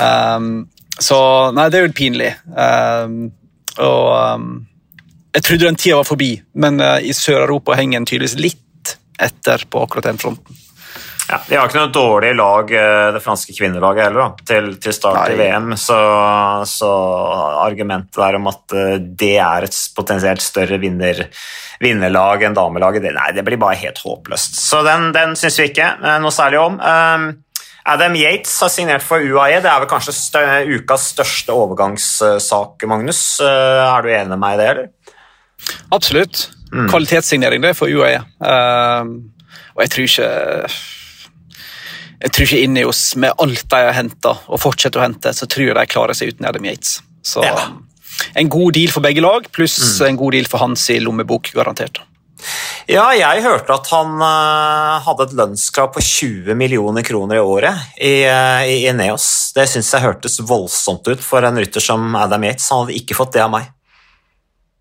Um, 0.00 0.68
så 0.98 1.20
nei, 1.56 1.68
det 1.70 1.78
er 1.78 1.86
jo 1.86 1.94
pinlig. 1.96 2.34
Um, 2.50 3.30
og 3.78 4.08
um, 4.34 4.50
jeg 5.34 5.46
trodde 5.46 5.68
den 5.68 5.78
tida 5.78 6.00
var 6.00 6.08
forbi, 6.08 6.32
men 6.58 6.80
uh, 6.82 6.98
i 7.02 7.14
Sør-Europa 7.14 7.76
henger 7.78 8.00
en 8.00 8.08
tydeligvis 8.08 8.38
litt 8.40 8.96
etter 9.20 9.62
på 9.70 9.84
akkurat 9.84 10.10
den 10.10 10.20
fronten. 10.20 10.58
Ja, 11.30 11.38
De 11.46 11.58
har 11.58 11.68
ikke 11.68 11.78
noe 11.78 11.92
dårlig 11.94 12.30
lag, 12.34 12.72
eh, 12.74 13.08
det 13.14 13.20
franske 13.22 13.54
kvinnelaget 13.54 14.08
heller, 14.08 14.24
da, 14.24 14.46
til, 14.50 14.72
til 14.82 14.94
start 14.96 15.20
Nei. 15.20 15.36
i 15.36 15.38
VM. 15.38 15.68
Så, 15.78 15.98
så, 16.66 16.88
argumentet 17.62 18.18
der 18.18 18.38
om 18.40 18.48
at 18.50 18.74
eh, 18.74 18.96
det 18.98 19.36
er 19.38 19.68
et 19.68 19.78
potensielt 19.94 20.42
større 20.42 20.80
vinner, 20.82 21.22
vinnerlag 21.82 22.42
enn 22.48 22.56
damelaget, 22.56 23.06
det, 23.06 23.14
nei, 23.14 23.28
det 23.36 23.44
blir 23.46 23.60
bare 23.62 23.78
helt 23.78 24.02
håpløst. 24.02 24.58
Så 24.58 24.82
den, 24.86 25.12
den 25.14 25.38
syns 25.38 25.60
vi 25.60 25.70
ikke 25.70 25.92
noe 26.24 26.34
særlig 26.34 26.64
om. 26.64 26.80
Um, 26.82 27.30
Adam 27.90 28.16
Yates 28.18 28.58
har 28.60 28.72
signert 28.72 29.06
for 29.06 29.22
UAE. 29.22 29.62
Det 29.62 29.70
er 29.70 29.84
vel 29.84 29.90
kanskje 29.90 30.16
stø 30.16 30.42
ukas 30.74 31.12
største 31.14 31.54
overgangssak, 31.54 32.84
Magnus. 32.90 33.22
Er 33.40 34.02
du 34.02 34.10
enig 34.10 34.34
med 34.34 34.42
meg 34.42 34.58
i 34.58 34.60
det, 34.60 34.72
eller? 34.74 34.90
Absolutt. 35.90 36.48
Mm. 36.72 36.86
Kvalitetssignering 36.90 37.64
det 37.64 37.74
for 37.78 37.90
UAE. 37.90 38.22
Uh, 38.42 39.18
og 39.74 39.84
jeg 39.84 39.92
tror 39.94 40.08
ikke 40.08 40.30
jeg 42.20 42.34
tror 42.36 42.44
ikke 42.44 42.64
inni 42.66 42.82
oss, 42.84 43.14
med 43.16 43.32
alt 43.40 43.64
de 43.72 43.78
har 43.80 43.96
henta, 43.96 44.34
og 44.52 44.60
fortsetter 44.60 45.00
å 45.00 45.06
hente, 45.06 45.32
så 45.32 45.48
tror 45.48 45.70
jeg 45.70 45.76
de 45.78 45.86
klarer 45.88 46.16
seg 46.16 46.34
uten 46.34 46.48
Adam 46.50 46.66
Yates. 46.68 46.98
Så 47.24 47.40
ja. 47.44 47.54
en 48.36 48.52
god 48.52 48.76
deal 48.76 48.92
for 48.92 49.04
begge 49.04 49.24
lag, 49.24 49.48
pluss 49.56 49.78
mm. 49.80 50.06
en 50.10 50.20
god 50.20 50.36
deal 50.36 50.50
for 50.52 50.60
hans 50.60 50.84
i 50.92 50.98
lommebok, 51.00 51.48
garantert. 51.56 52.02
Ja, 52.90 53.06
jeg 53.16 53.44
hørte 53.44 53.72
at 53.76 53.88
han 53.92 54.20
uh, 54.20 55.00
hadde 55.04 55.26
et 55.28 55.34
lønnskrav 55.38 55.90
på 55.94 56.02
20 56.04 56.56
millioner 56.58 57.04
kroner 57.06 57.38
i 57.38 57.42
året 57.44 57.96
i, 57.96 58.14
uh, 58.28 58.68
i 58.68 58.82
Ineos. 58.90 59.26
Det 59.56 59.66
syns 59.70 59.92
jeg 59.94 60.04
hørtes 60.04 60.40
voldsomt 60.44 61.08
ut 61.08 61.24
for 61.24 61.44
en 61.46 61.60
rytter 61.60 61.84
som 61.84 62.16
Adam 62.18 62.44
Yates. 62.48 62.68
Han 62.72 62.84
hadde 62.84 62.98
ikke 63.00 63.16
fått 63.16 63.36
det 63.36 63.44
av 63.44 63.52
meg. 63.52 63.68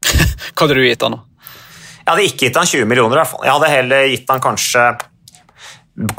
Hva 0.54 0.66
hadde 0.66 0.78
du 0.78 0.84
gitt 0.86 1.06
han? 1.06 1.18
da? 1.18 1.54
Jeg 2.00 2.12
hadde 2.12 2.28
ikke 2.28 2.48
gitt 2.48 2.60
han 2.60 2.70
20 2.70 2.90
millioner. 2.90 3.16
i 3.16 3.22
hvert 3.22 3.32
fall. 3.32 3.46
Jeg 3.46 3.56
hadde 3.56 3.72
heller 3.74 4.06
gitt 4.10 4.32
han 4.34 4.44
kanskje 4.44 4.86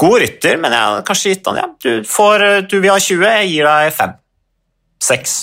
god 0.01 0.19
rytter, 0.23 0.59
men 0.61 0.75
jeg 0.77 0.89
hadde 0.89 1.07
kanskje 1.09 1.33
gitt 1.33 1.49
han 1.49 1.59
ja, 1.63 1.69
du, 1.81 1.91
får, 2.05 2.45
du 2.69 2.77
vil 2.83 2.93
ha 2.93 2.99
20, 3.01 3.25
jeg 3.25 3.49
gir 3.55 3.71
deg 3.71 3.95
5. 3.97 4.13
6. 5.01 5.39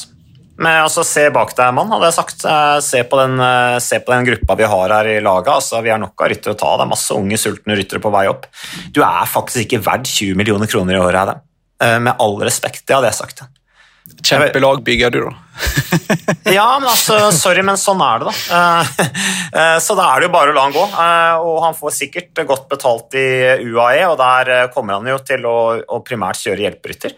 Men 0.58 0.84
altså, 0.88 1.04
se 1.06 1.28
bak 1.34 1.52
deg, 1.58 1.74
mann, 1.78 1.92
hadde 1.94 2.10
jeg 2.10 2.16
sagt. 2.18 2.46
Eh, 2.50 2.78
se 2.86 3.04
på, 3.06 3.20
den, 3.20 3.38
eh, 3.44 3.78
se 3.84 4.00
på 4.02 4.14
den 4.14 4.26
gruppa 4.26 4.56
vi 4.58 4.70
har 4.72 4.94
her 4.96 5.10
i 5.12 5.20
laget. 5.22 5.52
Altså, 5.54 5.82
vi 5.86 5.92
har 5.94 6.02
nok 6.02 6.24
av 6.24 6.32
ryttere 6.34 6.56
å 6.56 6.58
ta. 6.58 6.72
Det 6.78 6.88
er 6.88 6.94
masse 6.94 7.18
unge, 7.18 7.38
sultne 7.42 7.78
ryttere 7.78 8.02
på 8.02 8.14
vei 8.14 8.26
opp. 8.30 8.48
Du 8.94 9.04
er 9.06 9.30
faktisk 9.30 9.68
ikke 9.68 9.84
verdt 9.86 10.10
20 10.10 10.40
millioner 10.40 10.70
kroner 10.70 10.98
i 10.98 11.02
året, 11.02 11.20
Adam. 11.22 11.44
Eh, 11.84 12.00
med 12.02 12.18
all 12.24 12.40
respekt, 12.42 12.88
det 12.88 12.98
hadde 12.98 13.12
jeg 13.12 13.20
sagt. 13.20 13.46
Kjempelag 14.28 14.84
bygger 14.84 15.14
du, 15.14 15.20
da. 15.28 15.34
ja, 16.58 16.66
men 16.80 16.90
altså, 16.90 17.18
sorry, 17.34 17.64
men 17.66 17.80
sånn 17.80 18.02
er 18.04 18.22
det, 18.24 18.30
da. 18.30 18.62
Eh, 19.58 19.78
så 19.82 19.96
da 19.98 20.10
er 20.12 20.20
det 20.22 20.28
jo 20.28 20.34
bare 20.34 20.52
å 20.52 20.56
la 20.58 20.64
han 20.68 20.76
gå. 20.76 20.84
Eh, 20.84 21.46
og 21.48 21.62
han 21.64 21.76
får 21.78 21.94
sikkert 21.96 22.42
godt 22.50 22.68
betalt 22.70 23.16
i 23.18 23.28
UAE, 23.64 24.04
og 24.10 24.18
der 24.20 24.72
kommer 24.74 25.00
han 25.00 25.08
jo 25.08 25.18
til 25.26 25.48
å, 25.48 25.58
primært 26.06 26.44
kjøre 26.44 26.66
hjelperytter. 26.68 27.16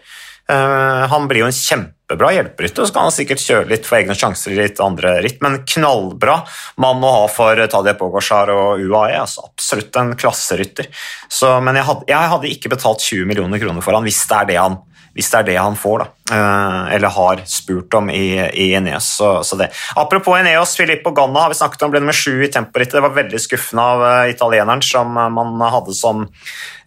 Han 0.50 1.28
blir 1.30 1.44
jo 1.44 1.48
en 1.50 1.54
kjempe 1.54 2.00
kjempebra 2.10 2.32
hjelperytter. 2.32 2.84
Så 2.84 2.92
kan 2.92 3.06
han 3.06 3.12
sikkert 3.12 3.40
kjøre 3.40 3.68
litt 3.70 3.86
for 3.86 3.98
egne 3.98 4.14
sjanser 4.14 4.52
i 4.52 4.58
litt 4.58 4.80
andre 4.80 5.20
ritt, 5.22 5.40
men 5.42 5.62
knallbra 5.64 6.40
mann 6.76 7.02
å 7.04 7.12
ha 7.20 7.28
for 7.28 7.56
Tadje 7.56 7.94
Pogacar 7.94 8.50
og 8.50 8.80
UAE. 8.80 9.20
Altså, 9.20 9.44
absolutt 9.46 9.96
en 9.96 10.16
klasserytter. 10.16 10.88
Så, 11.28 11.60
men 11.60 11.76
jeg 11.76 11.86
hadde, 11.86 12.08
jeg 12.08 12.32
hadde, 12.34 12.50
ikke 12.50 12.72
betalt 12.74 13.00
20 13.00 13.26
millioner 13.26 13.60
kroner 13.60 13.82
for 13.82 13.94
han 13.94 14.04
hvis 14.06 14.26
det 14.26 14.38
er 14.40 14.50
det 14.50 14.58
han 14.60 14.78
hvis 15.14 15.30
det 15.32 15.38
er 15.40 15.46
det 15.48 15.58
han 15.58 15.76
får, 15.78 16.02
da. 16.02 16.08
Eh, 16.30 16.94
eller 16.94 17.10
har 17.10 17.40
spurt 17.50 17.94
om 17.98 18.10
i, 18.10 18.38
i 18.38 18.68
Eneos. 18.74 19.08
Så, 19.16 19.30
så 19.44 19.56
det. 19.58 19.70
Apropos 19.98 20.38
Eneos, 20.38 20.76
Filippo 20.76 21.10
Ganna 21.10 21.40
har 21.44 21.50
vi 21.50 21.58
snakket 21.58 21.82
om 21.82 21.90
ble 21.90 22.02
nummer 22.02 22.16
sju 22.16 22.44
i 22.44 22.50
temporittet. 22.52 22.98
Det 22.98 23.02
var 23.02 23.16
veldig 23.16 23.40
skuffende 23.42 23.86
av 23.94 24.04
uh, 24.04 24.30
italieneren, 24.30 24.82
som 24.86 25.18
uh, 25.18 25.26
man 25.34 25.58
hadde 25.66 25.96
som 25.98 26.22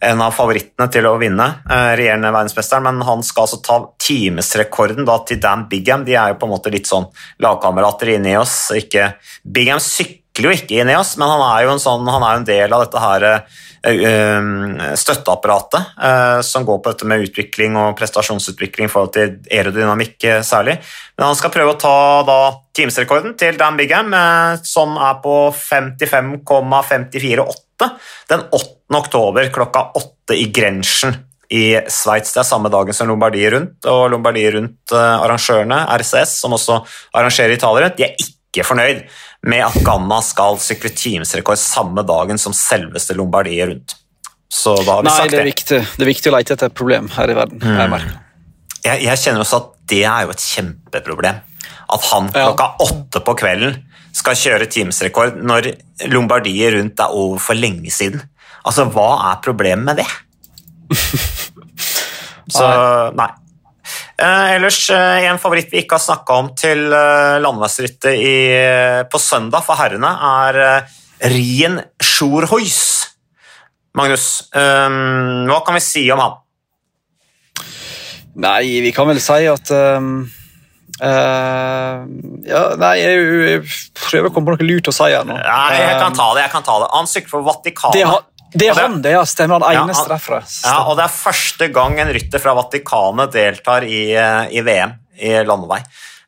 en 0.04 0.24
av 0.24 0.34
favorittene 0.36 0.88
til 0.92 1.06
å 1.08 1.14
vinne, 1.16 1.46
regjerende 1.64 2.28
verdensmesteren. 2.28 2.84
Men 2.84 3.06
han 3.08 3.22
skal 3.24 3.46
altså 3.46 3.60
ta 3.64 3.78
timesrekorden 4.04 5.06
da, 5.08 5.16
til 5.24 5.40
Dan 5.40 5.64
Bigham. 5.70 6.04
De 6.04 6.12
er 6.12 6.34
jo 6.34 6.40
på 6.42 6.48
en 6.48 6.52
måte 6.52 6.72
litt 6.74 6.90
sånn 6.90 7.06
lagkamerater 7.40 8.12
i 8.12 8.18
Eneos. 8.18 8.52
Ikke, 8.76 9.14
Bigham 9.48 9.80
sykler 9.80 10.23
jo 10.42 10.50
ikke 10.50 10.82
i 10.82 10.96
oss, 10.98 11.12
men 11.16 11.30
han 11.30 11.44
er 11.52 11.64
jo 11.64 11.76
en, 11.76 11.78
sånn, 11.78 12.08
er 12.10 12.24
en 12.32 12.48
del 12.48 12.72
av 12.74 12.82
dette 12.82 12.98
her 12.98 13.44
Eh, 13.84 14.40
støtteapparatet 14.96 15.80
eh, 16.02 16.40
som 16.40 16.64
går 16.64 16.78
på 16.80 16.88
dette 16.88 17.04
med 17.08 17.20
utvikling 17.26 17.76
og 17.76 17.96
prestasjonsutvikling 17.98 18.86
i 18.88 18.92
forhold 18.92 19.12
til 19.12 19.34
aerodynamikk 19.52 20.24
eh, 20.24 20.40
særlig. 20.40 20.78
Men 21.18 21.26
han 21.28 21.36
skal 21.36 21.50
prøve 21.52 21.72
å 21.74 21.80
ta 21.82 22.22
da 22.24 22.52
timesrekorden 22.74 23.36
til 23.36 23.56
Dan 23.60 23.76
Bigham, 23.76 24.08
som 24.64 24.96
er 24.96 25.14
på 25.20 25.52
55,548 25.52 27.92
den 28.32 28.40
8. 28.48 28.96
oktober 28.96 29.52
klokka 29.52 29.92
8 30.00 30.32
i 30.38 30.48
Grenchen 30.54 31.12
i 31.52 31.76
Sveits. 31.84 32.32
Det 32.32 32.40
er 32.40 32.48
samme 32.48 32.72
dagen 32.72 32.96
som 32.96 33.04
Lombardiet 33.10 33.52
Rundt, 33.52 33.84
og 33.84 34.10
Lombardiet 34.14 34.54
Rundt-arrangørene, 34.56 35.84
RCS, 36.00 36.40
som 36.40 36.56
også 36.56 36.80
arrangerer 37.12 37.52
Italia 37.58 37.84
Rundt, 37.84 38.00
de 38.00 38.08
er 38.08 38.16
ikke 38.16 38.64
fornøyd 38.64 39.04
med 39.44 39.64
at 39.66 39.76
Ganna 39.84 40.20
skal 40.24 40.58
sykle 40.62 40.90
timesrekord 40.96 41.60
samme 41.60 42.04
dagen 42.06 42.40
som 42.40 42.54
selveste 42.56 43.16
Lombardiet 43.18 43.68
rundt. 43.70 43.96
Så 44.54 44.76
da 44.84 44.98
har 44.98 45.02
vi 45.02 45.10
Nei, 45.10 45.16
sagt 45.16 45.34
det. 45.34 45.40
Er 45.40 45.48
viktig. 45.48 45.80
det 45.96 46.04
er 46.04 46.10
viktig 46.10 46.30
å 46.30 46.36
lete 46.36 46.54
etter 46.56 46.70
et 46.70 46.76
problem 46.76 47.10
her 47.16 47.32
i 47.32 47.36
verden. 47.36 47.60
Mm. 47.60 47.96
Jeg, 48.84 49.02
jeg, 49.02 49.20
kjenner 49.20 49.42
også 49.42 49.60
at 49.60 49.72
det 49.90 50.04
er 50.08 50.26
jo 50.26 50.34
et 50.34 50.44
kjempeproblem. 50.44 51.42
At 51.94 52.06
han 52.12 52.30
klokka 52.32 52.68
ja. 52.70 52.86
åtte 52.86 53.22
på 53.24 53.34
kvelden 53.42 53.80
skal 54.14 54.38
kjøre 54.38 54.68
timesrekord 54.70 55.40
når 55.42 55.72
Lombardiet 56.12 56.76
rundt 56.76 57.02
er 57.02 57.16
over 57.18 57.42
for 57.42 57.58
lenge 57.58 57.90
siden. 57.92 58.22
Altså, 58.64 58.86
hva 58.94 59.08
er 59.32 59.42
problemet 59.44 59.84
med 59.90 60.00
det? 60.00 60.08
Så 62.54 62.68
nei. 63.16 63.30
Eh, 64.14 64.54
ellers 64.54 64.78
eh, 64.94 65.24
en 65.26 65.40
favoritt 65.42 65.72
vi 65.72 65.80
ikke 65.82 65.98
har 65.98 66.04
snakka 66.04 66.36
om 66.38 66.52
til 66.58 66.86
eh, 66.86 67.40
landeveisrittet 67.42 69.08
på 69.10 69.20
søndag 69.20 69.64
for 69.66 69.78
herrene, 69.80 70.12
er 70.44 70.86
Rien 71.32 71.80
Sjorhois. 72.02 72.78
Magnus, 73.94 74.48
hva 74.50 75.58
kan 75.62 75.76
vi 75.76 75.82
si 75.82 76.00
om 76.10 76.18
han? 76.18 76.32
Nei, 78.42 78.80
vi 78.82 78.90
kan 78.94 79.06
vel 79.06 79.20
si 79.22 79.44
at 79.46 79.70
um, 79.70 80.08
uh, 80.98 82.02
ja, 82.42 82.62
Nei, 82.82 82.94
jeg, 82.98 83.20
jeg, 83.46 83.60
prøver 84.00 84.26
å 84.26 84.32
komme 84.34 84.50
på 84.50 84.56
noe 84.56 84.66
lurt 84.66 84.90
å 84.90 84.94
si 84.96 85.06
her 85.12 85.22
nå. 85.28 85.36
Nei, 85.38 85.76
jeg 85.78 86.00
kan 86.02 86.16
ta 86.18 86.26
det. 86.34 86.42
jeg 86.42 86.52
kan 86.56 86.66
ta 86.66 86.80
det. 86.82 86.88
Han 86.96 87.10
sykler 87.10 87.30
for 87.36 87.46
Vatikanet. 87.46 87.94
Det, 87.94 88.33
det 88.54 88.70
er 88.70 88.80
han, 88.80 89.00
det 89.02 89.14
ja, 89.16 89.24
stemmer. 89.26 89.62
Han 89.66 89.84
eneste 89.84 90.06
ja, 90.06 90.14
derfra. 90.14 90.40
Ja, 90.64 90.78
og 90.88 90.98
det 90.98 91.06
er 91.08 91.14
første 91.14 91.70
gang 91.74 91.98
en 92.02 92.12
rytter 92.14 92.42
fra 92.42 92.54
Vatikanet 92.58 93.34
deltar 93.34 93.86
i, 93.86 94.06
eh, 94.14 94.54
i 94.54 94.64
VM 94.64 94.94
i 95.18 95.36
landevei. 95.46 95.82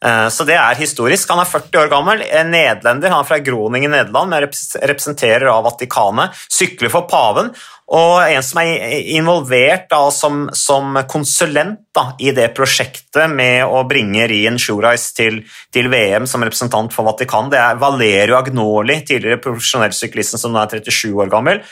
Eh, 0.04 0.26
så 0.28 0.44
det 0.48 0.56
er 0.58 0.78
historisk. 0.78 1.30
Han 1.32 1.42
er 1.42 1.48
40 1.50 1.80
år 1.84 1.92
gammel, 1.92 2.26
nederlender. 2.50 3.14
Han 3.14 3.24
er 3.24 3.30
fra 3.30 3.40
Groningen, 3.42 3.94
Nederland, 3.94 4.32
men 4.32 4.44
representerer 4.90 5.48
av 5.52 5.64
Vatikanet. 5.66 6.36
Sykler 6.52 6.92
for 6.92 7.08
paven. 7.10 7.54
Og 7.86 8.16
en 8.18 8.42
som 8.42 8.58
er 8.64 8.96
involvert 9.14 9.84
da, 9.92 10.00
som, 10.10 10.48
som, 10.58 10.96
konsulent 11.06 11.84
da, 11.94 12.08
i 12.18 12.32
det 12.34 12.48
prosjektet 12.56 13.30
med 13.30 13.62
å 13.62 13.84
bringe 13.86 14.26
Rien 14.26 14.58
Sjurais 14.58 15.04
til, 15.14 15.44
til, 15.70 15.86
VM 15.92 16.26
som 16.26 16.42
representant 16.42 16.90
for 16.90 17.06
Vatikan, 17.06 17.46
det 17.52 17.60
er 17.62 17.78
Valerio 17.78 18.40
Agnoli, 18.40 18.98
tidligere 19.06 19.38
profesjonell 19.44 19.94
syklisten 19.94 20.42
som 20.42 20.50
nå 20.50 20.64
er 20.64 20.80
37 20.82 21.14
år 21.14 21.30
gammel. 21.30 21.62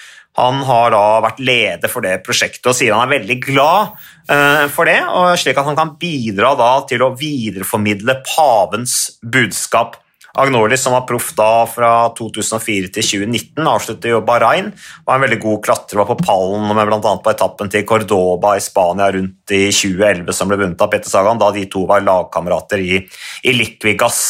Han 0.41 0.63
har 0.67 0.91
da 0.95 1.03
vært 1.23 1.43
leder 1.47 1.91
for 1.91 2.03
det 2.03 2.17
prosjektet 2.27 2.67
og 2.71 2.75
sier 2.75 2.95
han 2.95 3.07
er 3.07 3.21
veldig 3.21 3.37
glad 3.45 3.93
uh, 4.31 4.65
for 4.73 4.91
det, 4.91 4.99
slik 5.39 5.61
at 5.61 5.69
han 5.69 5.79
kan 5.79 5.95
bidra 6.01 6.55
til 6.91 7.05
å 7.07 7.13
videreformidle 7.19 8.19
pavens 8.27 9.21
budskap. 9.23 10.01
Agnoli, 10.35 10.75
som 10.77 10.97
var 10.97 11.05
proff 11.07 11.29
da 11.39 11.63
fra 11.71 11.91
2004 12.19 12.89
til 12.97 13.07
2019, 13.07 13.69
avsluttet 13.71 14.11
jo 14.11 14.19
Bahrain. 14.27 14.73
Var 15.07 15.15
en 15.15 15.23
veldig 15.23 15.39
god 15.45 15.61
klatrer, 15.63 16.03
på 16.09 16.17
pallen 16.19 16.67
med 16.75 16.89
bl.a. 16.91 17.13
på 17.23 17.31
etappen 17.31 17.71
til 17.71 17.85
Cordoba 17.87 18.57
i 18.59 18.65
Spania 18.65 19.13
rundt 19.15 19.55
i 19.55 19.69
2011, 19.71 20.35
som 20.35 20.51
ble 20.51 20.59
vunnet 20.65 20.83
av 20.83 20.91
Petter 20.91 21.13
Sagan, 21.13 21.39
da 21.39 21.53
de 21.55 21.69
to 21.71 21.85
var 21.87 22.03
lagkamerater 22.03 22.83
i, 22.83 22.99
i 23.47 23.55
Liquigas. 23.55 24.25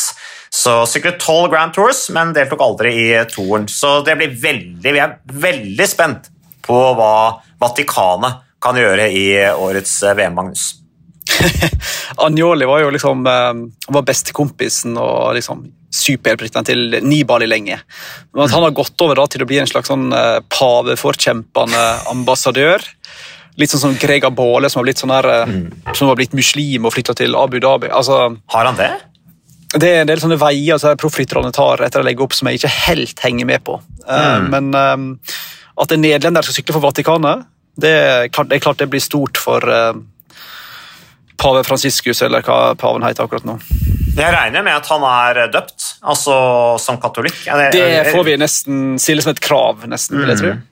Så 0.55 0.75
syklet 0.87 1.19
tolv 1.19 1.51
Grand 1.51 1.75
Tours, 1.75 2.07
men 2.15 2.31
deltok 2.37 2.63
aldri 2.63 2.95
i 3.09 3.11
toren. 3.31 3.67
Så 3.71 3.99
det 4.07 4.15
blir 4.21 4.37
veldig, 4.39 4.93
vi 4.95 5.03
er 5.03 5.17
veldig 5.27 5.87
spent 5.91 6.31
på 6.65 6.79
hva 6.95 7.41
Vatikanet 7.61 8.45
kan 8.63 8.79
gjøre 8.79 9.09
i 9.13 9.27
årets 9.51 9.99
VM, 10.15 10.37
Magnus. 10.39 10.69
Anjoli 12.25 12.69
var 12.69 12.85
jo 12.85 12.93
liksom 12.95 13.27
eh, 13.27 13.53
var 13.97 14.05
bestekompisen 14.07 14.99
og 15.01 15.35
liksom 15.37 15.65
superhelten 15.95 16.67
til 16.67 16.99
Nibali 17.03 17.49
lenge. 17.49 17.81
Men 18.35 18.47
at 18.47 18.55
han 18.55 18.65
har 18.67 18.75
gått 18.77 19.01
over 19.05 19.19
da, 19.19 19.27
til 19.31 19.43
å 19.45 19.49
bli 19.49 19.59
en 19.63 19.71
slags 19.71 19.91
sånn 19.91 20.07
eh, 20.15 20.39
paveforkjempende 20.55 21.83
ambassadør. 22.13 22.85
Litt 23.61 23.75
sånn 23.75 23.85
som 23.85 23.99
Grega 23.99 24.31
Baale, 24.35 24.71
som 24.71 24.83
har 24.83 24.89
blitt, 24.89 25.03
sånn 25.03 25.15
her, 25.15 25.31
eh, 25.31 25.51
mm. 25.51 25.95
som 25.99 26.11
har 26.11 26.19
blitt 26.21 26.37
muslim 26.37 26.87
og 26.87 26.95
flytta 26.95 27.17
til 27.19 27.35
Abu 27.39 27.59
Dhabi. 27.63 27.91
Altså, 27.91 28.29
har 28.55 28.71
han 28.71 28.79
det? 28.79 28.93
Det 29.75 29.91
er 29.91 30.03
en 30.05 30.11
del 30.11 30.23
sånne 30.23 30.39
veier 30.39 30.79
som 30.79 30.99
proffrytterne 30.99 31.51
tar 31.55 31.83
etter 31.87 32.03
å 32.03 32.07
legge 32.07 32.23
opp 32.25 32.35
som 32.37 32.49
jeg 32.49 32.61
ikke 32.61 32.73
helt 32.87 33.23
henger 33.25 33.49
med 33.49 33.65
på. 33.67 33.81
Eh, 34.07 34.37
mm. 34.39 34.49
Men 34.53 34.71
um, 34.75 35.07
at 35.83 35.95
en 35.95 36.05
nederlender 36.05 36.47
skal 36.47 36.61
sykle 36.61 36.77
for 36.77 36.85
Vatikanet, 36.85 37.49
det 37.81 37.91
er 37.91 38.29
klart 38.31 38.53
det, 38.53 38.61
er 38.61 38.67
klart 38.69 38.83
det 38.83 38.91
blir 38.93 39.03
stort 39.03 39.41
for 39.41 39.65
uh, 39.67 39.97
pave 41.41 41.65
Franciscus, 41.67 42.23
eller 42.23 42.45
hva 42.47 42.77
paven 42.79 43.03
heter 43.07 43.27
akkurat 43.27 43.49
nå. 43.49 43.59
Jeg 44.15 44.31
regner 44.31 44.63
med 44.63 44.77
at 44.79 44.87
han 44.93 45.03
er 45.09 45.41
døpt, 45.51 45.89
altså 46.07 46.37
som 46.79 47.01
katolikk? 47.03 47.41
Det, 47.49 47.73
det 47.75 48.13
får 48.15 48.29
vi 48.29 48.37
nesten 48.39 48.85
stille 49.03 49.25
som 49.25 49.35
et 49.35 49.43
krav, 49.43 49.83
nesten, 49.91 50.21
vil 50.23 50.31
jeg 50.31 50.43
tro. 50.45 50.53
Mm. 50.55 50.63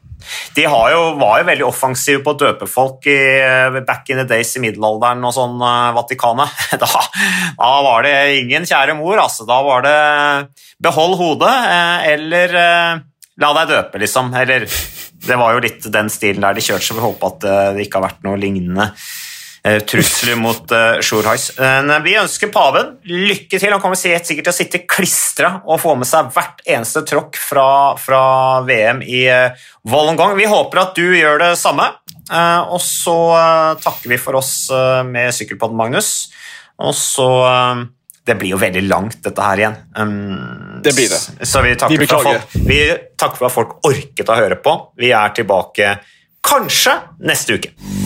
De 0.56 0.66
jo, 0.66 1.02
var 1.20 1.40
jo 1.40 1.48
veldig 1.48 1.66
offensive 1.66 2.22
på 2.24 2.34
å 2.34 2.38
døpe 2.40 2.68
folk 2.70 3.06
i, 3.10 3.18
eh, 3.40 3.80
back 3.86 4.10
in 4.12 4.20
the 4.22 4.26
days 4.28 4.54
i 4.56 4.62
middelalderen 4.64 5.24
og 5.24 5.34
sånn, 5.36 5.56
uh, 5.62 5.92
Vatikanet. 5.96 6.60
Da, 6.82 6.88
da, 7.58 7.70
var 7.84 8.06
det 8.06 8.14
ingen 8.40 8.66
kjære 8.68 8.96
mor, 8.98 9.20
altså. 9.22 9.46
Da 9.48 9.60
var 9.64 9.84
det 9.86 9.96
behold 10.82 11.18
hodet, 11.20 11.52
uh, 11.52 12.04
eller 12.10 12.56
la 13.42 13.52
deg 13.60 13.74
døpe, 13.74 14.02
liksom. 14.02 14.32
Eller 14.38 14.66
det 14.66 15.38
var 15.38 15.54
jo 15.54 15.62
litt 15.62 15.86
den 15.92 16.10
stilen 16.10 16.42
der 16.44 16.56
de 16.58 16.64
kjørte, 16.64 16.88
så 16.88 16.98
vi 16.98 17.04
håper 17.04 17.34
at 17.34 17.44
det 17.76 17.86
ikke 17.86 18.00
har 18.00 18.10
vært 18.10 18.26
noe 18.26 18.40
lignende 18.40 18.90
Eh, 18.90 19.21
trusler 19.62 20.36
mot 20.44 20.72
uh, 20.74 20.98
Sjurhais. 21.04 21.52
vi 22.04 22.16
ønsker 22.18 22.50
paven 22.52 22.96
lykke 23.06 23.58
til. 23.58 23.70
Han 23.70 23.82
kommer 23.82 23.98
sikkert 23.98 24.48
til 24.48 24.50
å 24.50 24.56
sitte 24.56 24.82
klistra 24.90 25.54
og 25.62 25.80
få 25.82 25.94
med 25.98 26.08
seg 26.08 26.32
hvert 26.34 26.64
eneste 26.66 27.04
tråkk 27.06 27.38
fra, 27.38 27.66
fra 28.00 28.22
VM 28.66 29.02
i 29.06 29.24
Wollongong. 29.88 30.36
Vi 30.38 30.50
håper 30.50 30.82
at 30.82 30.98
du 30.98 31.06
gjør 31.14 31.38
det 31.44 31.52
samme. 31.60 31.92
Og 32.72 32.78
så 32.80 33.16
takker 33.82 34.12
vi 34.14 34.18
for 34.20 34.38
oss 34.38 34.70
med 35.04 35.34
Sykkelpodden, 35.36 35.76
Magnus. 35.76 36.30
Og 36.80 36.94
så 36.96 37.28
Det 38.24 38.36
blir 38.38 38.54
jo 38.54 38.60
veldig 38.62 38.84
langt, 38.86 39.18
dette 39.24 39.42
her 39.42 39.62
igjen. 39.64 39.76
Um, 39.98 40.80
det 40.82 40.94
blir 40.94 41.10
det. 41.10 41.46
Så 41.46 41.62
vi 41.62 41.74
takker, 41.74 42.06
for 42.06 42.30
folk, 42.30 42.54
vi 42.66 42.78
takker 43.18 43.38
for 43.38 43.50
at 43.50 43.56
folk 43.56 43.74
orket 43.90 44.30
å 44.30 44.38
høre 44.38 44.58
på. 44.62 44.76
Vi 44.98 45.10
er 45.10 45.34
tilbake 45.34 45.96
kanskje 46.46 46.98
neste 47.22 47.58
uke. 47.58 48.01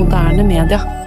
moderne 0.00 0.42
media. 0.42 0.99